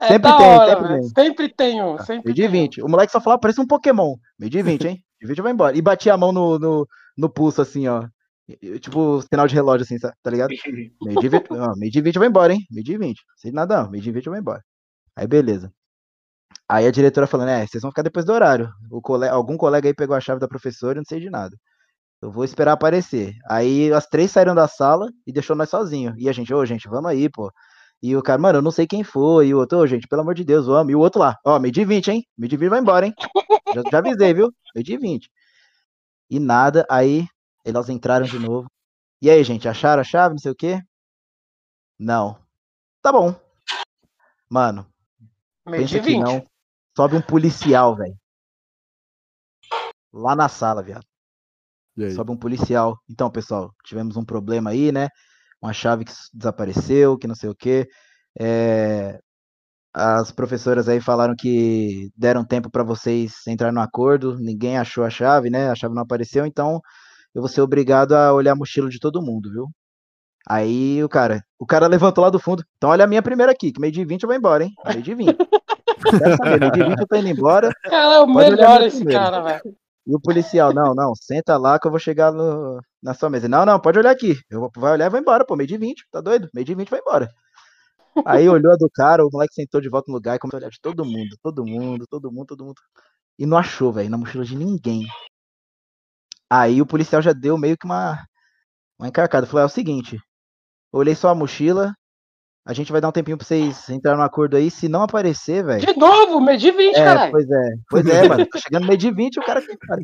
É 0.02 0.08
Sempre 0.08 0.36
tem, 0.38 0.48
hora, 0.48 0.72
sempre 0.72 0.88
velho. 0.88 1.02
tem. 1.14 1.26
Sempre 1.26 1.50
tem 1.50 1.84
um. 1.84 1.98
Sempre 2.00 2.34
Meio 2.34 2.36
de 2.36 2.42
tem 2.42 2.50
um. 2.50 2.52
20. 2.52 2.82
O 2.82 2.88
moleque 2.88 3.12
só 3.12 3.22
falava, 3.22 3.40
parece 3.40 3.62
um 3.62 3.68
Pokémon. 3.68 4.16
Meio 4.38 4.50
de 4.50 4.62
20, 4.62 4.88
hein? 4.88 5.04
De 5.22 5.28
20 5.28 5.38
eu 5.38 5.44
vou 5.44 5.52
embora. 5.52 5.78
E 5.78 5.82
batia 5.82 6.14
a 6.14 6.18
mão 6.18 6.32
no, 6.32 6.58
no, 6.58 6.88
no 7.18 7.30
pulso, 7.30 7.62
assim, 7.62 7.88
ó. 7.88 8.08
Tipo, 8.82 9.22
sinal 9.22 9.48
de 9.48 9.54
relógio, 9.54 9.84
assim, 9.84 10.00
tá 10.00 10.32
ligado? 10.32 10.50
Meio 11.02 11.20
de 11.20 11.30
20, 11.30 11.46
ó, 11.52 11.76
meio 11.78 11.92
de 11.92 12.02
20 12.02 12.16
eu 12.16 12.20
vou 12.20 12.30
embora, 12.30 12.54
hein? 12.54 12.62
Meio 12.72 12.84
de 12.84 12.98
20. 12.98 13.22
Sem 13.38 13.52
nada, 13.52 13.84
não. 13.84 13.92
Meio 13.92 14.04
de 14.04 14.12
20 14.12 14.26
eu 14.26 14.32
vou 14.32 14.40
embora. 14.40 14.64
Aí, 15.16 15.28
beleza. 15.28 15.72
Aí 16.68 16.88
a 16.88 16.92
diretora 16.92 17.28
falando, 17.28 17.50
é, 17.50 17.66
vocês 17.68 17.82
vão 17.82 17.92
ficar 17.92 18.02
depois 18.04 18.26
do 18.26 18.34
horário. 18.34 18.70
O 18.92 19.02
cole... 19.02 19.28
Algum 19.28 19.58
colega 19.58 19.88
aí 19.88 19.94
pegou 19.94 20.16
a 20.16 20.22
chave 20.22 20.40
da 20.40 20.48
professora 20.48 20.98
e 20.98 21.02
não 21.02 21.06
sei 21.08 21.20
de 21.20 21.30
nada. 21.30 21.56
Eu 22.22 22.32
vou 22.32 22.44
esperar 22.44 22.74
aparecer. 22.74 23.36
Aí 23.50 23.92
as 23.94 24.06
três 24.08 24.32
saíram 24.32 24.54
da 24.54 24.68
sala 24.68 25.10
e 25.26 25.32
deixou 25.32 25.56
nós 25.56 25.70
sozinhos. 25.70 26.16
E 26.18 26.28
a 26.28 26.34
gente, 26.34 26.54
ô, 26.54 26.66
gente, 26.66 26.88
vamos 26.88 27.10
aí, 27.10 27.30
pô. 27.30 27.52
E 28.02 28.16
o 28.16 28.22
cara, 28.22 28.42
mano, 28.42 28.60
eu 28.60 28.62
não 28.62 28.72
sei 28.72 28.86
quem 28.88 29.04
foi. 29.04 29.48
E 29.48 29.54
o 29.54 29.60
outro, 29.60 29.78
ô, 29.80 29.88
gente, 29.88 30.08
pelo 30.08 30.22
amor 30.22 30.36
de 30.36 30.44
Deus, 30.44 30.68
vamos. 30.68 30.92
E 30.92 30.96
o 30.96 31.00
outro 31.00 31.20
lá, 31.20 31.38
ó, 31.46 31.58
meio 31.60 31.72
de 31.72 31.84
20, 31.86 32.12
hein? 32.12 32.26
Meio 32.38 32.50
de 32.50 32.58
20 32.58 32.70
vai 32.70 32.80
embora, 32.80 33.06
hein? 33.06 33.14
Já, 33.76 33.84
já 33.92 33.98
avisei, 34.00 34.34
viu? 34.34 34.52
Meio 34.74 34.84
de 34.84 34.98
20. 34.98 35.30
E 36.30 36.40
nada, 36.40 36.88
aí 36.90 37.28
elas 37.64 37.88
entraram 37.88 38.26
de 38.26 38.40
novo. 38.40 38.68
E 39.22 39.30
aí, 39.30 39.44
gente, 39.44 39.68
acharam 39.68 40.02
a 40.02 40.04
chave, 40.04 40.34
não 40.34 40.40
sei 40.40 40.52
o 40.52 40.56
quê? 40.56 40.82
Não. 42.00 42.36
Tá 43.02 43.12
bom. 43.12 43.36
Mano, 44.50 44.88
Meio 45.68 45.84
pensa 45.84 45.96
de 45.96 46.00
que 46.00 46.08
20. 46.08 46.24
não. 46.24 46.44
Sobe 46.98 47.16
um 47.16 47.22
policial, 47.22 47.96
velho. 47.96 48.18
Lá 50.12 50.36
na 50.36 50.50
sala, 50.50 50.82
viado. 50.82 51.06
Sobe 52.12 52.32
um 52.32 52.38
policial. 52.38 52.98
Então, 53.10 53.30
pessoal, 53.30 53.72
tivemos 53.86 54.18
um 54.18 54.24
problema 54.24 54.70
aí, 54.70 54.92
né? 54.92 55.08
Uma 55.62 55.74
chave 55.74 56.06
que 56.06 56.14
desapareceu, 56.34 57.18
que 57.18 57.28
não 57.28 57.36
sei 57.36 57.50
o 57.50 57.56
quê. 57.56 57.88
É, 58.40 59.20
as 59.94 60.32
professoras 60.32 60.88
aí 60.88 61.02
falaram 61.02 61.36
que 61.38 62.10
deram 62.16 62.46
tempo 62.46 62.70
para 62.70 62.84
vocês 62.84 63.34
entrar 63.48 63.72
no 63.72 63.82
acordo, 63.82 64.38
ninguém 64.38 64.78
achou 64.78 65.04
a 65.04 65.10
chave, 65.10 65.50
né? 65.50 65.70
A 65.70 65.76
chave 65.76 65.96
não 65.96 66.04
apareceu, 66.04 66.46
então 66.46 66.80
eu 67.34 67.42
vou 67.42 67.50
ser 67.50 67.62
obrigado 67.62 68.14
a 68.14 68.34
olhar 68.34 68.54
a 68.54 68.56
mochila 68.56 68.90
de 68.90 69.00
todo 69.00 69.22
mundo, 69.22 69.52
viu? 69.52 69.68
Aí 70.48 71.04
o 71.04 71.10
cara, 71.10 71.44
o 71.60 71.66
cara 71.66 71.88
levantou 71.88 72.24
lá 72.24 72.30
do 72.30 72.40
fundo. 72.40 72.64
Então 72.78 72.90
olha 72.90 73.04
a 73.04 73.08
minha 73.08 73.22
primeira 73.22 73.52
aqui, 73.52 73.72
que 73.72 73.82
meio 73.82 73.92
de 73.92 74.06
20 74.06 74.24
eu 74.24 74.28
vou 74.28 74.38
embora, 74.38 74.64
hein? 74.64 74.72
Meio 74.88 75.02
de 75.02 75.14
20. 75.14 75.36
Quero 76.20 76.38
saber, 76.38 76.60
meio 76.60 76.72
de 76.72 76.84
20 76.84 77.00
eu 77.00 77.08
tô 77.08 77.16
indo 77.16 77.28
embora. 77.28 77.72
Cara, 77.84 78.16
é 78.16 78.20
o 78.20 78.28
melhor 78.28 78.82
esse 78.84 78.98
primeiro. 78.98 79.22
cara, 79.22 79.42
velho. 79.42 79.76
E 80.10 80.16
o 80.16 80.20
policial, 80.22 80.74
não, 80.74 80.94
não, 80.96 81.14
senta 81.16 81.58
lá 81.58 81.80
que 81.80 81.88
eu 81.88 81.92
vou 81.92 82.00
chegar 82.00 82.32
no- 82.34 82.80
na 83.02 83.14
sua 83.14 83.30
mesa. 83.30 83.48
Não, 83.48 83.66
não, 83.66 83.80
pode 83.80 84.00
olhar 84.00 84.12
aqui. 84.12 84.36
Eu 84.50 84.60
vou, 84.62 84.72
vai 84.78 84.94
olhar 84.94 85.06
e 85.08 85.10
vai 85.10 85.22
embora, 85.22 85.46
pô, 85.46 85.56
meio 85.56 85.68
de 85.68 85.78
20, 85.78 86.06
tá 86.12 86.22
doido? 86.22 86.50
Meio 86.54 86.66
de 86.66 86.76
20 86.76 86.90
vai 86.90 87.00
embora. 87.00 87.30
Aí 88.26 88.50
olhou 88.50 88.74
a 88.74 88.78
do 88.78 88.90
cara, 88.92 89.26
o 89.26 89.30
moleque 89.32 89.54
sentou 89.56 89.82
de 89.82 89.90
volta 89.90 90.08
no 90.12 90.16
lugar 90.16 90.36
e 90.36 90.40
começou 90.40 90.58
a 90.60 90.62
olhar 90.62 90.70
de 90.72 90.82
todo 90.82 91.06
mundo, 91.06 91.38
todo 91.44 91.66
mundo, 91.66 92.06
todo 92.10 92.32
mundo, 92.32 92.48
todo 92.48 92.66
mundo. 92.66 92.82
E 93.40 93.46
não 93.48 93.58
achou, 93.58 93.94
velho, 93.94 94.10
na 94.12 94.18
mochila 94.18 94.46
de 94.46 94.56
ninguém. 94.58 95.06
Aí 96.50 96.82
o 96.82 96.86
policial 96.86 97.22
já 97.22 97.34
deu 97.34 97.58
meio 97.58 97.78
que 97.78 97.86
uma, 97.86 98.26
uma 99.00 99.08
encarcada. 99.10 99.48
Falou: 99.48 99.64
é 99.64 99.66
o 99.66 99.70
seguinte, 99.70 100.20
olhei 100.94 101.16
só 101.16 101.30
a 101.30 101.36
mochila, 101.36 101.94
a 102.66 102.74
gente 102.74 102.92
vai 102.92 103.02
dar 103.02 103.10
um 103.10 103.12
tempinho 103.12 103.38
pra 103.38 103.46
vocês 103.46 103.90
entrarem 103.90 104.20
no 104.20 104.26
acordo 104.26 104.56
aí. 104.58 104.70
Se 104.70 104.88
não 104.88 105.02
aparecer, 105.04 105.64
velho. 105.64 105.86
De 105.86 105.98
novo, 105.98 106.40
meio 106.40 106.58
de 106.58 106.72
20, 106.72 106.96
É, 106.96 107.04
caralho. 107.04 107.32
pois 107.32 107.50
é, 107.50 107.76
pois 107.90 108.06
é, 108.08 108.28
mano. 108.28 108.46
Tá 108.46 108.60
chegando 108.60 108.86
meio 108.86 108.98
de 108.98 109.12
20 109.12 109.40
o 109.40 109.44
cara 109.46 109.62
tem 109.66 109.78
cara. 109.78 110.02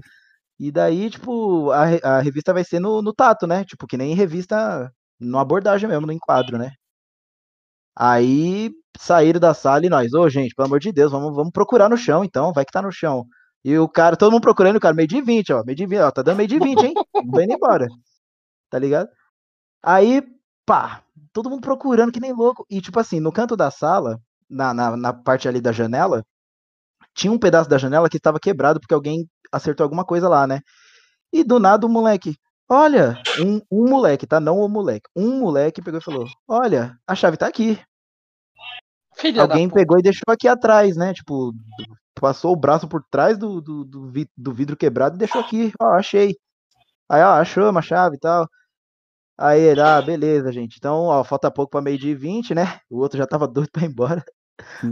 E 0.60 0.72
daí, 0.72 1.10
tipo, 1.10 1.70
a, 1.72 1.84
a 2.18 2.22
revista 2.22 2.54
vai 2.54 2.64
ser 2.64 2.80
no, 2.80 3.02
no 3.02 3.14
tato, 3.14 3.46
né? 3.46 3.64
Tipo, 3.66 3.86
que 3.86 3.98
nem 3.98 4.16
revista 4.16 4.92
no 5.20 5.38
abordagem 5.38 5.88
mesmo, 5.88 6.08
no 6.08 6.14
enquadro, 6.14 6.58
né? 6.58 6.72
Aí 7.98 8.72
saíram 8.98 9.40
da 9.40 9.54
sala 9.54 9.86
e 9.86 9.90
nós, 9.90 10.14
ô 10.14 10.28
gente, 10.30 10.54
pelo 10.56 10.68
amor 10.68 10.80
de 10.80 10.92
Deus, 10.92 11.12
vamos, 11.12 11.36
vamos 11.36 11.52
procurar 11.52 11.90
no 11.90 11.98
chão 11.98 12.24
então, 12.24 12.52
vai 12.54 12.66
que 12.66 12.72
tá 12.72 12.82
no 12.82 12.92
chão. 12.92 13.26
E 13.64 13.78
o 13.78 13.88
cara, 13.88 14.16
todo 14.16 14.32
mundo 14.32 14.42
procurando, 14.42 14.76
o 14.78 14.80
cara, 14.80 14.94
meio 14.94 15.08
de 15.08 15.22
20, 15.22 15.54
ó, 15.54 15.64
meio 15.66 15.76
de 15.76 15.86
20, 15.86 16.00
ó, 16.00 16.12
tá 16.12 16.22
dando 16.22 16.38
meio 16.38 16.48
de 16.50 16.60
20, 16.60 16.86
hein? 16.86 16.94
Tô 17.32 17.42
indo 17.42 17.54
embora. 17.54 17.88
Tá 18.70 18.80
ligado? 18.80 19.10
Aí, 19.84 20.22
pá, 20.66 21.02
todo 21.36 21.52
mundo 21.52 21.62
procurando 21.62 22.14
que 22.14 22.22
nem 22.22 22.34
louco. 22.34 22.66
E, 22.72 22.82
tipo 22.82 23.00
assim, 23.00 23.20
no 23.22 23.34
canto 23.34 23.58
da 23.58 23.72
sala, 23.72 24.20
na, 24.50 24.74
na, 24.74 24.98
na 24.98 25.14
parte 25.14 25.50
ali 25.50 25.62
da 25.62 25.74
janela, 25.74 26.24
tinha 27.16 27.32
um 27.34 27.40
pedaço 27.40 27.70
da 27.70 27.78
janela 27.78 28.10
que 28.10 28.18
estava 28.18 28.40
quebrado 28.40 28.80
porque 28.80 28.94
alguém 28.94 29.28
acertou 29.52 29.84
alguma 29.86 30.06
coisa 30.06 30.30
lá, 30.30 30.48
né? 30.48 30.62
E 31.34 31.44
do 31.44 31.60
nada 31.60 31.86
o 31.88 31.90
moleque, 31.90 32.36
olha, 32.70 33.20
um, 33.38 33.62
um 33.72 33.90
moleque, 33.90 34.28
tá? 34.28 34.40
Não 34.40 34.60
o 34.60 34.70
moleque. 34.70 35.10
Um 35.16 35.40
moleque 35.40 35.82
pegou 35.82 36.00
e 36.00 36.04
falou: 36.04 36.28
Olha, 36.48 36.98
a 37.08 37.16
chave 37.16 37.38
tá 37.38 37.48
aqui. 37.48 37.80
Filha 39.18 39.42
alguém 39.42 39.70
pegou 39.70 39.98
e 39.98 40.02
deixou 40.02 40.24
aqui 40.30 40.48
atrás, 40.48 40.96
né? 40.98 41.14
Tipo, 41.14 41.54
passou 42.20 42.54
o 42.54 42.58
braço 42.58 42.88
por 42.88 43.04
trás 43.10 43.38
do, 43.38 43.62
do, 43.62 43.86
do, 43.86 44.12
vi- 44.12 44.30
do 44.38 44.54
vidro 44.54 44.78
quebrado 44.78 45.16
e 45.16 45.20
deixou 45.20 45.42
aqui. 45.42 45.72
Ó, 45.82 45.88
achei. 45.96 46.36
Aí, 47.10 47.24
ó, 47.24 47.34
achou 47.36 47.70
uma 47.70 47.82
chave 47.82 48.18
e 48.18 48.20
tal. 48.20 48.48
Aí 49.38 49.60
ele, 49.62 49.82
ah, 49.82 50.02
beleza, 50.02 50.52
gente. 50.52 50.78
Então, 50.78 51.04
ó, 51.06 51.24
falta 51.24 51.52
pouco 51.52 51.72
pra 51.72 51.82
meio 51.82 51.98
de 51.98 52.16
20, 52.16 52.56
né? 52.56 52.80
O 52.90 53.00
outro 53.00 53.18
já 53.18 53.28
tava 53.28 53.48
doido 53.48 53.70
pra 53.72 53.84
ir 53.84 53.88
embora. 53.90 54.24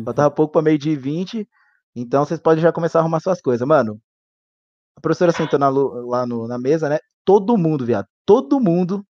Faltava 0.05 0.31
pouco 0.31 0.53
pra 0.53 0.61
meio 0.61 0.77
de 0.77 0.95
20. 0.95 1.47
Então 1.95 2.25
vocês 2.25 2.39
podem 2.39 2.61
já 2.61 2.71
começar 2.71 2.99
a 2.99 3.01
arrumar 3.01 3.19
suas 3.21 3.41
coisas. 3.41 3.67
Mano, 3.67 3.99
a 4.95 5.01
professora 5.01 5.31
sentou 5.31 5.59
na 5.59 5.69
lá 5.69 6.25
no- 6.25 6.47
na 6.47 6.57
mesa, 6.57 6.89
né? 6.89 6.99
Todo 7.25 7.57
mundo, 7.57 7.85
viado. 7.85 8.07
Todo 8.25 8.59
mundo 8.59 9.05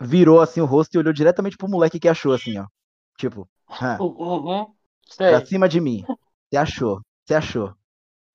virou 0.00 0.40
assim 0.40 0.60
o 0.60 0.64
rosto 0.66 0.94
e 0.94 0.98
olhou 0.98 1.12
diretamente 1.12 1.56
pro 1.56 1.68
moleque 1.68 2.00
que 2.00 2.08
achou, 2.08 2.32
assim, 2.32 2.58
ó. 2.58 2.66
Tipo, 3.18 3.48
"Hã, 3.80 3.98
Uhum. 4.00 4.66
pra 5.16 5.38
Sei. 5.38 5.46
cima 5.46 5.68
de 5.68 5.80
mim. 5.80 6.04
Você 6.50 6.56
achou, 6.56 7.00
você 7.24 7.34
achou. 7.34 7.74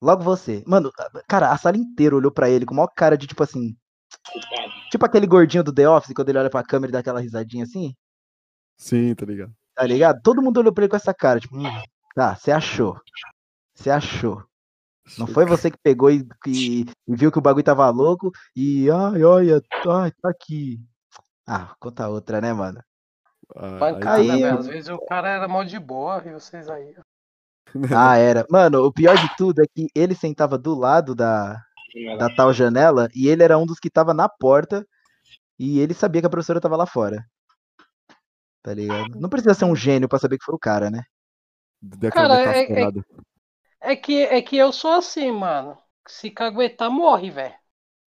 Logo 0.01 0.24
você. 0.24 0.63
Mano, 0.67 0.91
cara, 1.28 1.51
a 1.51 1.57
sala 1.57 1.78
inteira 1.78 2.15
olhou 2.15 2.32
pra 2.32 2.49
ele 2.49 2.65
com 2.65 2.76
maior 2.76 2.89
cara 2.95 3.17
de 3.17 3.28
tipo 3.28 3.43
assim. 3.43 3.76
Tipo 4.93 5.07
aquele 5.07 5.25
gordinho 5.25 5.63
do 5.63 5.73
The 5.73 5.89
Office, 5.89 6.13
quando 6.13 6.29
ele 6.29 6.37
olha 6.37 6.51
pra 6.51 6.61
câmera 6.63 6.91
e 6.91 6.93
dá 6.93 6.99
aquela 6.99 7.19
risadinha 7.19 7.63
assim. 7.63 7.95
Sim, 8.77 9.15
tá 9.15 9.25
ligado? 9.25 9.51
Tá 9.73 9.83
ligado? 9.87 10.21
Todo 10.21 10.39
mundo 10.39 10.59
olhou 10.59 10.71
pra 10.71 10.83
ele 10.83 10.89
com 10.91 10.95
essa 10.95 11.11
cara, 11.15 11.39
tipo, 11.39 11.57
hum, 11.57 11.63
tá, 12.13 12.35
você 12.35 12.51
achou. 12.51 12.95
Você 13.73 13.89
achou. 13.89 14.43
Não 15.17 15.25
foi 15.25 15.47
você 15.47 15.71
que 15.71 15.79
pegou 15.81 16.11
e, 16.11 16.23
e- 16.45 16.81
e 17.07 17.15
viu 17.15 17.31
que 17.31 17.39
o 17.39 17.41
bagulho 17.41 17.63
tava 17.65 17.89
louco 17.89 18.29
e, 18.55 18.87
ai, 18.91 19.23
olha, 19.23 19.63
ai, 19.89 20.11
tá 20.11 20.29
aqui. 20.29 20.79
Ah, 21.47 21.73
conta 21.79 22.07
outra, 22.07 22.39
né, 22.39 22.53
mano? 22.53 22.79
Ah, 23.55 23.79
Pancada, 23.79 24.21
Aí- 24.21 24.27
velho. 24.43 24.59
Às 24.59 24.67
vezes 24.67 24.89
o 24.89 24.99
cara 25.07 25.27
era 25.27 25.47
mó 25.47 25.63
de 25.63 25.79
boa 25.79 26.21
e 26.23 26.33
vocês 26.33 26.69
aí. 26.69 26.95
Ah, 28.11 28.15
era. 28.17 28.45
Mano, 28.47 28.83
o 28.85 28.93
pior 28.93 29.17
de 29.17 29.35
tudo 29.37 29.59
é 29.59 29.65
que 29.65 29.87
ele 29.95 30.13
sentava 30.13 30.55
do 30.55 30.75
lado 30.75 31.15
da, 31.15 31.59
da 32.17 32.29
tal 32.29 32.53
janela 32.53 33.09
e 33.15 33.27
ele 33.27 33.43
era 33.43 33.57
um 33.57 33.65
dos 33.65 33.79
que 33.79 33.89
tava 33.89 34.13
na 34.13 34.29
porta 34.29 34.85
e 35.59 35.79
ele 35.79 35.93
sabia 35.93 36.21
que 36.21 36.27
a 36.27 36.31
professora 36.31 36.61
tava 36.61 36.77
lá 36.77 36.85
fora. 36.87 37.25
Tá 38.61 38.73
ligado? 38.73 39.19
Não 39.19 39.29
precisa 39.29 39.53
ser 39.53 39.65
um 39.65 39.75
gênio 39.75 40.07
pra 40.09 40.19
saber 40.19 40.37
que 40.37 40.45
foi 40.45 40.55
o 40.55 40.59
cara, 40.59 40.89
né? 40.89 41.03
Cara, 42.09 42.35
é- 42.41 42.83
é-. 42.83 42.93
É 43.81 43.95
que, 43.95 44.23
é 44.23 44.41
que 44.41 44.57
eu 44.57 44.73
sou 44.73 44.91
assim, 44.93 45.31
mano. 45.31 45.77
Se 46.07 46.31
caguetar, 46.31 46.89
morre, 46.91 47.29
velho. 47.31 47.55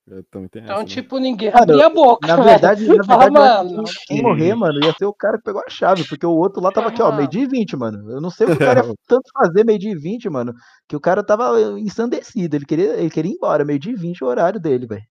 Eu 0.06 0.22
também 0.24 0.48
tenho 0.48 0.68
Então, 0.68 0.84
essa, 0.84 0.88
né? 0.88 1.02
tipo, 1.02 1.18
ninguém 1.18 1.50
Cara, 1.50 1.64
abria 1.64 1.86
a 1.86 1.90
boca. 1.90 2.28
Na 2.28 2.36
verdade, 2.38 2.88
na 2.88 3.02
verdade, 3.02 3.30
acho 3.36 3.52
mano. 3.64 3.84
quem 4.06 4.22
morrer, 4.22 4.54
mano, 4.54 4.80
ia 4.80 4.92
ser 4.92 5.04
o 5.06 5.12
cara 5.14 5.36
que 5.38 5.44
pegou 5.44 5.62
a 5.64 5.68
chave, 5.68 6.04
porque 6.04 6.24
o 6.26 6.30
outro 6.30 6.62
lá 6.62 6.72
tava 6.72 6.88
aqui, 6.88 7.02
ó, 7.02 7.12
meio 7.12 7.28
de 7.28 7.46
20, 7.46 7.76
mano. 7.76 8.10
Eu 8.10 8.20
não 8.20 8.30
sei 8.30 8.46
o 8.46 8.50
que 8.50 8.56
o 8.56 8.60
cara 8.60 8.80
ia 8.80 8.86
tanto 9.06 9.30
fazer 9.34 9.64
meio 9.64 9.78
de 9.78 9.94
20, 9.96 10.28
mano, 10.30 10.54
que 10.88 10.96
o 10.96 11.00
cara 11.00 11.22
tava 11.24 11.60
ensandecido, 11.78 12.56
ele 12.56 12.64
queria, 12.66 12.94
ele 12.98 13.10
queria 13.10 13.32
ir 13.32 13.34
embora, 13.36 13.64
meio 13.64 13.78
de 13.78 13.94
20 13.94 14.24
o 14.24 14.26
horário 14.28 14.58
dele, 14.60 14.86
velho. 14.86 15.02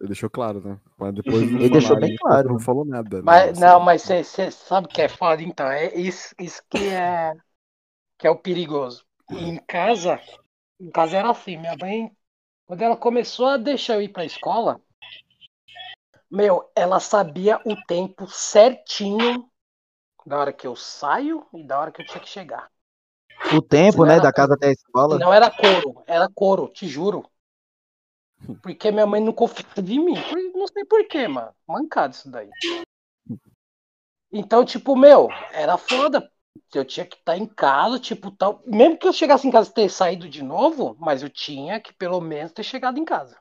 Ele 0.00 0.08
deixou 0.08 0.30
claro, 0.30 0.60
né? 0.60 0.80
Mas 0.98 1.14
depois 1.14 1.42
Ele 1.48 1.68
deixou 1.70 1.98
bem 1.98 2.14
claro, 2.16 2.50
Não 2.50 2.58
falou 2.60 2.84
nada. 2.84 3.22
né? 3.22 3.24
Mas, 3.24 3.50
Assim, 3.50 3.60
não, 3.60 3.80
mas 3.80 4.02
você 4.02 4.50
sabe 4.50 4.86
o 4.86 4.90
que 4.90 5.02
é 5.02 5.08
foda, 5.08 5.42
então? 5.42 5.66
É 5.70 5.94
isso, 5.94 6.34
isso 6.40 6.62
que 6.68 6.78
é 6.88 7.32
que 8.18 8.26
é 8.26 8.30
o 8.30 8.38
perigoso. 8.38 9.04
E 9.30 9.36
em 9.48 9.58
casa, 9.66 10.20
em 10.80 10.90
casa 10.90 11.18
era 11.18 11.30
assim, 11.30 11.56
minha 11.58 11.76
mãe, 11.76 12.10
quando 12.66 12.82
ela 12.82 12.96
começou 12.96 13.46
a 13.46 13.56
deixar 13.56 13.94
eu 13.94 14.02
ir 14.02 14.08
pra 14.08 14.24
escola, 14.24 14.80
meu, 16.30 16.70
ela 16.74 16.98
sabia 17.00 17.60
o 17.64 17.76
tempo 17.86 18.26
certinho 18.26 19.48
da 20.24 20.38
hora 20.38 20.52
que 20.52 20.66
eu 20.66 20.74
saio 20.74 21.46
e 21.52 21.66
da 21.66 21.78
hora 21.78 21.92
que 21.92 22.00
eu 22.00 22.06
tinha 22.06 22.20
que 22.20 22.28
chegar. 22.28 22.70
O 23.54 23.60
tempo, 23.60 24.06
né, 24.06 24.20
da 24.20 24.32
casa 24.32 24.54
até 24.54 24.68
a 24.68 24.72
escola. 24.72 25.18
Não 25.18 25.32
era 25.32 25.50
couro, 25.50 26.02
era 26.06 26.28
couro, 26.32 26.68
te 26.68 26.86
juro. 26.86 27.28
Porque 28.62 28.90
minha 28.90 29.06
mãe 29.06 29.20
não 29.20 29.32
confiava 29.32 29.80
em 29.80 29.98
mim. 29.98 30.14
Não 30.54 30.66
sei 30.66 30.84
porquê, 30.84 31.28
mano. 31.28 31.54
Mancado 31.66 32.14
isso 32.14 32.30
daí. 32.30 32.50
Então, 34.32 34.64
tipo, 34.64 34.96
meu, 34.96 35.28
era 35.52 35.76
foda. 35.76 36.30
Eu 36.74 36.84
tinha 36.84 37.06
que 37.06 37.16
estar 37.16 37.36
em 37.36 37.46
casa, 37.46 37.98
tipo, 37.98 38.30
tal. 38.30 38.62
Mesmo 38.66 38.98
que 38.98 39.06
eu 39.06 39.12
chegasse 39.12 39.46
em 39.46 39.50
casa 39.50 39.70
e 39.70 39.74
ter 39.74 39.88
saído 39.88 40.28
de 40.28 40.42
novo, 40.42 40.96
mas 40.98 41.22
eu 41.22 41.30
tinha 41.30 41.80
que 41.80 41.92
pelo 41.92 42.20
menos 42.20 42.52
ter 42.52 42.62
chegado 42.62 42.98
em 42.98 43.04
casa. 43.04 43.38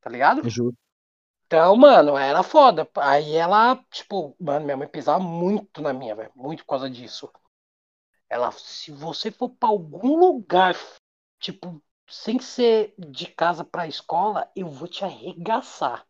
Tá 0.00 0.10
ligado? 0.10 0.46
É 0.46 0.48
justo. 0.48 0.78
Então, 1.46 1.76
mano, 1.76 2.16
era 2.16 2.42
foda. 2.42 2.88
Aí 2.96 3.34
ela, 3.34 3.76
tipo, 3.90 4.36
mano, 4.40 4.64
minha 4.64 4.76
mãe 4.76 4.88
pisava 4.88 5.20
muito 5.20 5.80
na 5.82 5.92
minha, 5.92 6.14
velho. 6.14 6.32
Muito 6.34 6.60
por 6.64 6.70
causa 6.70 6.90
disso. 6.90 7.30
Ela, 8.30 8.52
se 8.52 8.92
você 8.92 9.30
for 9.32 9.50
pra 9.50 9.68
algum 9.68 10.16
lugar, 10.16 10.76
tipo, 11.40 11.82
sem 12.08 12.38
ser 12.40 12.94
de 12.98 13.26
casa 13.26 13.64
pra 13.64 13.88
escola, 13.88 14.50
eu 14.54 14.68
vou 14.68 14.86
te 14.88 15.04
arregaçar. 15.04 16.06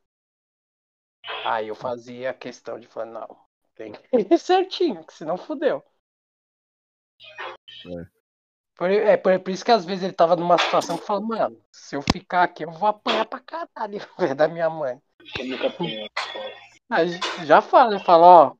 Aí 1.44 1.68
eu 1.68 1.74
fazia 1.74 2.34
questão 2.34 2.78
de 2.78 2.86
falar, 2.86 3.06
não, 3.06 3.38
tem 3.74 3.92
que 3.92 4.00
ir 4.34 4.38
certinho, 4.38 5.04
que 5.04 5.12
senão 5.14 5.36
fudeu. 5.38 5.82
É. 7.86 8.16
Por, 8.76 8.90
é 8.90 9.16
por, 9.16 9.38
por 9.40 9.50
isso 9.50 9.64
que 9.64 9.70
às 9.70 9.84
vezes 9.84 10.04
ele 10.04 10.12
tava 10.12 10.36
numa 10.36 10.58
situação 10.58 10.98
que 10.98 11.06
fala, 11.06 11.20
mano, 11.20 11.56
se 11.72 11.96
eu 11.96 12.02
ficar 12.02 12.42
aqui, 12.42 12.64
eu 12.64 12.70
vou 12.70 12.88
apanhar 12.88 13.24
pra 13.24 13.40
caralho 13.40 14.00
velho, 14.18 14.34
da 14.34 14.46
minha 14.48 14.68
mãe. 14.68 14.98
Eu 15.38 15.46
nunca 15.46 15.68
apanhei 15.68 16.00
na 16.88 17.02
escola. 17.02 17.40
Aí 17.40 17.46
já 17.46 17.60
fala, 17.62 17.98
fala, 18.00 18.26
ó, 18.26 18.54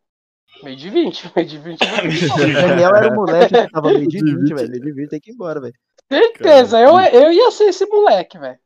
meio 0.63 0.77
de 0.77 0.89
20, 0.89 1.33
meio 1.37 1.49
de 1.49 1.59
20 1.59 1.81
eu 1.83 1.89
vou 2.29 2.47
O 2.47 2.53
Daniel 2.53 2.95
era 2.95 3.13
o 3.13 3.15
moleque 3.15 3.55
que 3.55 3.71
tava 3.71 3.93
meio 3.93 4.09
de 4.09 4.19
De 4.19 4.25
20, 4.25 4.41
20. 4.41 4.55
velho. 4.55 4.71
Meio 4.71 4.83
de 4.83 4.93
20 4.93 5.09
tem 5.11 5.21
que 5.21 5.31
ir 5.31 5.35
embora, 5.35 5.61
velho. 5.61 5.75
Certeza, 6.11 6.81
eu, 6.81 6.99
eu 6.99 7.33
ia 7.33 7.51
ser 7.51 7.65
esse 7.65 7.85
moleque, 7.87 8.39
velho. 8.39 8.59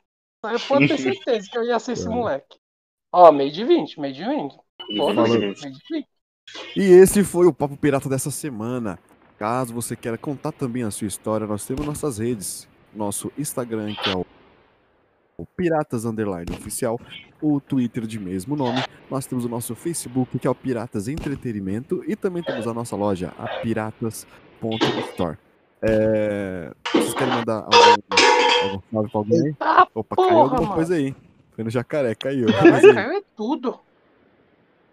Eu 0.44 0.60
posso 0.60 0.86
ter 0.86 0.98
certeza 0.98 1.50
que 1.50 1.58
eu 1.58 1.64
ia 1.64 1.78
ser 1.78 1.92
esse 1.92 2.08
moleque. 2.08 2.58
Ó, 3.12 3.32
meio 3.32 3.50
de 3.50 3.64
20, 3.64 3.98
meio 3.98 4.14
de 4.14 4.24
20. 4.24 4.54
Foda-se, 4.96 5.14
Falou. 5.14 5.28
meio 5.28 5.54
de 5.54 5.80
20. 5.90 6.06
E 6.76 6.82
esse 6.82 7.24
foi 7.24 7.46
o 7.46 7.52
Papo 7.52 7.76
Pirata 7.76 8.08
dessa 8.08 8.30
semana. 8.30 8.98
Caso 9.40 9.72
você 9.72 9.96
queira 9.96 10.18
contar 10.18 10.52
também 10.52 10.82
a 10.82 10.90
sua 10.90 11.06
história, 11.06 11.46
nós 11.46 11.64
temos 11.64 11.86
nossas 11.86 12.18
redes. 12.18 12.68
Nosso 12.94 13.32
Instagram, 13.38 13.94
que 13.94 14.10
é 14.10 14.14
o 15.38 15.46
Piratas 15.56 16.04
Underline 16.04 16.52
Oficial, 16.52 17.00
o 17.40 17.58
Twitter 17.58 18.06
de 18.06 18.20
mesmo 18.20 18.54
nome. 18.54 18.84
Nós 19.10 19.24
temos 19.24 19.46
o 19.46 19.48
nosso 19.48 19.74
Facebook, 19.74 20.38
que 20.38 20.46
é 20.46 20.50
o 20.50 20.54
Piratas 20.54 21.08
Entretenimento, 21.08 22.04
e 22.06 22.14
também 22.14 22.42
temos 22.42 22.66
a 22.66 22.74
nossa 22.74 22.94
loja, 22.94 23.32
a 23.38 23.48
piratas.store. 23.62 25.38
É... 25.80 26.74
Vocês 26.92 27.14
querem 27.14 27.32
mandar 27.32 27.64
algum, 27.64 27.94
algum 28.62 28.82
salve 28.92 29.10
pra 29.10 29.18
alguém 29.20 29.40
aí? 29.40 29.56
Ah, 29.60 29.88
Opa, 29.94 30.16
caiu 30.16 30.28
porra, 30.28 30.40
alguma 30.42 30.60
mano. 30.60 30.74
coisa 30.74 30.94
aí. 30.96 31.16
Foi 31.52 31.64
no 31.64 31.70
jacaré, 31.70 32.14
caiu. 32.14 32.46
Aí, 32.48 32.92
caiu 32.92 33.12
é 33.12 33.22
tudo. 33.34 33.80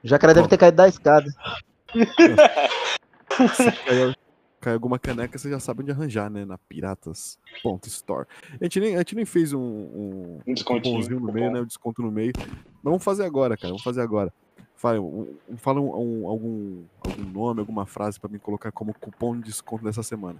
O 0.01 0.07
jacaré 0.07 0.33
deve 0.33 0.47
ter 0.47 0.57
caído 0.57 0.77
da 0.77 0.87
escada. 0.87 1.27
caiu, 3.85 4.13
caiu 4.59 4.75
alguma 4.75 4.97
caneca, 4.99 5.37
você 5.37 5.49
já 5.49 5.59
sabe 5.59 5.81
onde 5.81 5.91
arranjar, 5.91 6.29
né? 6.29 6.45
Na 6.45 6.57
piratas.store. 6.57 8.27
A 8.59 8.63
gente 8.63 8.79
nem, 8.79 8.95
a 8.95 8.99
gente 8.99 9.15
nem 9.15 9.25
fez 9.25 9.53
um, 9.53 9.59
um, 9.59 10.39
Um 10.47 10.53
descontinho. 10.53 11.19
no 11.19 11.31
meio, 11.31 11.51
né? 11.51 11.59
O 11.61 11.65
desconto 11.65 12.01
no 12.01 12.11
meio. 12.11 12.33
Mas 12.37 12.47
vamos 12.83 13.03
fazer 13.03 13.25
agora, 13.25 13.55
cara. 13.55 13.69
Vamos 13.69 13.83
fazer 13.83 14.01
agora. 14.01 14.33
Fala, 14.75 14.99
um, 14.99 15.35
um- 15.49 15.57
fala 15.57 15.81
um- 15.81 16.23
um- 16.23 16.27
algum, 16.27 16.83
algum 17.01 17.23
nome, 17.31 17.59
alguma 17.61 17.85
frase 17.85 18.19
pra 18.19 18.29
mim 18.29 18.37
colocar 18.37 18.71
como 18.71 18.93
cupom 18.93 19.35
de 19.37 19.43
desconto 19.43 19.83
dessa 19.83 20.03
semana. 20.03 20.39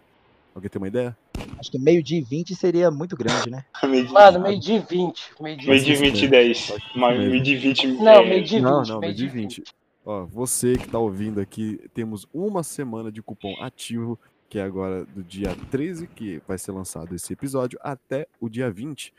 Alguém 0.53 0.70
tem 0.70 0.80
uma 0.82 0.88
ideia? 0.88 1.15
Acho 1.59 1.72
que 1.72 1.78
meio-dia 1.80 2.20
e 2.20 2.24
20 2.24 2.55
seria 2.55 2.89
muito 2.89 3.15
grande, 3.15 3.49
né? 3.49 3.63
Meio 3.88 4.11
Mano, 4.11 4.39
meio 4.39 4.59
de 4.59 4.80
20. 4.80 5.32
Meio 5.39 5.57
de 5.57 5.68
meio 5.68 5.84
de 5.84 5.95
20. 5.95 5.99
20 6.11 6.22
e 6.24 6.28
10. 6.28 6.68
Pode 6.72 6.84
Mas 6.95 7.18
mesmo. 7.18 7.32
meio 7.32 7.43
de 7.43 7.55
20. 7.55 7.88
Não, 7.88 8.07
é, 8.11 8.26
meio 8.30 8.43
de 8.43 8.55
20. 8.55 8.61
Não, 8.63 8.84
não, 8.84 8.99
meio 8.99 9.13
de 9.13 9.28
20. 9.28 9.63
Ó, 10.08 10.26
você 10.26 10.76
que 10.78 10.88
tá 10.88 10.97
ouvindo 10.97 11.41
aqui, 11.41 11.82
temos 11.93 12.26
uma 12.34 12.64
semana 12.64 13.12
de 13.12 13.22
cupom 13.22 13.62
ativo, 13.62 14.18
que 14.47 14.58
é 14.58 14.64
agora 14.64 15.03
do 15.03 15.22
dia 15.22 15.53
13, 15.70 16.08
que 16.08 16.41
vai 16.47 16.58
ser 16.58 16.72
lançado 16.72 17.14
esse 17.14 17.34
episódio, 17.34 17.78
até 17.84 18.26
o 18.39 18.47
dia 18.47 18.72
20, 18.72 19.14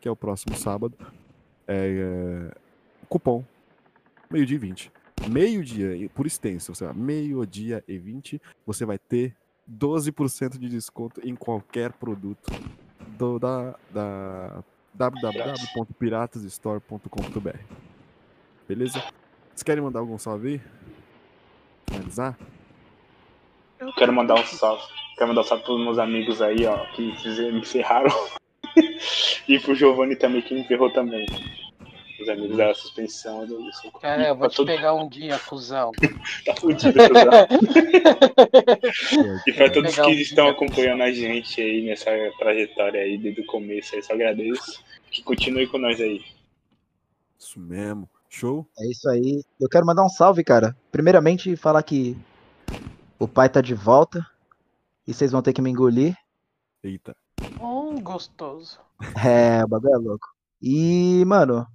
que 0.00 0.08
é 0.08 0.10
o 0.10 0.16
próximo 0.16 0.56
sábado. 0.56 0.96
É, 1.68 2.48
é, 2.48 2.54
cupom 3.06 3.44
meio-dia 4.30 4.56
e 4.56 4.58
20. 4.58 4.90
Meio-dia, 5.28 6.08
por 6.14 6.26
extenso, 6.26 6.74
você 6.74 6.90
meio-dia 6.94 7.84
e 7.86 7.98
20, 7.98 8.40
você 8.64 8.86
vai 8.86 8.98
ter 8.98 9.36
12% 9.70 10.56
de 10.56 10.70
desconto 10.70 11.20
em 11.22 11.36
qualquer 11.36 11.92
produto 11.92 12.50
do, 13.18 13.38
da, 13.38 13.78
da 13.92 14.64
www.piratasstore.com.br. 14.94 17.58
Beleza? 18.66 19.19
Vocês 19.50 19.62
querem 19.62 19.82
mandar 19.82 20.00
algum 20.00 20.18
salve 20.18 20.48
aí? 20.54 20.60
Finalizar? 21.90 22.38
Quero 23.96 24.12
mandar 24.12 24.34
um 24.34 24.44
salve. 24.44 24.82
Quero 25.16 25.28
mandar 25.28 25.40
um 25.42 25.44
salve 25.44 25.64
pros 25.64 25.80
meus 25.80 25.98
amigos 25.98 26.40
aí, 26.40 26.64
ó, 26.66 26.86
que 26.92 27.12
me 27.52 27.64
ferraram. 27.64 28.10
e 29.48 29.58
pro 29.58 29.74
Giovanni 29.74 30.16
também, 30.16 30.42
que 30.42 30.54
me 30.54 30.64
ferrou 30.66 30.90
também. 30.92 31.26
Os 32.20 32.28
amigos 32.28 32.56
da 32.56 32.74
suspensão. 32.74 33.46
Do. 33.46 33.58
Cara, 34.00 34.28
eu 34.28 34.34
vou 34.36 34.44
Tá 34.46 34.50
te 34.50 34.56
todo- 34.56 34.66
pegar 34.66 34.92
um 34.94 35.08
dia, 35.08 35.38
cuzão. 35.38 35.90
Tá 36.44 36.54
fudido. 36.56 36.98
E 39.46 39.52
pra 39.52 39.70
todos 39.70 39.94
que 39.94 40.10
estão 40.12 40.46
legal. 40.46 40.62
acompanhando 40.64 41.02
a 41.02 41.10
gente 41.12 41.60
aí 41.60 41.82
nessa 41.82 42.10
trajetória 42.38 43.00
aí 43.00 43.16
desde 43.18 43.40
o 43.40 43.46
começo, 43.46 43.94
aí 43.94 44.02
só 44.02 44.12
agradeço. 44.12 44.82
Que 45.10 45.22
continue 45.22 45.66
com 45.66 45.78
nós 45.78 46.00
aí. 46.00 46.22
Isso 47.38 47.58
mesmo. 47.58 48.08
Show? 48.30 48.64
É 48.78 48.86
isso 48.88 49.10
aí. 49.10 49.44
Eu 49.60 49.68
quero 49.68 49.84
mandar 49.84 50.04
um 50.04 50.08
salve, 50.08 50.44
cara. 50.44 50.76
Primeiramente, 50.92 51.56
falar 51.56 51.82
que 51.82 52.16
o 53.18 53.26
pai 53.26 53.48
tá 53.48 53.60
de 53.60 53.74
volta. 53.74 54.24
E 55.06 55.12
vocês 55.12 55.32
vão 55.32 55.42
ter 55.42 55.52
que 55.52 55.60
me 55.60 55.68
engolir. 55.68 56.16
Eita. 56.82 57.16
Hum, 57.60 58.00
gostoso. 58.00 58.78
É, 59.24 59.64
o 59.64 59.68
bagulho 59.68 59.94
é 59.94 59.98
louco. 59.98 60.28
E, 60.62 61.24
mano, 61.26 61.66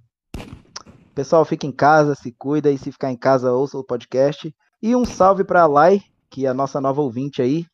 pessoal, 1.14 1.44
fica 1.44 1.66
em 1.66 1.72
casa, 1.72 2.14
se 2.14 2.32
cuida. 2.32 2.70
E 2.70 2.78
se 2.78 2.90
ficar 2.90 3.12
em 3.12 3.16
casa, 3.16 3.52
ouça 3.52 3.76
o 3.76 3.84
podcast. 3.84 4.54
E 4.80 4.96
um 4.96 5.04
salve 5.04 5.44
pra 5.44 5.66
Lai, 5.66 6.00
que 6.30 6.46
é 6.46 6.48
a 6.48 6.54
nossa 6.54 6.80
nova 6.80 7.02
ouvinte 7.02 7.42
aí. 7.42 7.66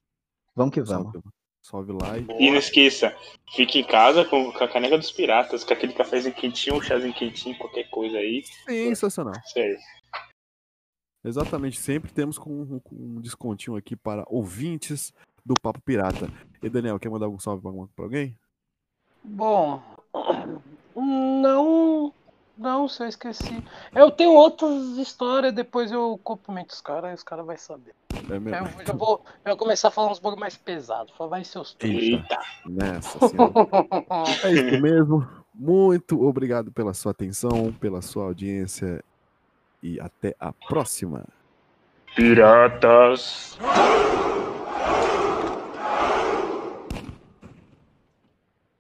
Vamos 0.57 0.75
que 0.75 0.83
vamos. 0.83 1.13
Salve, 1.13 1.29
salve 1.63 1.93
lá 1.93 2.19
e 2.19 2.27
E 2.39 2.51
não 2.51 2.59
esqueça, 2.59 3.17
fique 3.55 3.79
em 3.79 3.85
casa 3.85 4.25
com, 4.25 4.53
com 4.53 4.65
a 4.65 4.69
caneca 4.69 4.99
dos 4.99 5.13
piratas, 5.13 5.65
com 5.65 5.73
aquele 5.73 5.93
cafezinho 5.93 6.35
quentinho, 6.35 6.77
um 6.77 6.83
chazinho 6.83 7.15
quentinho, 7.15 7.57
qualquer 7.57 7.89
coisa 7.89 8.19
aí. 8.19 8.43
sensacional. 8.67 9.35
Sério. 9.47 9.79
Exatamente, 11.25 11.81
sempre 11.81 12.13
temos 12.13 12.37
com 12.37 12.51
um, 12.51 12.81
com 12.81 12.97
um 12.97 13.21
descontinho 13.21 13.77
aqui 13.77 13.95
para 13.95 14.25
ouvintes 14.27 15.15
do 15.47 15.55
Papo 15.55 15.81
Pirata. 15.81 16.29
E 16.61 16.69
Daniel, 16.69 16.99
quer 16.99 17.09
mandar 17.11 17.27
algum 17.27 17.39
salve 17.39 17.63
pra 17.95 18.05
alguém? 18.05 18.37
Bom, 19.23 19.81
não. 20.97 22.13
Não, 22.57 22.87
se 22.87 23.03
eu 23.03 23.09
esqueci. 23.09 23.65
Eu 23.95 24.11
tenho 24.11 24.35
outras 24.35 24.99
histórias, 24.99 25.55
depois 25.55 25.91
eu 25.91 26.21
cumprimento 26.23 26.71
os 26.71 26.81
caras, 26.81 27.05
aí 27.05 27.15
os 27.15 27.23
caras 27.23 27.47
vão 27.47 27.57
saber. 27.57 27.95
É 28.35 28.41
mesmo? 28.41 28.57
Eu 28.57 28.65
vou- 28.67 28.85
já 28.87 28.93
vou, 28.95 29.25
já 29.45 29.51
vou 29.51 29.57
começar 29.59 29.89
a 29.89 29.91
falar 29.91 30.11
uns 30.13 30.19
bagulho 30.19 30.41
mais 30.41 30.57
pesados. 30.57 31.13
Falar, 31.17 31.31
vai 31.31 31.45
seus 31.45 31.77
Eita, 31.81 32.39
nessa. 32.67 33.19
É 34.47 34.53
isso 34.53 34.81
mesmo. 34.83 35.27
Muito 35.55 36.23
obrigado 36.27 36.73
pela 36.73 36.95
sua 36.95 37.13
atenção, 37.13 37.73
pela 37.79 38.01
sua 38.01 38.25
audiência 38.25 39.05
e 39.83 40.01
até 40.01 40.35
a 40.41 40.53
próxima. 40.53 41.25
Piratas. 42.15 43.59